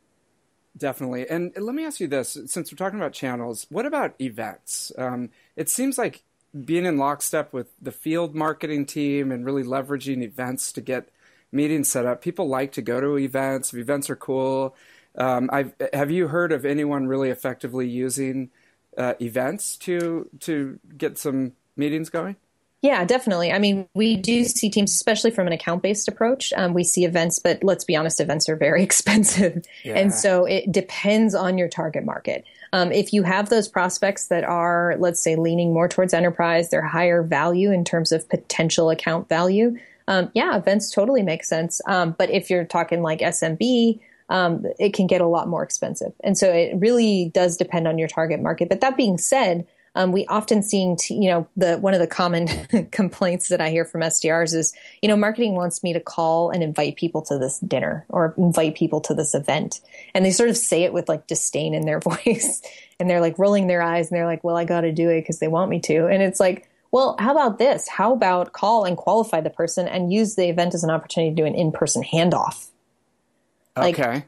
Definitely. 0.78 1.28
And 1.28 1.52
let 1.58 1.74
me 1.74 1.86
ask 1.86 2.00
you 2.00 2.08
this, 2.08 2.38
since 2.46 2.72
we're 2.72 2.78
talking 2.78 3.00
about 3.00 3.14
channels, 3.14 3.66
what 3.70 3.86
about 3.86 4.14
events? 4.22 4.92
Um, 4.98 5.30
it 5.56 5.70
seems 5.70 5.98
like 5.98 6.24
being 6.66 6.86
in 6.86 6.98
lockstep 6.98 7.54
with 7.54 7.68
the 7.82 7.92
field 7.92 8.36
marketing 8.36 8.86
team 8.86 9.32
and 9.32 9.46
really 9.46 9.64
leveraging 9.64 10.22
events 10.22 10.72
to 10.74 10.82
get 10.82 11.10
meetings 11.52 11.90
set 11.90 12.06
up. 12.06 12.22
People 12.22 12.48
like 12.48 12.72
to 12.74 12.82
go 12.82 13.02
to 13.02 13.18
events. 13.18 13.74
If 13.74 13.80
events 13.80 14.10
are 14.10 14.16
cool, 14.16 14.76
um, 15.18 15.50
have 15.94 16.12
you 16.12 16.28
heard 16.28 16.52
of 16.52 16.66
anyone 16.66 17.08
really 17.08 17.30
effectively 17.30 17.88
using 17.88 18.50
uh, 18.98 19.14
events 19.22 19.78
to 19.78 20.30
to 20.42 20.80
get 20.98 21.18
some 21.18 21.54
meetings 21.76 22.10
going? 22.10 22.36
Yeah, 22.82 23.04
definitely. 23.06 23.52
I 23.52 23.58
mean, 23.58 23.90
we 23.96 24.16
do 24.16 24.44
see 24.44 24.70
teams, 24.70 24.94
especially 24.94 25.32
from 25.32 25.48
an 25.48 25.54
account 25.54 25.82
based 25.82 26.08
approach. 26.08 26.54
Um, 26.56 26.74
we 26.74 26.84
see 26.84 27.06
events, 27.06 27.40
but 27.40 27.64
let's 27.64 27.84
be 27.84 27.96
honest, 27.96 28.22
events 28.22 28.48
are 28.50 28.56
very 28.56 28.84
expensive. 28.90 29.66
Yeah. 29.84 29.96
And 29.96 30.14
so 30.14 30.46
it 30.46 30.72
depends 30.72 31.34
on 31.34 31.58
your 31.58 31.70
target 31.70 32.06
market. 32.06 32.46
Um, 32.74 32.92
if 32.92 33.14
you 33.14 33.24
have 33.24 33.50
those 33.50 33.68
prospects 33.68 34.28
that 34.28 34.44
are, 34.44 34.96
let's 35.00 35.22
say, 35.22 35.36
leaning 35.36 35.74
more 35.74 35.88
towards 35.88 36.14
enterprise, 36.14 36.70
they're 36.70 36.82
higher 36.82 37.24
value 37.24 37.72
in 37.72 37.84
terms 37.84 38.12
of 38.12 38.28
potential 38.30 38.90
account 38.90 39.28
value. 39.30 39.78
Um, 40.08 40.30
yeah, 40.34 40.56
events 40.56 40.92
totally 40.92 41.24
make 41.24 41.44
sense. 41.44 41.82
Um, 41.88 42.16
but 42.18 42.30
if 42.30 42.50
you're 42.50 42.66
talking 42.66 43.02
like 43.02 43.20
SMB, 43.20 44.00
um, 44.30 44.66
it 44.80 44.94
can 44.94 45.08
get 45.08 45.22
a 45.22 45.28
lot 45.28 45.48
more 45.48 45.64
expensive. 45.64 46.14
And 46.24 46.38
so 46.38 46.52
it 46.52 46.74
really 46.78 47.32
does 47.34 47.58
depend 47.58 47.88
on 47.88 47.98
your 47.98 48.08
target 48.08 48.42
market. 48.42 48.70
But 48.70 48.82
that 48.82 48.98
being 48.98 49.18
said, 49.18 49.68
um, 49.98 50.12
we 50.12 50.28
often 50.28 50.62
seeing, 50.62 50.96
t- 50.96 51.16
you 51.16 51.28
know, 51.28 51.48
the 51.58 51.78
one 51.78 51.96
of 51.96 52.00
the 52.00 52.08
common 52.08 52.48
complaints 52.92 53.50
that 53.50 53.60
I 53.60 53.72
hear 53.72 53.84
from 53.84 54.02
SDRs 54.02 54.54
is, 54.54 54.72
you 55.02 55.10
know, 55.10 55.18
marketing 55.18 55.56
wants 55.56 55.82
me 55.82 55.92
to 55.94 56.00
call 56.00 56.52
and 56.52 56.62
invite 56.62 56.98
people 56.98 57.24
to 57.24 57.40
this 57.40 57.60
dinner 57.60 58.06
or 58.10 58.36
invite 58.38 58.76
people 58.76 59.02
to 59.02 59.16
this 59.16 59.34
event, 59.34 59.82
and 60.14 60.24
they 60.24 60.30
sort 60.30 60.50
of 60.50 60.58
say 60.58 60.84
it 60.84 60.94
with 60.94 61.10
like 61.10 61.26
disdain 61.26 61.74
in 61.74 61.88
their 61.88 62.00
voice, 62.26 62.62
and 63.00 63.10
they're 63.10 63.22
like 63.22 63.40
rolling 63.40 63.66
their 63.66 63.82
eyes, 63.82 64.12
and 64.12 64.18
they're 64.18 64.28
like, 64.28 64.44
well, 64.44 64.56
I 64.56 64.66
got 64.66 64.82
to 64.82 64.92
do 64.92 65.10
it 65.10 65.22
because 65.22 65.40
they 65.40 65.48
want 65.48 65.72
me 65.72 65.80
to, 65.82 66.06
and 66.06 66.22
it's 66.22 66.40
like. 66.40 66.70
Well, 66.90 67.18
how 67.20 67.34
about 67.34 67.60
this? 67.60 67.86
How 67.86 68.14
about 68.14 68.54
call 68.54 68.86
and 68.86 68.96
qualify 68.96 69.42
the 69.42 69.50
person 69.50 69.90
and 69.90 70.12
use 70.12 70.36
the 70.36 70.48
event 70.48 70.74
as 70.74 70.86
an 70.86 70.90
opportunity 70.90 71.36
to 71.36 71.36
do 71.36 71.46
an 71.46 71.54
in-person 71.54 72.02
handoff? 72.02 72.70
Like, 73.80 74.00
okay. 74.00 74.26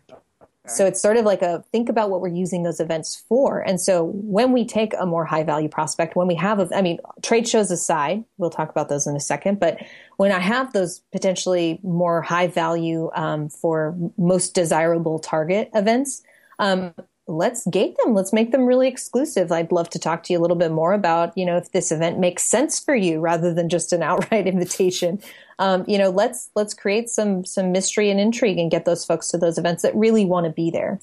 So 0.69 0.85
it's 0.85 1.01
sort 1.01 1.17
of 1.17 1.25
like 1.25 1.41
a 1.41 1.63
think 1.71 1.89
about 1.89 2.09
what 2.09 2.21
we're 2.21 2.27
using 2.27 2.63
those 2.63 2.79
events 2.79 3.23
for. 3.27 3.59
And 3.59 3.81
so 3.81 4.11
when 4.13 4.51
we 4.51 4.65
take 4.65 4.93
a 4.99 5.05
more 5.05 5.25
high 5.25 5.43
value 5.43 5.67
prospect, 5.67 6.15
when 6.15 6.27
we 6.27 6.35
have, 6.35 6.59
a, 6.59 6.69
I 6.75 6.81
mean, 6.81 6.99
trade 7.23 7.47
shows 7.47 7.71
aside, 7.71 8.23
we'll 8.37 8.51
talk 8.51 8.69
about 8.69 8.87
those 8.87 9.07
in 9.07 9.15
a 9.15 9.19
second, 9.19 9.59
but 9.59 9.79
when 10.17 10.31
I 10.31 10.39
have 10.39 10.73
those 10.73 11.01
potentially 11.11 11.79
more 11.81 12.21
high 12.21 12.47
value 12.47 13.09
um, 13.15 13.49
for 13.49 13.95
most 14.17 14.53
desirable 14.53 15.17
target 15.17 15.71
events, 15.73 16.21
um, 16.59 16.93
let's 17.29 17.65
gate 17.67 17.95
them. 18.03 18.13
Let's 18.13 18.33
make 18.33 18.51
them 18.51 18.65
really 18.65 18.87
exclusive. 18.87 19.51
I'd 19.51 19.71
love 19.71 19.89
to 19.91 19.99
talk 19.99 20.23
to 20.23 20.33
you 20.33 20.39
a 20.39 20.41
little 20.41 20.57
bit 20.57 20.71
more 20.71 20.93
about, 20.93 21.37
you 21.37 21.45
know, 21.45 21.57
if 21.57 21.71
this 21.71 21.91
event 21.91 22.19
makes 22.19 22.43
sense 22.43 22.79
for 22.79 22.95
you 22.95 23.19
rather 23.19 23.53
than 23.53 23.69
just 23.69 23.93
an 23.93 24.03
outright 24.09 24.47
invitation 24.47 25.19
um, 25.59 25.83
you 25.87 25.97
know, 25.97 26.09
let's 26.09 26.49
let's 26.55 26.73
create 26.73 27.09
some 27.09 27.45
some 27.45 27.71
mystery 27.71 28.09
and 28.09 28.19
intrigue 28.19 28.57
and 28.57 28.71
get 28.71 28.85
those 28.85 29.05
folks 29.05 29.27
to 29.27 29.37
those 29.37 29.57
events 29.57 29.83
that 29.83 29.93
really 29.93 30.25
want 30.25 30.45
to 30.45 30.51
be 30.51 30.71
there. 30.71 30.99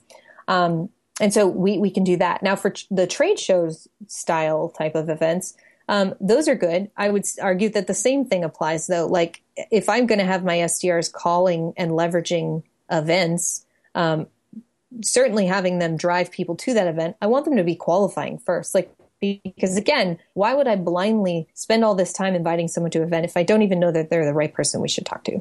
Um, 0.49 0.89
and 1.21 1.33
so 1.33 1.47
we 1.47 1.79
we 1.79 1.91
can 1.91 2.05
do 2.05 2.17
that 2.17 2.43
now 2.43 2.57
for 2.57 2.73
the 2.91 3.07
trade 3.07 3.39
shows 3.39 3.87
style 4.09 4.71
type 4.71 4.95
of 4.95 5.11
events. 5.11 5.55
Um, 5.89 6.15
those 6.21 6.49
are 6.49 6.57
good. 6.57 6.91
I 6.97 7.11
would 7.11 7.27
argue 7.41 7.69
that 7.69 7.87
the 7.87 7.95
same 7.95 8.25
thing 8.25 8.43
applies 8.43 8.87
though. 8.87 9.07
Like 9.07 9.43
if 9.71 9.89
I'm 9.89 10.07
going 10.07 10.19
to 10.19 10.25
have 10.25 10.43
my 10.43 10.57
SDRs 10.57 11.13
calling 11.13 11.75
and 11.77 11.93
leveraging 11.93 12.65
events, 12.91 13.65
um, 13.95 14.27
certainly 15.03 15.47
having 15.47 15.79
them 15.79 15.97
drive 15.97 16.31
people 16.31 16.57
to 16.57 16.75
that 16.75 16.87
event, 16.87 17.17
I 17.21 17.27
want 17.27 17.45
them 17.45 17.57
to 17.57 17.65
be 17.65 17.75
qualifying 17.75 18.39
first. 18.39 18.75
Like 18.75 18.97
because 19.21 19.77
again, 19.77 20.19
why 20.35 20.55
would 20.55 20.69
I 20.69 20.77
blindly 20.77 21.49
spend 21.55 21.85
all 21.85 21.95
this 21.95 22.13
time 22.13 22.35
inviting 22.35 22.69
someone 22.69 22.91
to 22.91 23.01
an 23.01 23.09
event 23.09 23.25
if 23.25 23.37
I 23.37 23.43
don't 23.43 23.63
even 23.63 23.81
know 23.81 23.91
that 23.91 24.11
they're 24.11 24.27
the 24.27 24.35
right 24.35 24.53
person 24.53 24.81
we 24.81 24.89
should 24.89 25.07
talk 25.07 25.25
to? 25.25 25.41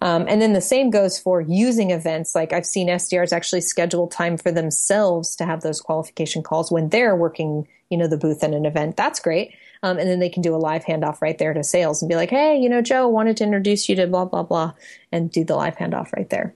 Um, 0.00 0.26
and 0.28 0.40
then 0.40 0.52
the 0.52 0.60
same 0.60 0.90
goes 0.90 1.18
for 1.18 1.40
using 1.40 1.90
events. 1.90 2.34
Like 2.34 2.52
I've 2.52 2.66
seen 2.66 2.88
SDRs 2.88 3.32
actually 3.32 3.62
schedule 3.62 4.08
time 4.08 4.36
for 4.36 4.52
themselves 4.52 5.34
to 5.36 5.46
have 5.46 5.62
those 5.62 5.80
qualification 5.80 6.42
calls 6.42 6.70
when 6.70 6.90
they're 6.90 7.16
working, 7.16 7.66
you 7.88 7.96
know, 7.96 8.06
the 8.06 8.18
booth 8.18 8.44
at 8.44 8.52
an 8.52 8.66
event. 8.66 8.96
That's 8.96 9.20
great. 9.20 9.52
Um, 9.82 9.98
and 9.98 10.08
then 10.08 10.18
they 10.18 10.28
can 10.28 10.42
do 10.42 10.54
a 10.54 10.58
live 10.58 10.84
handoff 10.84 11.22
right 11.22 11.38
there 11.38 11.54
to 11.54 11.64
sales 11.64 12.02
and 12.02 12.08
be 12.08 12.16
like, 12.16 12.30
hey, 12.30 12.58
you 12.58 12.68
know, 12.68 12.82
Joe 12.82 13.08
wanted 13.08 13.36
to 13.38 13.44
introduce 13.44 13.88
you 13.88 13.96
to 13.96 14.06
blah, 14.06 14.24
blah, 14.24 14.42
blah, 14.42 14.74
and 15.12 15.30
do 15.30 15.44
the 15.44 15.56
live 15.56 15.76
handoff 15.76 16.12
right 16.12 16.28
there. 16.28 16.54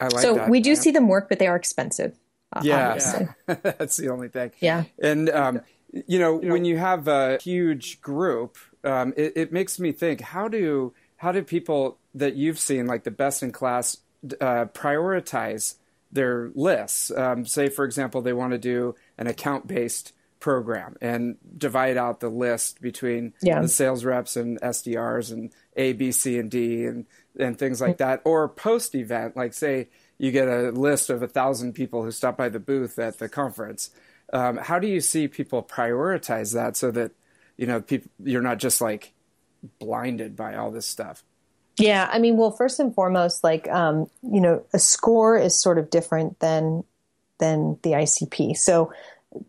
I 0.00 0.04
like 0.08 0.22
so 0.22 0.34
that. 0.34 0.50
we 0.50 0.60
do 0.60 0.70
yeah. 0.70 0.76
see 0.76 0.90
them 0.90 1.08
work, 1.08 1.28
but 1.28 1.38
they 1.38 1.46
are 1.46 1.56
expensive. 1.56 2.18
Uh, 2.52 2.60
yeah, 2.62 3.26
that's 3.46 3.96
the 3.96 4.08
only 4.08 4.28
thing. 4.28 4.52
Yeah, 4.60 4.84
and 5.00 5.28
um, 5.30 5.60
you 5.92 6.18
know, 6.18 6.40
you 6.40 6.48
know, 6.48 6.52
when 6.52 6.64
you 6.64 6.76
have 6.78 7.08
a 7.08 7.38
huge 7.42 8.00
group, 8.00 8.56
um, 8.84 9.12
it, 9.16 9.32
it, 9.36 9.52
makes 9.52 9.78
me 9.78 9.92
think: 9.92 10.20
how 10.20 10.48
do 10.48 10.92
how 11.16 11.32
do 11.32 11.42
people 11.42 11.98
that 12.14 12.34
you've 12.34 12.58
seen, 12.58 12.86
like 12.86 13.04
the 13.04 13.10
best 13.10 13.42
in 13.42 13.52
class, 13.52 13.98
uh, 14.40 14.66
prioritize 14.66 15.76
their 16.12 16.50
lists? 16.54 17.10
Um, 17.10 17.44
say, 17.46 17.68
for 17.68 17.84
example, 17.84 18.22
they 18.22 18.32
want 18.32 18.52
to 18.52 18.58
do 18.58 18.94
an 19.18 19.26
account 19.26 19.66
based 19.66 20.12
program 20.46 20.96
and 21.00 21.36
divide 21.58 21.96
out 21.96 22.20
the 22.20 22.28
list 22.28 22.80
between 22.80 23.34
yeah. 23.42 23.60
the 23.60 23.68
sales 23.68 24.04
reps 24.04 24.36
and 24.36 24.60
SDRs 24.60 25.32
and 25.32 25.52
A, 25.76 25.92
B, 25.92 26.12
C, 26.12 26.38
and 26.38 26.50
D 26.50 26.84
and 26.84 27.06
and 27.38 27.58
things 27.58 27.80
like 27.80 27.98
that. 27.98 28.22
Or 28.24 28.48
post 28.48 28.94
event, 28.94 29.36
like 29.36 29.54
say 29.54 29.88
you 30.18 30.30
get 30.30 30.48
a 30.48 30.70
list 30.70 31.10
of 31.10 31.22
a 31.22 31.28
thousand 31.28 31.74
people 31.74 32.02
who 32.04 32.10
stop 32.10 32.36
by 32.36 32.48
the 32.48 32.60
booth 32.60 32.98
at 32.98 33.18
the 33.18 33.28
conference 33.28 33.90
um, 34.32 34.56
how 34.56 34.78
do 34.78 34.88
you 34.88 35.00
see 35.00 35.28
people 35.28 35.62
prioritize 35.62 36.54
that 36.54 36.76
so 36.76 36.90
that 36.90 37.12
you 37.56 37.66
know 37.66 37.80
people 37.80 38.10
you're 38.22 38.42
not 38.42 38.58
just 38.58 38.80
like 38.80 39.12
blinded 39.78 40.36
by 40.36 40.56
all 40.56 40.70
this 40.70 40.86
stuff? 40.86 41.22
Yeah, 41.78 42.08
I 42.10 42.18
mean, 42.18 42.36
well, 42.36 42.50
first 42.50 42.80
and 42.80 42.94
foremost, 42.94 43.44
like 43.44 43.68
um, 43.68 44.10
you 44.22 44.40
know, 44.40 44.64
a 44.72 44.78
score 44.78 45.38
is 45.38 45.60
sort 45.60 45.78
of 45.78 45.90
different 45.90 46.40
than 46.40 46.84
than 47.38 47.78
the 47.82 47.90
ICP. 47.90 48.56
So 48.56 48.92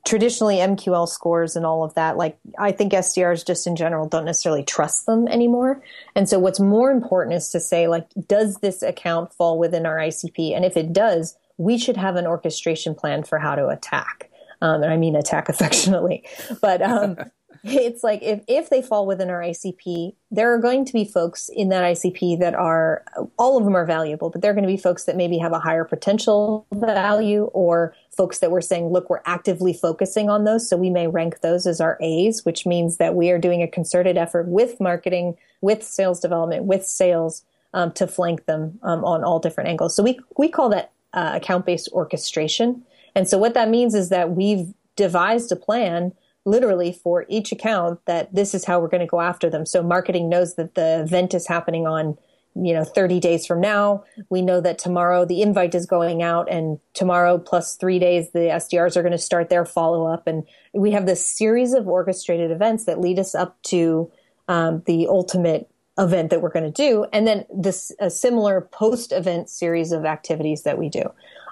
traditionally 0.05 0.57
MQL 0.57 1.07
scores 1.07 1.55
and 1.55 1.65
all 1.65 1.83
of 1.83 1.93
that, 1.95 2.17
like 2.17 2.37
I 2.57 2.71
think 2.71 2.93
SDRs 2.93 3.45
just 3.45 3.67
in 3.67 3.75
general 3.75 4.07
don't 4.07 4.25
necessarily 4.25 4.63
trust 4.63 5.05
them 5.05 5.27
anymore. 5.27 5.81
And 6.15 6.27
so 6.27 6.39
what's 6.39 6.59
more 6.59 6.91
important 6.91 7.35
is 7.35 7.49
to 7.49 7.59
say 7.59 7.87
like, 7.87 8.07
does 8.27 8.57
this 8.57 8.81
account 8.81 9.33
fall 9.33 9.59
within 9.59 9.85
our 9.85 9.97
ICP? 9.97 10.55
And 10.55 10.65
if 10.65 10.77
it 10.77 10.93
does, 10.93 11.37
we 11.57 11.77
should 11.77 11.97
have 11.97 12.15
an 12.15 12.27
orchestration 12.27 12.95
plan 12.95 13.23
for 13.23 13.39
how 13.39 13.55
to 13.55 13.67
attack 13.67 14.29
um, 14.61 14.83
and 14.83 14.91
I 14.91 14.97
mean 14.97 15.15
attack 15.15 15.49
affectionately. 15.49 16.23
But 16.61 16.81
um, 16.81 17.17
it's 17.63 18.03
like 18.03 18.21
if, 18.21 18.41
if 18.47 18.69
they 18.69 18.81
fall 18.81 19.05
within 19.05 19.29
our 19.29 19.41
ICP, 19.41 20.15
there 20.31 20.53
are 20.53 20.59
going 20.59 20.85
to 20.85 20.93
be 20.93 21.05
folks 21.05 21.49
in 21.53 21.69
that 21.69 21.83
ICP 21.83 22.39
that 22.39 22.55
are, 22.55 23.03
all 23.37 23.57
of 23.57 23.63
them 23.63 23.75
are 23.75 23.85
valuable, 23.85 24.29
but 24.29 24.41
there 24.41 24.51
are 24.51 24.53
going 24.53 24.63
to 24.63 24.73
be 24.73 24.77
folks 24.77 25.05
that 25.05 25.15
maybe 25.15 25.37
have 25.37 25.53
a 25.53 25.59
higher 25.59 25.85
potential 25.85 26.65
value 26.73 27.43
or 27.53 27.93
folks 28.17 28.39
that 28.39 28.51
we're 28.51 28.61
saying, 28.61 28.89
look, 28.89 29.09
we're 29.09 29.21
actively 29.25 29.73
focusing 29.73 30.29
on 30.29 30.43
those. 30.43 30.67
So 30.67 30.75
we 30.75 30.89
may 30.89 31.07
rank 31.07 31.41
those 31.41 31.67
as 31.67 31.79
our 31.79 31.97
A's, 32.01 32.43
which 32.43 32.65
means 32.65 32.97
that 32.97 33.15
we 33.15 33.29
are 33.29 33.37
doing 33.37 33.61
a 33.61 33.67
concerted 33.67 34.17
effort 34.17 34.47
with 34.47 34.81
marketing, 34.81 35.37
with 35.61 35.83
sales 35.83 36.19
development, 36.19 36.65
with 36.65 36.85
sales 36.85 37.45
um, 37.73 37.91
to 37.93 38.07
flank 38.07 38.45
them 38.45 38.79
um, 38.81 39.05
on 39.05 39.23
all 39.23 39.39
different 39.39 39.69
angles. 39.69 39.95
So 39.95 40.03
we, 40.03 40.19
we 40.37 40.49
call 40.49 40.69
that 40.69 40.91
uh, 41.13 41.33
account 41.35 41.65
based 41.65 41.89
orchestration. 41.93 42.83
And 43.15 43.29
so 43.29 43.37
what 43.37 43.53
that 43.53 43.69
means 43.69 43.93
is 43.93 44.09
that 44.09 44.31
we've 44.31 44.73
devised 44.95 45.51
a 45.51 45.55
plan 45.55 46.13
literally 46.45 46.93
for 46.93 47.25
each 47.27 47.51
account 47.51 47.99
that 48.05 48.33
this 48.33 48.55
is 48.55 48.65
how 48.65 48.79
we're 48.79 48.87
going 48.87 49.01
to 49.01 49.07
go 49.07 49.21
after 49.21 49.49
them. 49.49 49.65
So 49.65 49.83
marketing 49.83 50.29
knows 50.29 50.55
that 50.55 50.75
the 50.75 51.01
event 51.01 51.33
is 51.33 51.47
happening 51.47 51.85
on, 51.85 52.17
you 52.63 52.73
know, 52.73 52.83
30 52.83 53.19
days 53.19 53.45
from 53.45 53.61
now. 53.61 54.03
We 54.29 54.41
know 54.41 54.61
that 54.61 54.77
tomorrow 54.77 55.25
the 55.25 55.41
invite 55.41 55.75
is 55.75 55.85
going 55.85 56.23
out 56.23 56.49
and 56.51 56.79
tomorrow 56.93 57.37
plus 57.37 57.75
three 57.75 57.99
days, 57.99 58.31
the 58.31 58.39
SDRs 58.39 58.95
are 58.95 59.01
going 59.01 59.11
to 59.11 59.17
start 59.17 59.49
their 59.49 59.65
follow 59.65 60.05
up. 60.05 60.27
And 60.27 60.43
we 60.73 60.91
have 60.91 61.05
this 61.05 61.25
series 61.25 61.73
of 61.73 61.87
orchestrated 61.87 62.51
events 62.51 62.85
that 62.85 62.99
lead 62.99 63.19
us 63.19 63.35
up 63.35 63.61
to 63.63 64.11
um, 64.47 64.83
the 64.85 65.07
ultimate 65.07 65.69
event 65.97 66.29
that 66.29 66.41
we're 66.41 66.49
going 66.49 66.71
to 66.71 66.71
do. 66.71 67.05
And 67.11 67.27
then 67.27 67.45
this, 67.53 67.91
a 67.99 68.09
similar 68.09 68.61
post 68.61 69.11
event 69.11 69.49
series 69.49 69.91
of 69.91 70.05
activities 70.05 70.63
that 70.63 70.77
we 70.77 70.89
do. 70.89 71.03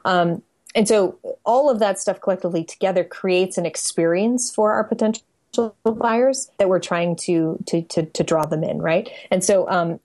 Um, 0.05 0.43
and 0.75 0.87
so 0.87 1.17
all 1.45 1.69
of 1.69 1.79
that 1.79 1.99
stuff 1.99 2.19
collectively 2.19 2.63
together 2.63 3.03
creates 3.03 3.57
an 3.57 3.65
experience 3.65 4.53
for 4.53 4.73
our 4.73 4.83
potential 4.83 5.23
buyers 5.83 6.51
that 6.59 6.67
we're 6.67 6.79
trying 6.81 7.15
to 7.15 7.57
to 7.67 7.81
to, 7.83 8.05
to 8.05 8.23
draw 8.23 8.45
them 8.45 8.63
in, 8.63 8.81
right? 8.81 9.09
And 9.31 9.43
so 9.43 9.69
um, 9.69 9.99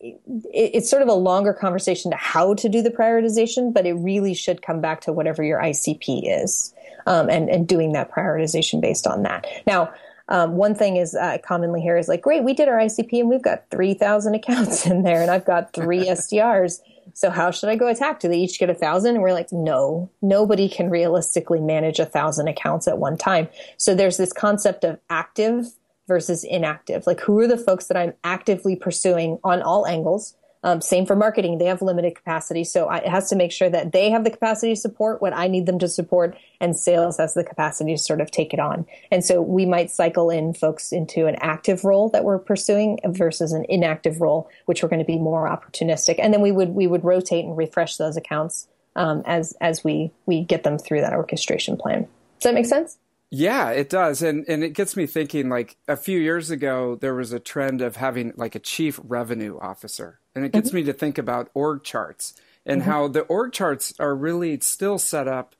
it's 0.00 0.90
sort 0.90 1.02
of 1.02 1.08
a 1.08 1.14
longer 1.14 1.52
conversation 1.52 2.10
to 2.10 2.16
how 2.16 2.54
to 2.54 2.68
do 2.68 2.82
the 2.82 2.90
prioritization, 2.90 3.72
but 3.72 3.86
it 3.86 3.94
really 3.94 4.34
should 4.34 4.62
come 4.62 4.80
back 4.80 5.02
to 5.02 5.12
whatever 5.12 5.42
your 5.42 5.60
ICP 5.60 6.22
is, 6.42 6.74
um, 7.06 7.28
and 7.28 7.48
and 7.48 7.68
doing 7.68 7.92
that 7.92 8.10
prioritization 8.10 8.80
based 8.80 9.06
on 9.06 9.22
that. 9.22 9.46
Now. 9.66 9.92
Um, 10.32 10.52
one 10.52 10.76
thing 10.76 10.96
is 10.96 11.16
uh, 11.16 11.38
commonly 11.44 11.80
here 11.80 11.96
is 11.96 12.06
like, 12.06 12.22
great, 12.22 12.44
we 12.44 12.54
did 12.54 12.68
our 12.68 12.78
ICP 12.78 13.18
and 13.18 13.28
we've 13.28 13.42
got 13.42 13.68
3,000 13.72 14.36
accounts 14.36 14.86
in 14.86 15.02
there 15.02 15.22
and 15.22 15.28
I've 15.28 15.44
got 15.44 15.72
three 15.72 16.04
SDRs. 16.08 16.78
So 17.14 17.30
how 17.30 17.50
should 17.50 17.68
I 17.68 17.74
go 17.74 17.88
attack? 17.88 18.20
Do 18.20 18.28
they 18.28 18.38
each 18.38 18.60
get 18.60 18.70
a 18.70 18.74
thousand? 18.74 19.16
And 19.16 19.22
we're 19.22 19.32
like, 19.32 19.50
no, 19.50 20.08
nobody 20.22 20.68
can 20.68 20.88
realistically 20.88 21.60
manage 21.60 21.98
a 21.98 22.06
thousand 22.06 22.46
accounts 22.46 22.86
at 22.86 22.98
one 22.98 23.16
time. 23.16 23.48
So 23.76 23.94
there's 23.94 24.18
this 24.18 24.32
concept 24.32 24.84
of 24.84 25.00
active 25.10 25.66
versus 26.10 26.42
inactive. 26.42 27.06
Like 27.06 27.20
who 27.20 27.38
are 27.38 27.46
the 27.46 27.56
folks 27.56 27.86
that 27.86 27.96
I'm 27.96 28.14
actively 28.24 28.74
pursuing 28.74 29.38
on 29.44 29.62
all 29.62 29.86
angles? 29.86 30.34
Um, 30.64 30.82
same 30.82 31.06
for 31.06 31.14
marketing; 31.14 31.56
they 31.56 31.66
have 31.66 31.80
limited 31.80 32.16
capacity, 32.16 32.64
so 32.64 32.86
I, 32.86 32.98
it 32.98 33.08
has 33.08 33.30
to 33.30 33.36
make 33.36 33.52
sure 33.52 33.70
that 33.70 33.92
they 33.92 34.10
have 34.10 34.24
the 34.24 34.30
capacity 34.30 34.74
to 34.74 34.80
support 34.80 35.22
what 35.22 35.32
I 35.32 35.46
need 35.46 35.66
them 35.66 35.78
to 35.78 35.88
support, 35.88 36.36
and 36.60 36.76
sales 36.76 37.16
has 37.16 37.32
the 37.32 37.44
capacity 37.44 37.94
to 37.94 37.98
sort 37.98 38.20
of 38.20 38.30
take 38.30 38.52
it 38.52 38.60
on. 38.60 38.84
And 39.10 39.24
so 39.24 39.40
we 39.40 39.64
might 39.64 39.90
cycle 39.90 40.28
in 40.28 40.52
folks 40.52 40.92
into 40.92 41.26
an 41.26 41.36
active 41.36 41.82
role 41.84 42.10
that 42.10 42.24
we're 42.24 42.38
pursuing 42.38 42.98
versus 43.06 43.52
an 43.52 43.64
inactive 43.70 44.20
role, 44.20 44.50
which 44.66 44.82
we're 44.82 44.90
going 44.90 44.98
to 44.98 45.06
be 45.06 45.16
more 45.16 45.48
opportunistic. 45.48 46.16
And 46.18 46.34
then 46.34 46.42
we 46.42 46.52
would 46.52 46.70
we 46.70 46.86
would 46.86 47.04
rotate 47.04 47.46
and 47.46 47.56
refresh 47.56 47.96
those 47.96 48.18
accounts 48.18 48.68
um, 48.96 49.22
as 49.24 49.54
as 49.62 49.82
we 49.82 50.10
we 50.26 50.42
get 50.42 50.62
them 50.62 50.76
through 50.76 51.00
that 51.00 51.14
orchestration 51.14 51.78
plan. 51.78 52.02
Does 52.38 52.44
that 52.44 52.54
make 52.54 52.66
sense? 52.66 52.98
Yeah, 53.30 53.70
it 53.70 53.88
does. 53.88 54.22
And 54.22 54.44
and 54.48 54.64
it 54.64 54.70
gets 54.70 54.96
me 54.96 55.06
thinking 55.06 55.48
like 55.48 55.76
a 55.86 55.96
few 55.96 56.18
years 56.18 56.50
ago 56.50 56.96
there 56.96 57.14
was 57.14 57.32
a 57.32 57.38
trend 57.38 57.80
of 57.80 57.96
having 57.96 58.32
like 58.36 58.54
a 58.54 58.60
chief 58.60 58.98
revenue 59.04 59.58
officer. 59.60 60.18
And 60.34 60.44
it 60.44 60.52
gets 60.52 60.68
mm-hmm. 60.68 60.76
me 60.76 60.82
to 60.84 60.92
think 60.92 61.16
about 61.16 61.50
org 61.54 61.84
charts 61.84 62.34
and 62.66 62.82
mm-hmm. 62.82 62.90
how 62.90 63.08
the 63.08 63.22
org 63.22 63.52
charts 63.52 63.94
are 64.00 64.14
really 64.14 64.58
still 64.60 64.98
set 64.98 65.28
up 65.28 65.54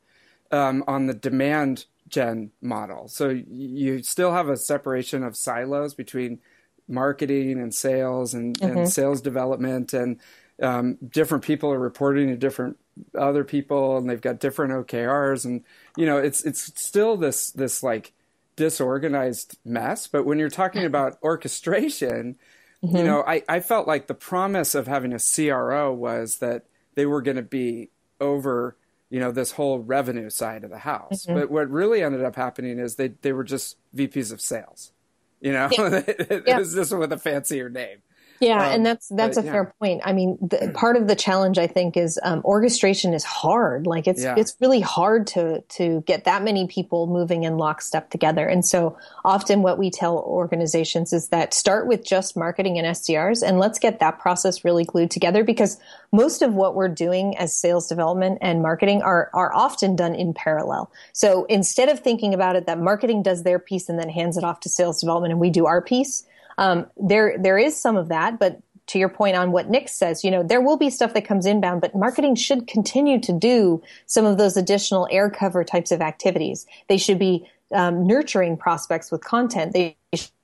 um, 0.50 0.82
on 0.88 1.06
the 1.06 1.14
demand 1.14 1.86
gen 2.08 2.50
model. 2.60 3.06
So 3.06 3.28
you 3.28 4.02
still 4.02 4.32
have 4.32 4.48
a 4.48 4.56
separation 4.56 5.22
of 5.22 5.36
silos 5.36 5.94
between 5.94 6.40
marketing 6.88 7.60
and 7.60 7.72
sales 7.72 8.34
and, 8.34 8.58
mm-hmm. 8.58 8.78
and 8.78 8.88
sales 8.88 9.20
development 9.20 9.92
and 9.92 10.18
um, 10.60 10.98
different 11.06 11.44
people 11.44 11.70
are 11.70 11.78
reporting 11.78 12.28
to 12.28 12.36
different 12.36 12.76
other 13.18 13.44
people 13.44 13.96
and 13.96 14.08
they've 14.08 14.20
got 14.20 14.40
different 14.40 14.72
OKRs 14.72 15.44
and 15.44 15.64
you 15.96 16.06
know 16.06 16.18
it's 16.18 16.44
it's 16.44 16.80
still 16.80 17.16
this 17.16 17.50
this 17.52 17.82
like 17.82 18.12
disorganized 18.56 19.58
mess 19.64 20.06
but 20.06 20.24
when 20.24 20.38
you're 20.38 20.50
talking 20.50 20.84
about 20.86 21.18
orchestration 21.22 22.36
mm-hmm. 22.84 22.96
you 22.96 23.04
know 23.04 23.22
I, 23.26 23.42
I 23.48 23.60
felt 23.60 23.86
like 23.86 24.06
the 24.06 24.14
promise 24.14 24.74
of 24.74 24.86
having 24.86 25.12
a 25.12 25.18
CRO 25.18 25.92
was 25.92 26.38
that 26.38 26.64
they 26.94 27.06
were 27.06 27.22
going 27.22 27.36
to 27.36 27.42
be 27.42 27.90
over 28.20 28.76
you 29.08 29.18
know 29.18 29.32
this 29.32 29.52
whole 29.52 29.78
revenue 29.78 30.28
side 30.28 30.64
of 30.64 30.70
the 30.70 30.78
house 30.78 31.24
mm-hmm. 31.24 31.40
but 31.40 31.50
what 31.50 31.70
really 31.70 32.02
ended 32.02 32.22
up 32.22 32.36
happening 32.36 32.78
is 32.78 32.96
they 32.96 33.08
they 33.08 33.32
were 33.32 33.44
just 33.44 33.76
VPs 33.96 34.32
of 34.32 34.40
sales 34.40 34.92
you 35.40 35.52
know 35.52 35.68
yeah. 35.72 36.02
it, 36.06 36.44
yeah. 36.46 36.58
was 36.58 36.74
just 36.74 36.96
with 36.96 37.12
a 37.12 37.18
fancier 37.18 37.70
name 37.70 38.02
yeah, 38.40 38.68
um, 38.68 38.72
and 38.74 38.86
that's 38.86 39.08
that's 39.08 39.36
but, 39.36 39.44
a 39.44 39.50
fair 39.50 39.74
point. 39.78 40.00
I 40.02 40.14
mean, 40.14 40.38
the, 40.40 40.72
part 40.74 40.96
of 40.96 41.06
the 41.06 41.14
challenge 41.14 41.58
I 41.58 41.66
think 41.66 41.96
is 41.96 42.18
um, 42.22 42.40
orchestration 42.44 43.12
is 43.12 43.22
hard. 43.22 43.86
Like 43.86 44.06
it's 44.06 44.22
yeah. 44.22 44.34
it's 44.36 44.56
really 44.60 44.80
hard 44.80 45.26
to 45.28 45.60
to 45.60 46.02
get 46.06 46.24
that 46.24 46.42
many 46.42 46.66
people 46.66 47.06
moving 47.06 47.44
in 47.44 47.58
lockstep 47.58 48.08
together. 48.08 48.46
And 48.46 48.64
so 48.64 48.96
often 49.26 49.60
what 49.60 49.78
we 49.78 49.90
tell 49.90 50.18
organizations 50.18 51.12
is 51.12 51.28
that 51.28 51.52
start 51.52 51.86
with 51.86 52.02
just 52.02 52.34
marketing 52.34 52.78
and 52.78 52.86
SDRs 52.86 53.46
and 53.46 53.58
let's 53.58 53.78
get 53.78 54.00
that 54.00 54.18
process 54.18 54.64
really 54.64 54.84
glued 54.84 55.10
together 55.10 55.44
because 55.44 55.78
most 56.10 56.40
of 56.40 56.54
what 56.54 56.74
we're 56.74 56.88
doing 56.88 57.36
as 57.36 57.54
sales 57.54 57.88
development 57.88 58.38
and 58.40 58.62
marketing 58.62 59.02
are 59.02 59.30
are 59.34 59.54
often 59.54 59.96
done 59.96 60.14
in 60.14 60.32
parallel. 60.32 60.90
So 61.12 61.44
instead 61.44 61.90
of 61.90 62.00
thinking 62.00 62.32
about 62.32 62.56
it 62.56 62.66
that 62.66 62.80
marketing 62.80 63.22
does 63.22 63.42
their 63.42 63.58
piece 63.58 63.90
and 63.90 63.98
then 63.98 64.08
hands 64.08 64.38
it 64.38 64.44
off 64.44 64.60
to 64.60 64.70
sales 64.70 65.00
development 65.00 65.32
and 65.32 65.40
we 65.40 65.50
do 65.50 65.66
our 65.66 65.82
piece, 65.82 66.24
um, 66.60 66.86
there 66.96 67.36
there 67.38 67.58
is 67.58 67.76
some 67.76 67.96
of 67.96 68.08
that, 68.10 68.38
but 68.38 68.60
to 68.86 68.98
your 68.98 69.08
point 69.08 69.36
on 69.36 69.50
what 69.50 69.70
Nick 69.70 69.88
says, 69.88 70.22
you 70.24 70.30
know, 70.30 70.42
there 70.42 70.60
will 70.60 70.76
be 70.76 70.90
stuff 70.90 71.14
that 71.14 71.24
comes 71.24 71.46
inbound, 71.46 71.80
but 71.80 71.94
marketing 71.94 72.34
should 72.34 72.66
continue 72.66 73.20
to 73.20 73.32
do 73.32 73.82
some 74.06 74.26
of 74.26 74.36
those 74.36 74.56
additional 74.56 75.08
air 75.10 75.30
cover 75.30 75.64
types 75.64 75.90
of 75.90 76.00
activities. 76.00 76.66
They 76.88 76.98
should 76.98 77.18
be 77.18 77.48
um, 77.72 78.06
nurturing 78.06 78.56
prospects 78.56 79.10
with 79.10 79.24
content. 79.24 79.72
They 79.72 79.96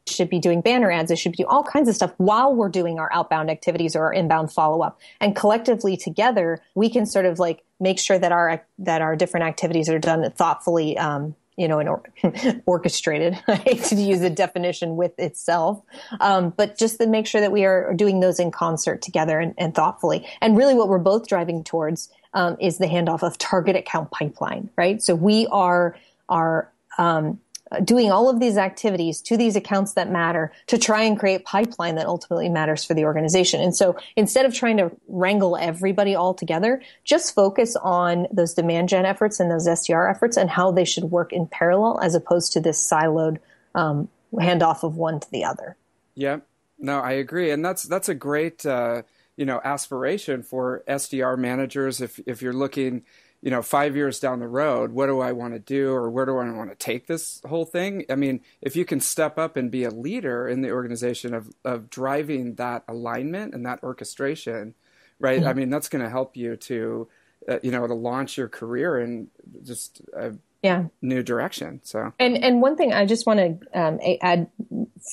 should 0.06 0.30
be 0.30 0.38
doing 0.38 0.60
banner 0.60 0.90
ads. 0.90 1.08
They 1.08 1.16
should 1.16 1.32
be 1.32 1.38
doing 1.38 1.48
all 1.48 1.64
kinds 1.64 1.88
of 1.88 1.96
stuff 1.96 2.14
while 2.18 2.54
we're 2.54 2.68
doing 2.68 2.98
our 3.00 3.12
outbound 3.12 3.50
activities 3.50 3.96
or 3.96 4.04
our 4.04 4.12
inbound 4.12 4.52
follow 4.52 4.80
up. 4.80 5.00
And 5.20 5.34
collectively 5.34 5.96
together, 5.96 6.62
we 6.76 6.88
can 6.88 7.04
sort 7.04 7.26
of 7.26 7.40
like 7.40 7.64
make 7.80 7.98
sure 7.98 8.18
that 8.18 8.32
our 8.32 8.64
that 8.78 9.02
our 9.02 9.16
different 9.16 9.44
activities 9.44 9.88
are 9.88 9.98
done 9.98 10.30
thoughtfully 10.30 10.96
um, 10.96 11.34
you 11.56 11.68
know, 11.68 11.78
an 11.78 11.88
or- 11.88 12.02
orchestrated. 12.66 13.38
I 13.48 13.56
hate 13.56 13.82
to 13.84 13.96
use 13.96 14.22
a 14.22 14.30
definition 14.30 14.96
with 14.96 15.18
itself, 15.18 15.82
um, 16.20 16.50
but 16.56 16.78
just 16.78 16.98
to 17.00 17.06
make 17.06 17.26
sure 17.26 17.40
that 17.40 17.52
we 17.52 17.64
are 17.64 17.94
doing 17.94 18.20
those 18.20 18.38
in 18.38 18.50
concert 18.50 19.02
together 19.02 19.38
and, 19.40 19.54
and 19.58 19.74
thoughtfully. 19.74 20.26
And 20.40 20.56
really, 20.56 20.74
what 20.74 20.88
we're 20.88 20.98
both 20.98 21.28
driving 21.28 21.64
towards 21.64 22.10
um, 22.34 22.56
is 22.60 22.78
the 22.78 22.86
handoff 22.86 23.22
of 23.22 23.38
target 23.38 23.76
account 23.76 24.10
pipeline, 24.10 24.70
right? 24.76 25.02
So 25.02 25.14
we 25.14 25.46
are 25.48 25.96
are 26.28 26.70
um, 26.98 27.40
doing 27.82 28.12
all 28.12 28.28
of 28.28 28.38
these 28.38 28.56
activities 28.56 29.20
to 29.22 29.36
these 29.36 29.56
accounts 29.56 29.94
that 29.94 30.10
matter 30.10 30.52
to 30.68 30.78
try 30.78 31.02
and 31.02 31.18
create 31.18 31.44
pipeline 31.44 31.96
that 31.96 32.06
ultimately 32.06 32.48
matters 32.48 32.84
for 32.84 32.94
the 32.94 33.04
organization. 33.04 33.60
And 33.60 33.74
so 33.74 33.96
instead 34.14 34.46
of 34.46 34.54
trying 34.54 34.76
to 34.76 34.92
wrangle 35.08 35.56
everybody 35.56 36.14
all 36.14 36.32
together, 36.32 36.80
just 37.04 37.34
focus 37.34 37.76
on 37.76 38.28
those 38.32 38.54
demand 38.54 38.88
gen 38.88 39.04
efforts 39.04 39.40
and 39.40 39.50
those 39.50 39.66
SDR 39.66 40.08
efforts 40.10 40.36
and 40.36 40.48
how 40.48 40.70
they 40.70 40.84
should 40.84 41.04
work 41.04 41.32
in 41.32 41.46
parallel 41.46 41.98
as 42.00 42.14
opposed 42.14 42.52
to 42.52 42.60
this 42.60 42.80
siloed 42.80 43.38
um, 43.74 44.08
handoff 44.34 44.84
of 44.84 44.96
one 44.96 45.18
to 45.18 45.30
the 45.30 45.44
other. 45.44 45.76
Yeah, 46.14 46.38
no, 46.78 47.00
I 47.00 47.12
agree. 47.12 47.50
And 47.50 47.64
that's, 47.64 47.82
that's 47.82 48.08
a 48.08 48.14
great, 48.14 48.64
uh, 48.64 49.02
you 49.36 49.44
know, 49.44 49.60
aspiration 49.64 50.42
for 50.42 50.82
SDR 50.88 51.36
managers. 51.36 52.00
If, 52.00 52.20
if 52.26 52.42
you're 52.42 52.52
looking, 52.52 53.02
you 53.42 53.50
know, 53.50 53.62
five 53.62 53.94
years 53.94 54.18
down 54.18 54.40
the 54.40 54.48
road, 54.48 54.92
what 54.92 55.06
do 55.06 55.20
I 55.20 55.32
want 55.32 55.54
to 55.54 55.60
do 55.60 55.90
or 55.90 56.10
where 56.10 56.26
do 56.26 56.36
I 56.38 56.50
want 56.50 56.70
to 56.70 56.76
take 56.76 57.06
this 57.06 57.40
whole 57.46 57.64
thing? 57.64 58.04
I 58.10 58.14
mean, 58.14 58.40
if 58.60 58.76
you 58.76 58.84
can 58.84 59.00
step 59.00 59.38
up 59.38 59.56
and 59.56 59.70
be 59.70 59.84
a 59.84 59.90
leader 59.90 60.48
in 60.48 60.62
the 60.62 60.70
organization 60.70 61.34
of, 61.34 61.52
of 61.64 61.90
driving 61.90 62.54
that 62.54 62.84
alignment 62.88 63.54
and 63.54 63.64
that 63.66 63.82
orchestration, 63.82 64.74
right? 65.18 65.40
Mm-hmm. 65.40 65.48
I 65.48 65.52
mean, 65.52 65.70
that's 65.70 65.88
going 65.88 66.02
to 66.02 66.10
help 66.10 66.36
you 66.36 66.56
to, 66.56 67.08
uh, 67.48 67.58
you 67.62 67.70
know, 67.70 67.86
to 67.86 67.94
launch 67.94 68.36
your 68.36 68.48
career 68.48 68.98
in 69.00 69.28
just 69.64 70.00
a 70.14 70.32
yeah. 70.66 70.84
new 71.00 71.22
direction. 71.22 71.80
So, 71.84 72.12
and, 72.18 72.36
and 72.36 72.60
one 72.60 72.76
thing 72.76 72.92
I 72.92 73.06
just 73.06 73.26
want 73.26 73.40
to 73.40 73.80
um, 73.80 73.98
add 74.20 74.48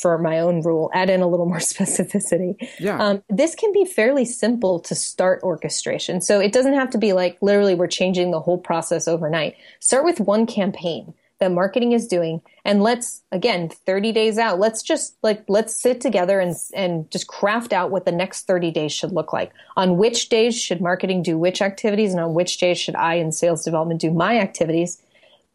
for 0.02 0.18
my 0.18 0.40
own 0.40 0.62
rule, 0.62 0.90
add 0.94 1.10
in 1.10 1.22
a 1.22 1.28
little 1.28 1.46
more 1.46 1.58
specificity. 1.60 2.56
Yeah. 2.80 2.98
Um, 2.98 3.24
this 3.30 3.56
can 3.56 3.72
be 3.72 3.86
fairly 3.86 4.26
simple 4.26 4.80
to 4.82 4.96
start 4.96 5.42
orchestration. 5.44 6.22
So 6.22 6.40
it 6.40 6.52
doesn't 6.52 6.74
have 6.74 6.90
to 6.92 6.98
be 6.98 7.14
like 7.14 7.38
literally 7.42 7.76
we're 7.76 7.88
changing 7.88 8.32
the 8.32 8.40
whole 8.40 8.58
process 8.58 9.08
overnight. 9.08 9.56
Start 9.80 10.06
with 10.06 10.20
one 10.20 10.46
campaign 10.46 11.14
that 11.40 11.52
marketing 11.52 11.92
is 11.92 12.08
doing 12.08 12.42
and 12.64 12.82
let's 12.82 13.22
again 13.32 13.68
30 13.68 14.14
days 14.14 14.38
out 14.38 14.60
let's 14.60 14.82
just 14.82 15.18
like 15.24 15.44
let's 15.50 15.76
sit 15.76 16.00
together 16.00 16.40
and 16.40 16.56
and 16.74 17.10
just 17.12 17.28
craft 17.28 17.74
out 17.74 17.92
what 17.92 18.06
the 18.06 18.12
next 18.12 18.48
30 18.48 18.72
days 18.72 18.94
should 18.94 19.12
look 19.12 19.34
like 19.34 19.52
on 19.76 19.98
which 19.98 20.30
days 20.30 20.58
should 20.58 20.80
marketing 20.80 21.22
do 21.22 21.38
which 21.38 21.62
activities 21.62 22.14
and 22.14 22.22
on 22.22 22.34
which 22.34 22.58
days 22.60 22.78
should 22.78 22.96
i 22.96 23.16
in 23.16 23.32
sales 23.32 23.66
development 23.66 24.00
do 24.00 24.10
my 24.10 24.40
activities 24.40 25.02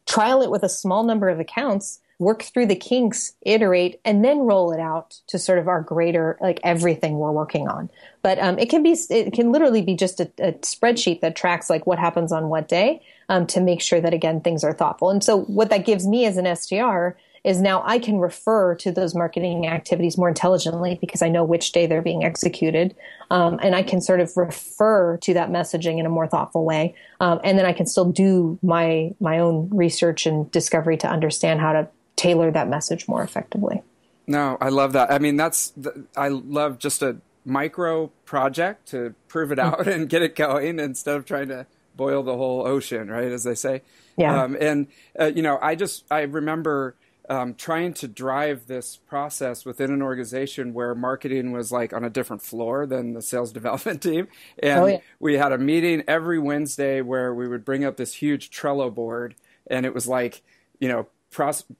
trial 0.09 0.41
it 0.41 0.51
with 0.51 0.63
a 0.63 0.69
small 0.69 1.03
number 1.03 1.29
of 1.29 1.39
accounts 1.39 1.99
work 2.19 2.43
through 2.43 2.65
the 2.65 2.75
kinks, 2.75 3.33
iterate, 3.43 4.01
and 4.03 4.25
then 4.25 4.39
roll 4.39 4.73
it 4.73 4.79
out 4.79 5.21
to 5.27 5.39
sort 5.39 5.57
of 5.57 5.69
our 5.69 5.81
greater, 5.81 6.37
like 6.41 6.59
everything 6.63 7.17
we're 7.17 7.31
working 7.31 7.69
on. 7.69 7.89
But 8.21 8.37
um, 8.39 8.59
it 8.59 8.69
can 8.69 8.83
be, 8.83 8.91
it 9.09 9.31
can 9.31 9.53
literally 9.53 9.81
be 9.81 9.95
just 9.95 10.19
a, 10.19 10.29
a, 10.37 10.51
spreadsheet 10.53 11.21
that 11.21 11.37
tracks 11.37 11.69
like 11.69 11.87
what 11.87 11.97
happens 11.97 12.33
on 12.33 12.49
what 12.49 12.67
day 12.67 13.01
um, 13.29 13.47
to 13.47 13.61
make 13.61 13.81
sure 13.81 14.01
that 14.01 14.13
again 14.13 14.41
things 14.41 14.65
are 14.65 14.73
thoughtful. 14.73 15.09
And 15.09 15.23
so 15.23 15.43
what 15.43 15.69
that 15.69 15.85
gives 15.85 16.05
me 16.05 16.25
as 16.25 16.35
an 16.35 16.43
SDR 16.43 17.15
is 17.43 17.61
now 17.61 17.83
I 17.85 17.99
can 17.99 18.19
refer 18.19 18.75
to 18.75 18.91
those 18.91 19.15
marketing 19.15 19.67
activities 19.67 20.17
more 20.17 20.29
intelligently 20.29 20.97
because 20.99 21.21
I 21.21 21.29
know 21.29 21.43
which 21.43 21.71
day 21.71 21.85
they're 21.85 22.01
being 22.01 22.23
executed. 22.23 22.95
Um, 23.31 23.59
and 23.61 23.75
I 23.75 23.83
can 23.83 24.01
sort 24.01 24.19
of 24.19 24.35
refer 24.35 25.17
to 25.17 25.33
that 25.33 25.49
messaging 25.49 25.99
in 25.99 26.05
a 26.05 26.09
more 26.09 26.27
thoughtful 26.27 26.65
way. 26.65 26.95
Um, 27.19 27.39
and 27.43 27.57
then 27.57 27.65
I 27.65 27.73
can 27.73 27.85
still 27.85 28.11
do 28.11 28.59
my, 28.61 29.13
my 29.19 29.39
own 29.39 29.69
research 29.71 30.25
and 30.25 30.49
discovery 30.51 30.97
to 30.97 31.07
understand 31.07 31.59
how 31.59 31.73
to 31.73 31.87
tailor 32.15 32.51
that 32.51 32.67
message 32.67 33.07
more 33.07 33.23
effectively. 33.23 33.81
No, 34.27 34.57
I 34.61 34.69
love 34.69 34.93
that. 34.93 35.11
I 35.11 35.17
mean, 35.17 35.37
that's 35.37 35.73
I 36.15 36.27
love 36.27 36.77
just 36.77 37.01
a 37.01 37.17
micro 37.45 38.07
project 38.25 38.89
to 38.89 39.15
prove 39.27 39.51
it 39.51 39.57
out 39.57 39.87
and 39.87 40.07
get 40.07 40.21
it 40.21 40.35
going 40.35 40.79
instead 40.79 41.15
of 41.15 41.25
trying 41.25 41.47
to 41.47 41.65
boil 41.95 42.21
the 42.21 42.35
whole 42.35 42.65
ocean, 42.67 43.09
right? 43.09 43.31
As 43.31 43.43
they 43.43 43.55
say. 43.55 43.81
Yeah. 44.17 44.43
Um, 44.43 44.57
and 44.59 44.87
uh, 45.19 45.31
you 45.33 45.41
know, 45.41 45.57
I 45.61 45.75
just 45.75 46.05
I 46.11 46.21
remember 46.21 46.95
um, 47.29 47.53
trying 47.53 47.93
to 47.93 48.07
drive 48.07 48.65
this 48.65 48.97
process 48.97 49.63
within 49.63 49.91
an 49.91 50.01
organization 50.01 50.73
where 50.73 50.95
marketing 50.95 51.51
was 51.51 51.71
like 51.71 51.93
on 51.93 52.03
a 52.03 52.09
different 52.09 52.41
floor 52.41 52.87
than 52.87 53.13
the 53.13 53.21
sales 53.21 53.53
development 53.53 54.01
team. 54.01 54.27
And 54.61 54.79
oh, 54.79 54.85
yeah. 54.87 54.97
we 55.19 55.35
had 55.35 55.51
a 55.51 55.57
meeting 55.57 56.03
every 56.07 56.39
Wednesday 56.39 57.01
where 57.01 57.33
we 57.33 57.47
would 57.47 57.63
bring 57.63 57.85
up 57.85 57.97
this 57.97 58.15
huge 58.15 58.49
Trello 58.49 58.93
board, 58.93 59.35
and 59.67 59.85
it 59.85 59.93
was 59.93 60.07
like, 60.07 60.41
you 60.79 60.87
know, 60.87 61.07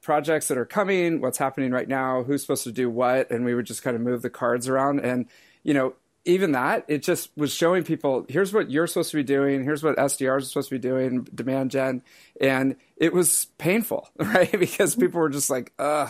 projects 0.02 0.47
that 0.47 0.58
are 0.58 0.66
coming, 0.66 1.22
what's 1.22 1.39
happening 1.39 1.72
right 1.72 1.88
now, 1.88 2.22
who's 2.22 2.41
supposed 2.41 2.64
to 2.66 2.72
do 2.72 2.88
what, 2.88 3.32
and 3.32 3.43
we 3.43 3.56
would 3.56 3.66
just 3.66 3.82
kind 3.82 3.95
of 3.95 4.02
move 4.02 4.22
the 4.22 4.30
cards 4.30 4.68
around. 4.68 5.00
And 5.00 5.26
you 5.64 5.74
know, 5.74 5.95
even 6.26 6.51
that, 6.51 6.86
it 6.88 7.03
just 7.03 7.36
was 7.38 7.53
showing 7.53 7.84
people 7.84 8.26
here's 8.30 8.53
what 8.53 8.70
you're 8.70 8.88
supposed 8.88 9.11
to 9.11 9.17
be 9.17 9.24
doing, 9.24 9.63
here's 9.63 9.84
what 9.84 9.97
SDRs 9.97 10.38
are 10.38 10.41
supposed 10.41 10.70
to 10.70 10.76
be 10.76 10.80
doing, 10.80 11.24
demand 11.34 11.72
gen, 11.72 12.01
and 12.39 12.76
it 12.97 13.13
was 13.13 13.47
painful, 13.57 14.09
right? 14.17 14.51
because 14.51 14.95
people 14.95 15.20
were 15.20 15.30
just 15.30 15.49
like, 15.49 15.74
uh, 15.80 16.09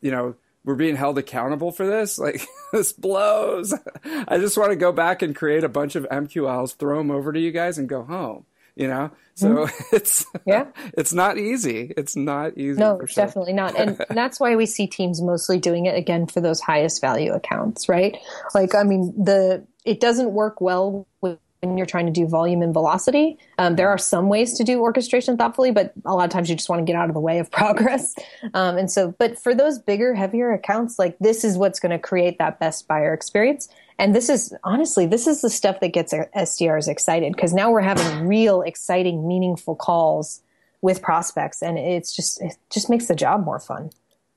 you 0.00 0.10
know, 0.10 0.34
we're 0.64 0.74
being 0.74 0.96
held 0.96 1.18
accountable 1.18 1.72
for 1.72 1.86
this. 1.86 2.18
Like 2.18 2.46
this 2.72 2.92
blows. 2.92 3.74
I 4.04 4.38
just 4.38 4.58
want 4.58 4.70
to 4.70 4.76
go 4.76 4.92
back 4.92 5.22
and 5.22 5.34
create 5.34 5.64
a 5.64 5.68
bunch 5.68 5.96
of 5.96 6.06
MQLs, 6.10 6.76
throw 6.76 6.98
them 6.98 7.10
over 7.10 7.32
to 7.32 7.40
you 7.40 7.50
guys, 7.50 7.78
and 7.78 7.88
go 7.88 8.02
home. 8.02 8.46
You 8.80 8.88
know, 8.88 9.10
so 9.34 9.48
mm-hmm. 9.48 9.82
it's 9.96 10.24
yeah, 10.46 10.66
it's 10.96 11.12
not 11.12 11.36
easy. 11.36 11.92
It's 11.98 12.16
not 12.16 12.56
easy. 12.56 12.80
No, 12.80 12.98
sure. 13.04 13.26
definitely 13.26 13.52
not. 13.52 13.78
And 13.78 14.02
that's 14.10 14.40
why 14.40 14.56
we 14.56 14.64
see 14.64 14.86
teams 14.86 15.20
mostly 15.20 15.58
doing 15.58 15.84
it 15.84 15.96
again 15.96 16.26
for 16.26 16.40
those 16.40 16.60
highest 16.62 17.02
value 17.02 17.32
accounts, 17.32 17.90
right? 17.90 18.16
Like, 18.54 18.74
I 18.74 18.82
mean, 18.82 19.12
the 19.22 19.66
it 19.84 20.00
doesn't 20.00 20.32
work 20.32 20.62
well 20.62 21.06
with 21.20 21.38
when 21.62 21.76
you're 21.76 21.86
trying 21.86 22.06
to 22.06 22.12
do 22.12 22.26
volume 22.26 22.62
and 22.62 22.72
velocity. 22.72 23.38
Um, 23.58 23.76
there 23.76 23.88
are 23.88 23.98
some 23.98 24.28
ways 24.28 24.56
to 24.56 24.64
do 24.64 24.80
orchestration 24.80 25.36
thoughtfully, 25.36 25.70
but 25.70 25.92
a 26.06 26.14
lot 26.14 26.24
of 26.24 26.30
times 26.30 26.48
you 26.48 26.56
just 26.56 26.68
want 26.68 26.80
to 26.80 26.90
get 26.90 26.96
out 26.96 27.08
of 27.08 27.14
the 27.14 27.20
way 27.20 27.38
of 27.38 27.50
progress. 27.60 28.14
Um, 28.54 28.78
and 28.78 28.90
so, 28.90 29.14
but 29.18 29.38
for 29.38 29.54
those 29.54 29.78
bigger, 29.78 30.14
heavier 30.14 30.52
accounts, 30.52 30.98
like 30.98 31.18
this 31.18 31.44
is 31.44 31.58
what's 31.58 31.78
going 31.78 31.92
to 31.92 31.98
create 31.98 32.38
that 32.38 32.58
best 32.60 32.88
buyer 32.88 33.12
experience. 33.12 33.68
And 34.00 34.14
this 34.14 34.30
is 34.30 34.54
honestly, 34.64 35.04
this 35.04 35.26
is 35.26 35.42
the 35.42 35.50
stuff 35.50 35.80
that 35.80 35.92
gets 35.92 36.14
SDRs 36.14 36.88
excited 36.88 37.34
because 37.34 37.52
now 37.52 37.70
we're 37.70 37.82
having 37.82 38.26
real, 38.26 38.62
exciting, 38.62 39.28
meaningful 39.28 39.76
calls 39.76 40.40
with 40.80 41.02
prospects, 41.02 41.62
and 41.62 41.78
it's 41.78 42.16
just 42.16 42.40
it 42.40 42.56
just 42.70 42.88
makes 42.88 43.08
the 43.08 43.14
job 43.14 43.44
more 43.44 43.60
fun. 43.60 43.90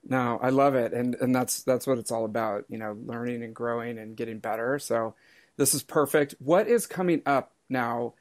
No, 0.06 0.38
I 0.42 0.50
love 0.50 0.76
it, 0.76 0.92
and 0.92 1.16
and 1.16 1.34
that's 1.34 1.64
that's 1.64 1.88
what 1.88 1.98
it's 1.98 2.12
all 2.12 2.26
about. 2.26 2.66
You 2.68 2.78
know, 2.78 2.98
learning 3.06 3.42
and 3.42 3.56
growing 3.56 3.98
and 3.98 4.18
getting 4.18 4.40
better. 4.40 4.80
So 4.80 5.16
this 5.56 5.74
is 5.74 5.82
perfect. 5.82 6.36
What 6.40 6.68
is 6.68 6.86
coming 6.86 7.22
up 7.26 7.54
now 7.70 8.16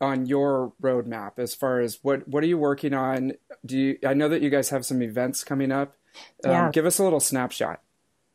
on 0.00 0.26
your 0.26 0.72
roadmap 0.82 1.38
as 1.38 1.54
far 1.54 1.78
as 1.78 2.00
what 2.02 2.26
what 2.26 2.42
are 2.42 2.48
you 2.48 2.58
working 2.58 2.92
on? 2.92 3.34
Do 3.64 3.78
you 3.78 3.98
I 4.04 4.14
know 4.14 4.28
that 4.28 4.42
you 4.42 4.50
guys 4.50 4.70
have 4.70 4.84
some 4.84 5.00
events 5.00 5.44
coming 5.44 5.70
up. 5.70 5.94
Um, 6.44 6.50
yeah. 6.50 6.70
Give 6.72 6.86
us 6.86 6.98
a 6.98 7.04
little 7.04 7.20
snapshot. 7.20 7.82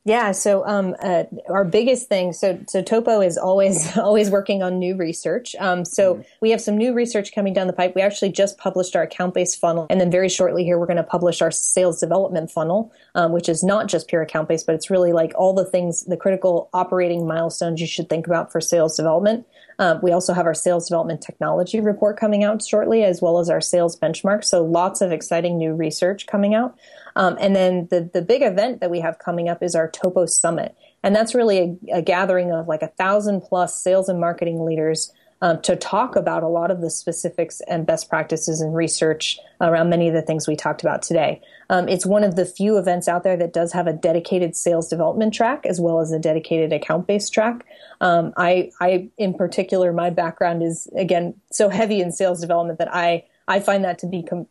Yeah, 0.06 0.34
so 0.34 0.66
um, 0.66 0.98
uh, 1.02 1.24
our 1.48 1.64
biggest 1.64 2.10
thing, 2.10 2.34
so 2.34 2.60
so 2.68 2.82
Topo 2.82 3.22
is 3.22 3.38
always 3.38 3.98
always 3.98 4.30
working 4.30 4.62
on 4.62 4.78
new 4.78 4.98
research. 4.98 5.56
Um, 5.60 5.86
so 5.86 6.16
mm-hmm. 6.16 6.22
we 6.42 6.50
have 6.50 6.60
some 6.60 6.78
new 6.78 6.94
research 6.94 7.34
coming 7.34 7.54
down 7.54 7.68
the 7.68 7.74
pipe. 7.74 7.96
We 7.96 8.02
actually 8.02 8.34
just 8.34 8.58
published 8.58 8.98
our 8.98 9.04
account 9.04 9.34
based 9.34 9.62
funnel, 9.62 9.88
and 9.90 10.02
then 10.02 10.12
very 10.12 10.28
shortly 10.28 10.66
here 10.66 10.78
we're 10.78 10.88
going 10.88 10.98
to 10.98 11.04
publish 11.04 11.42
our 11.42 11.52
sales 11.52 12.02
development 12.02 12.52
funnel, 12.52 12.92
um, 13.16 13.32
which 13.32 13.48
is 13.48 13.64
not 13.64 13.88
just 13.88 14.10
pure 14.10 14.22
account 14.22 14.50
based, 14.50 14.66
but 14.66 14.76
it's 14.76 14.90
really 14.90 15.14
like 15.14 15.32
all 15.38 15.54
the 15.54 15.66
things, 15.66 16.04
the 16.04 16.18
critical 16.18 16.70
operating 16.74 17.26
milestones 17.26 17.80
you 17.80 17.88
should 17.88 18.10
think 18.10 18.28
about 18.28 18.52
for 18.52 18.60
sales 18.60 18.98
development. 18.98 19.48
Uh, 19.80 20.00
we 20.04 20.12
also 20.12 20.34
have 20.34 20.46
our 20.46 20.54
sales 20.54 20.88
development 20.88 21.22
technology 21.22 21.80
report 21.80 22.20
coming 22.20 22.44
out 22.44 22.62
shortly, 22.62 23.04
as 23.04 23.22
well 23.22 23.40
as 23.40 23.50
our 23.50 23.62
sales 23.62 23.98
benchmark. 23.98 24.44
So 24.44 24.64
lots 24.64 25.00
of 25.00 25.14
exciting 25.14 25.58
new 25.58 25.74
research 25.74 26.28
coming 26.28 26.54
out. 26.54 26.78
Um, 27.16 27.38
and 27.40 27.56
then 27.56 27.88
the 27.90 28.10
the 28.14 28.22
big 28.22 28.42
event 28.42 28.82
that 28.82 28.92
we 28.92 29.00
have 29.02 29.20
coming 29.20 29.50
up 29.50 29.62
is 29.62 29.76
our 29.76 29.90
Topo 29.90 30.26
Summit, 30.26 30.76
and 31.04 31.16
that's 31.16 31.36
really 31.36 31.78
a, 31.90 31.98
a 31.98 32.02
gathering 32.02 32.52
of 32.52 32.68
like 32.68 32.82
a 32.82 32.88
thousand 32.88 33.42
plus 33.42 33.82
sales 33.82 34.10
and 34.10 34.20
marketing 34.20 34.66
leaders 34.66 35.12
um, 35.44 35.62
to 35.62 35.76
talk 35.76 36.16
about 36.16 36.42
a 36.42 36.48
lot 36.48 36.72
of 36.72 36.80
the 36.80 36.90
specifics 36.90 37.60
and 37.68 37.86
best 37.86 38.08
practices 38.08 38.62
and 38.62 38.74
research 38.74 39.38
around 39.60 39.90
many 39.90 40.08
of 40.08 40.14
the 40.14 40.22
things 40.22 40.48
we 40.48 40.56
talked 40.56 40.82
about 40.84 41.02
today. 41.02 41.42
Um, 41.70 41.90
it's 41.90 42.06
one 42.06 42.24
of 42.24 42.38
the 42.38 42.46
few 42.46 42.78
events 42.78 43.10
out 43.10 43.24
there 43.24 43.36
that 43.36 43.52
does 43.52 43.74
have 43.74 43.86
a 43.86 43.92
dedicated 43.92 44.56
sales 44.56 44.88
development 44.88 45.34
track 45.34 45.66
as 45.66 45.82
well 45.82 46.00
as 46.00 46.14
a 46.14 46.20
dedicated 46.20 46.72
account 46.72 47.08
based 47.08 47.34
track. 47.34 47.66
Um, 48.00 48.34
I, 48.38 48.72
I, 48.80 49.10
in 49.18 49.34
particular, 49.34 49.92
my 49.92 50.12
background 50.12 50.64
is 50.64 50.88
again 50.96 51.34
so 51.52 51.68
heavy 51.68 52.00
in 52.00 52.14
sales 52.14 52.40
development 52.40 52.80
that 52.80 52.96
I, 52.96 53.26
I 53.46 53.60
find 53.60 53.84
that 53.84 54.00
to 54.00 54.08
be 54.08 54.24
com- 54.24 54.48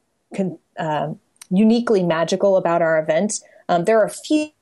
uh, 0.78 1.14
uniquely 1.53 2.03
magical 2.03 2.57
about 2.57 2.82
our 2.82 2.98
event. 2.98 3.34
Um, 3.68 3.84
there 3.84 4.00
are 4.00 4.07
a 4.07 4.11
few 4.11 4.53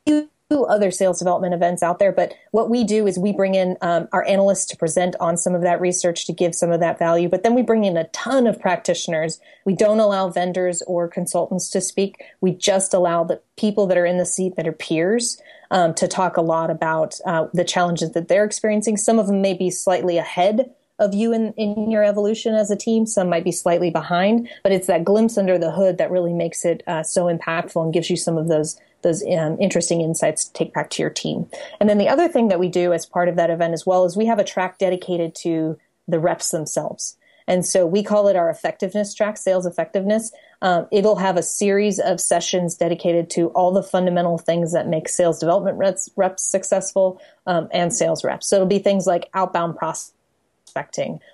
other 0.51 0.91
sales 0.91 1.21
development 1.21 1.55
events 1.55 1.83
out 1.83 2.01
there, 2.01 2.11
but 2.11 2.35
what 2.51 2.69
we 2.69 2.83
do 2.83 3.07
is 3.07 3.17
we 3.17 3.33
bring 3.33 3.55
in 3.55 3.77
um, 3.83 4.09
our 4.13 4.27
analysts 4.27 4.67
to 4.67 4.77
present 4.77 5.15
on 5.21 5.37
some 5.37 5.55
of 5.55 5.63
that 5.63 5.81
research 5.81 6.27
to 6.27 6.33
give 6.33 6.55
some 6.55 6.73
of 6.73 6.81
that 6.81 6.99
value, 6.99 7.29
but 7.29 7.45
then 7.45 7.55
we 7.55 7.63
bring 7.63 7.85
in 7.85 7.97
a 7.97 8.09
ton 8.09 8.49
of 8.49 8.61
practitioners. 8.61 9.41
We 9.65 9.77
don't 9.77 10.01
allow 10.01 10.29
vendors 10.29 10.83
or 10.89 11.07
consultants 11.07 11.71
to 11.71 11.81
speak. 11.81 12.23
We 12.41 12.53
just 12.53 12.93
allow 12.93 13.23
the 13.23 13.41
people 13.57 13.87
that 13.87 13.97
are 13.97 14.07
in 14.07 14.19
the 14.19 14.27
seat 14.27 14.57
that 14.57 14.67
are 14.67 14.73
peers 14.73 15.41
um, 15.71 15.95
to 15.95 16.09
talk 16.09 16.37
a 16.37 16.43
lot 16.43 16.71
about 16.71 17.15
uh, 17.25 17.47
the 17.55 17.65
challenges 17.65 18.11
that 18.13 18.27
they're 18.27 18.45
experiencing. 18.45 18.97
Some 18.97 19.21
of 19.21 19.29
them 19.29 19.41
may 19.41 19.55
be 19.55 19.71
slightly 19.71 20.19
ahead 20.19 20.75
of 21.01 21.15
you 21.15 21.33
in, 21.33 21.53
in 21.55 21.91
your 21.91 22.05
evolution 22.05 22.55
as 22.55 22.71
a 22.71 22.77
team. 22.77 23.07
Some 23.07 23.29
might 23.29 23.43
be 23.43 23.53
slightly 23.53 23.91
behind, 23.91 24.49
but 24.63 24.71
it's 24.71 24.87
that 24.87 25.05
glimpse 25.05 25.37
under 25.37 25.59
the 25.59 25.73
hood 25.73 25.99
that 25.99 26.11
really 26.11 26.33
makes 26.33 26.65
it 26.65 26.83
uh, 26.87 27.03
so 27.03 27.25
impactful 27.25 27.83
and 27.83 27.93
gives 27.93 28.11
you 28.11 28.17
some 28.17 28.39
of 28.39 28.47
those 28.47 28.79
those 29.03 29.23
um, 29.23 29.57
interesting 29.59 30.03
insights 30.03 30.45
to 30.45 30.53
take 30.53 30.75
back 30.75 30.91
to 30.91 31.03
your 31.03 31.11
team. 31.11 31.49
And 31.81 31.89
then 31.89 31.97
the 31.97 32.11
other 32.11 32.29
thing 32.29 32.49
that 32.49 32.61
we 32.61 32.69
do 32.69 32.93
as 32.93 33.07
part 33.07 33.31
of 33.31 33.37
that 33.37 33.49
event 33.49 33.73
as 33.73 33.87
well 33.87 34.05
is 34.05 34.15
we 34.15 34.27
have 34.27 34.39
a 34.39 34.45
track 34.45 34.77
dedicated 34.77 35.35
to 35.37 35.79
the 36.07 36.21
reps 36.21 36.51
themselves. 36.51 37.17
And 37.47 37.67
so 37.67 37.85
we 37.85 38.05
call 38.05 38.29
it 38.29 38.37
our 38.37 38.49
effectiveness 38.49 39.13
track, 39.13 39.37
sales 39.37 39.67
effectiveness. 39.67 40.31
Um, 40.63 40.87
it'll 40.93 41.17
have 41.17 41.37
a 41.37 41.43
series 41.43 41.99
of 41.99 42.21
sessions 42.21 42.77
dedicated 42.77 43.29
to 43.31 43.49
all 43.49 43.73
the 43.73 43.83
fundamental 43.83 44.39
things 44.39 44.73
that 44.73 44.87
make 44.87 45.09
sales 45.09 45.41
development 45.41 45.77
reps, 45.77 46.11
reps 46.15 46.45
successful 46.45 47.21
um, 47.47 47.69
and 47.73 47.93
sales 47.93 48.23
reps. 48.23 48.49
So 48.49 48.57
it'll 48.57 48.69
be 48.69 48.79
things 48.79 49.07
like 49.07 49.31
outbound 49.35 49.77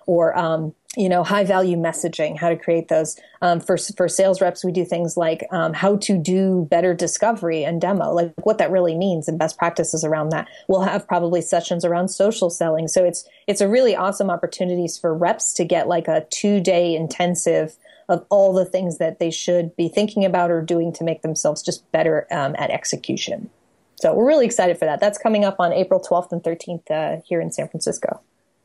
or 0.06 0.36
um, 0.38 0.74
you 0.96 1.10
know, 1.10 1.22
high 1.22 1.44
value 1.44 1.76
messaging, 1.76 2.38
how 2.38 2.48
to 2.48 2.56
create 2.56 2.88
those. 2.88 3.20
Um, 3.42 3.60
for, 3.60 3.76
for 3.76 4.08
sales 4.08 4.40
reps, 4.40 4.64
we 4.64 4.72
do 4.72 4.84
things 4.84 5.16
like 5.16 5.46
um, 5.50 5.74
how 5.74 5.96
to 5.96 6.16
do 6.18 6.66
better 6.70 6.94
discovery 6.94 7.64
and 7.64 7.80
demo, 7.80 8.12
like 8.12 8.32
what 8.44 8.58
that 8.58 8.70
really 8.70 8.96
means 8.96 9.28
and 9.28 9.38
best 9.38 9.58
practices 9.58 10.04
around 10.04 10.30
that. 10.30 10.48
We'll 10.68 10.80
have 10.80 11.06
probably 11.06 11.42
sessions 11.42 11.84
around 11.84 12.08
social 12.08 12.48
selling. 12.48 12.88
So 12.88 13.04
it's, 13.04 13.28
it's 13.46 13.60
a 13.60 13.68
really 13.68 13.94
awesome 13.94 14.30
opportunities 14.30 14.98
for 14.98 15.14
reps 15.14 15.52
to 15.54 15.64
get 15.64 15.86
like 15.86 16.08
a 16.08 16.26
two 16.30 16.60
day 16.60 16.94
intensive 16.94 17.76
of 18.08 18.24
all 18.30 18.54
the 18.54 18.64
things 18.64 18.98
that 18.98 19.18
they 19.18 19.30
should 19.30 19.76
be 19.76 19.88
thinking 19.88 20.24
about 20.24 20.50
or 20.50 20.62
doing 20.62 20.92
to 20.94 21.04
make 21.04 21.22
themselves 21.22 21.62
just 21.62 21.90
better 21.92 22.26
um, 22.30 22.54
at 22.56 22.70
execution. 22.70 23.50
So 23.96 24.14
we're 24.14 24.26
really 24.26 24.46
excited 24.46 24.78
for 24.78 24.84
that. 24.84 25.00
That's 25.00 25.18
coming 25.18 25.44
up 25.44 25.56
on 25.58 25.72
April 25.72 26.00
12th 26.00 26.32
and 26.32 26.42
13th 26.42 26.90
uh, 26.90 27.20
here 27.26 27.40
in 27.40 27.50
San 27.50 27.68
Francisco. 27.68 28.20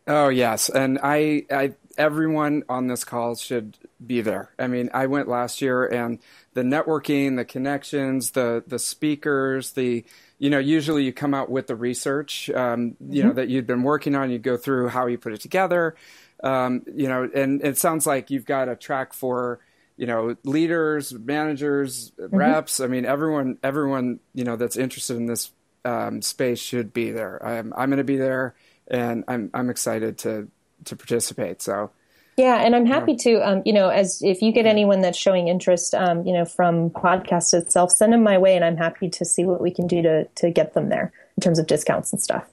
Oh 0.08 0.30
yes, 0.30 0.70
and 0.70 0.99
I, 1.02 1.45
I 1.52 1.74
everyone 1.97 2.64
on 2.68 2.88
this 2.88 3.04
call 3.04 3.36
should 3.36 3.78
be 4.06 4.22
there. 4.22 4.49
I 4.58 4.68
mean, 4.68 4.89
I 4.93 5.06
went 5.06 5.28
last 5.28 5.62
year 5.62 5.86
and 5.86 6.20
the 6.54 6.64
networking, 6.64 7.36
the 7.36 7.45
connections, 7.45 8.32
the 8.32 8.64
the 8.66 8.80
speakers, 8.80 9.74
the 9.74 10.04
you 10.39 10.49
know, 10.49 10.60
usually 10.60 11.04
you 11.04 11.14
come 11.14 11.36
out 11.36 11.52
with 11.52 11.68
the 11.68 11.76
research, 11.76 12.49
um, 12.49 12.95
you 12.99 13.20
mm-hmm. 13.20 13.28
know, 13.28 13.34
that 13.36 13.49
you've 13.49 13.68
been 13.68 13.84
working 13.84 14.16
on. 14.16 14.32
You 14.32 14.39
go 14.39 14.58
through 14.58 14.88
how 14.88 15.06
you 15.06 15.20
put 15.20 15.34
it 15.34 15.41
together, 15.41 15.95
um, 16.43 16.84
you 16.93 17.08
know, 17.08 17.30
and 17.34 17.64
it 17.64 17.78
sounds 17.78 18.08
like 18.08 18.32
you've 18.32 18.45
got 18.45 18.68
a 18.68 18.76
track 18.76 19.14
for 19.14 19.60
you 19.97 20.08
know 20.08 20.36
leaders, 20.43 21.14
managers, 21.14 22.12
mm-hmm. 22.12 22.36
reps. 22.36 22.80
I 22.80 22.88
mean, 22.88 23.06
everyone, 23.06 23.60
everyone, 23.62 24.20
you 24.34 24.43
know, 24.43 24.56
that's 24.56 24.78
interested 24.78 25.18
in 25.18 25.28
this 25.28 25.52
um, 25.86 26.22
space 26.22 26.60
should 26.60 26.91
be 26.91 27.12
there. 27.12 27.45
I'm 27.45 27.72
I'm 27.78 27.89
going 27.89 27.97
to 27.97 28.04
be 28.04 28.18
there, 28.18 28.56
and 28.92 29.24
I'm 29.28 29.50
I'm 29.54 29.70
excited 29.70 30.20
to 30.20 30.48
to 30.86 30.96
participate. 30.96 31.62
So 31.62 31.92
yeah, 32.38 32.64
and 32.64 32.76
I'm 32.76 32.86
happy 32.86 33.16
to, 33.18 33.48
um, 33.48 33.62
you 33.66 33.74
know, 33.74 33.89
as 33.89 34.22
if 34.22 34.42
you 34.42 34.52
get 34.52 34.66
anyone 34.66 35.02
that's 35.02 35.18
showing 35.18 35.48
interest, 35.48 35.94
um, 35.94 36.26
you 36.26 36.34
know, 36.34 36.46
from 36.46 36.89
podcast 36.89 37.54
itself, 37.54 37.92
send 37.92 38.14
them 38.14 38.24
my 38.24 38.38
way, 38.38 38.56
and 38.56 38.64
I'm 38.64 38.78
happy 38.78 39.10
to 39.10 39.26
see 39.26 39.44
what 39.44 39.62
we 39.62 39.72
can 39.72 39.88
do 39.88 40.02
to 40.02 40.26
to 40.26 40.50
get 40.50 40.74
them 40.74 40.89
there 40.89 41.12
in 41.38 41.42
terms 41.42 41.60
of 41.60 41.68
discounts 41.68 42.12
and 42.14 42.22
stuff. 42.22 42.46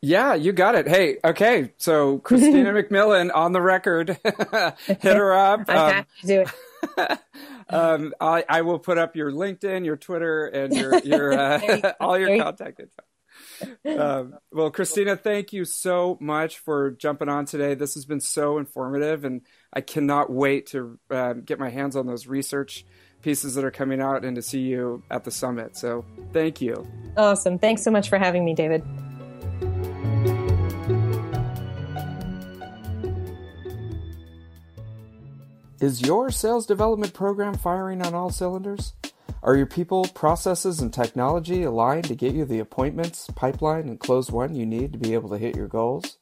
Yeah, 0.00 0.34
you 0.34 0.52
got 0.52 0.74
it. 0.74 0.86
Hey, 0.86 1.16
okay, 1.24 1.72
so 1.76 2.18
Kristina 2.20 2.72
McMillan 2.88 3.30
on 3.34 3.52
the 3.52 3.60
record, 3.60 4.18
hit 4.86 5.02
her 5.02 5.32
up. 5.32 5.64
I'm 5.68 5.76
um, 5.76 5.92
happy 5.92 6.08
to 6.20 6.26
do 6.26 6.44
it. 6.96 7.18
um, 7.70 8.14
I, 8.20 8.44
I, 8.48 8.62
will 8.62 8.78
put 8.78 8.96
up 8.98 9.16
your 9.16 9.32
LinkedIn, 9.32 9.84
your 9.84 9.96
Twitter, 9.96 10.46
and 10.46 10.72
your 10.72 10.98
your 11.00 11.32
uh, 11.32 11.92
all 12.00 12.16
your 12.16 12.38
contact 12.38 12.78
info 12.78 13.02
um, 13.84 14.34
well, 14.52 14.70
Kristina, 14.70 15.20
thank 15.20 15.52
you 15.52 15.64
so 15.64 16.16
much 16.20 16.58
for 16.58 16.90
jumping 16.92 17.28
on 17.28 17.44
today. 17.44 17.74
This 17.74 17.94
has 17.94 18.04
been 18.04 18.20
so 18.20 18.58
informative, 18.58 19.24
and 19.24 19.42
I 19.72 19.80
cannot 19.80 20.30
wait 20.30 20.66
to 20.68 20.98
uh, 21.10 21.34
get 21.34 21.58
my 21.58 21.70
hands 21.70 21.96
on 21.96 22.06
those 22.06 22.26
research 22.26 22.84
pieces 23.22 23.54
that 23.54 23.64
are 23.64 23.70
coming 23.70 24.00
out 24.00 24.24
and 24.24 24.36
to 24.36 24.42
see 24.42 24.60
you 24.60 25.02
at 25.10 25.24
the 25.24 25.30
summit. 25.30 25.76
So, 25.76 26.04
thank 26.32 26.60
you. 26.60 26.86
Awesome. 27.16 27.58
Thanks 27.58 27.82
so 27.82 27.90
much 27.90 28.08
for 28.08 28.18
having 28.18 28.44
me, 28.44 28.54
David. 28.54 28.84
Is 35.78 36.00
your 36.00 36.30
sales 36.30 36.64
development 36.64 37.12
program 37.12 37.54
firing 37.54 38.00
on 38.00 38.14
all 38.14 38.30
cylinders? 38.30 38.94
Are 39.46 39.56
your 39.56 39.66
people, 39.66 40.06
processes, 40.06 40.80
and 40.80 40.92
technology 40.92 41.62
aligned 41.62 42.06
to 42.06 42.16
get 42.16 42.34
you 42.34 42.44
the 42.44 42.58
appointments, 42.58 43.30
pipeline, 43.36 43.88
and 43.88 44.00
closed 44.00 44.32
won 44.32 44.56
you 44.56 44.66
need 44.66 44.92
to 44.92 44.98
be 44.98 45.14
able 45.14 45.28
to 45.28 45.38
hit 45.38 45.54
your 45.54 45.68
goals? 45.68 46.16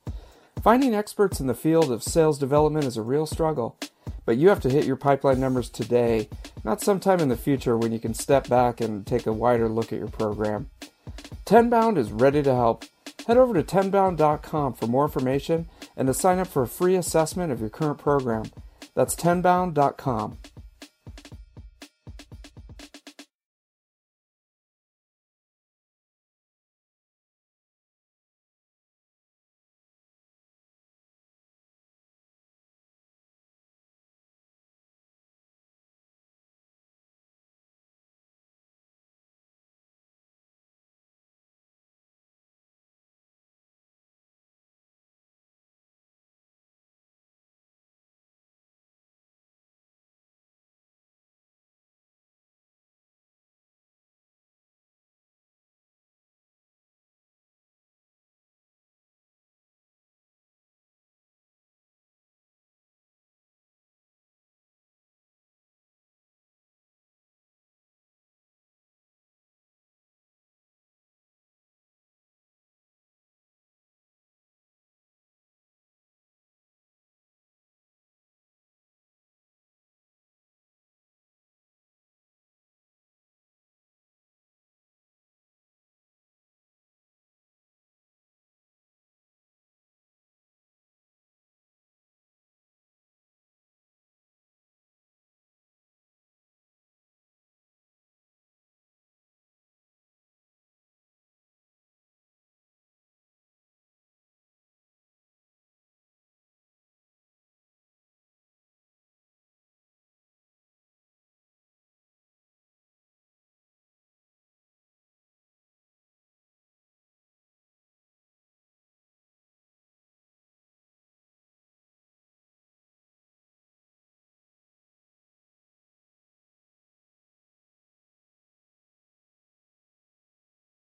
Finding 0.62 0.94
experts 0.94 1.40
in 1.40 1.46
the 1.46 1.54
field 1.54 1.90
of 1.90 2.02
sales 2.02 2.38
development 2.38 2.84
is 2.84 2.98
a 2.98 3.02
real 3.02 3.24
struggle, 3.24 3.78
But 4.26 4.36
you 4.36 4.50
have 4.50 4.60
to 4.60 4.70
hit 4.70 4.84
your 4.84 4.96
pipeline 4.96 5.40
numbers 5.40 5.70
today, 5.70 6.28
not 6.64 6.82
sometime 6.82 7.20
in 7.20 7.30
the 7.30 7.36
future 7.36 7.78
when 7.78 7.92
you 7.92 7.98
can 7.98 8.12
step 8.12 8.46
back 8.46 8.82
and 8.82 9.06
take 9.06 9.26
a 9.26 9.32
wider 9.32 9.70
look 9.70 9.90
at 9.90 9.98
your 9.98 10.08
program. 10.08 10.68
Tenbound 11.46 11.96
is 11.96 12.12
ready 12.12 12.42
to 12.42 12.54
help. 12.54 12.84
Head 13.26 13.38
over 13.38 13.54
to 13.54 13.62
tenbound.com 13.62 14.74
for 14.74 14.86
more 14.86 15.04
information 15.04 15.66
and 15.96 16.08
to 16.08 16.14
sign 16.14 16.38
up 16.38 16.48
for 16.48 16.62
a 16.62 16.68
free 16.68 16.94
assessment 16.94 17.52
of 17.52 17.60
your 17.60 17.70
current 17.70 17.98
program. 17.98 18.44
That's 18.94 19.14
tenbound.com. 19.14 20.38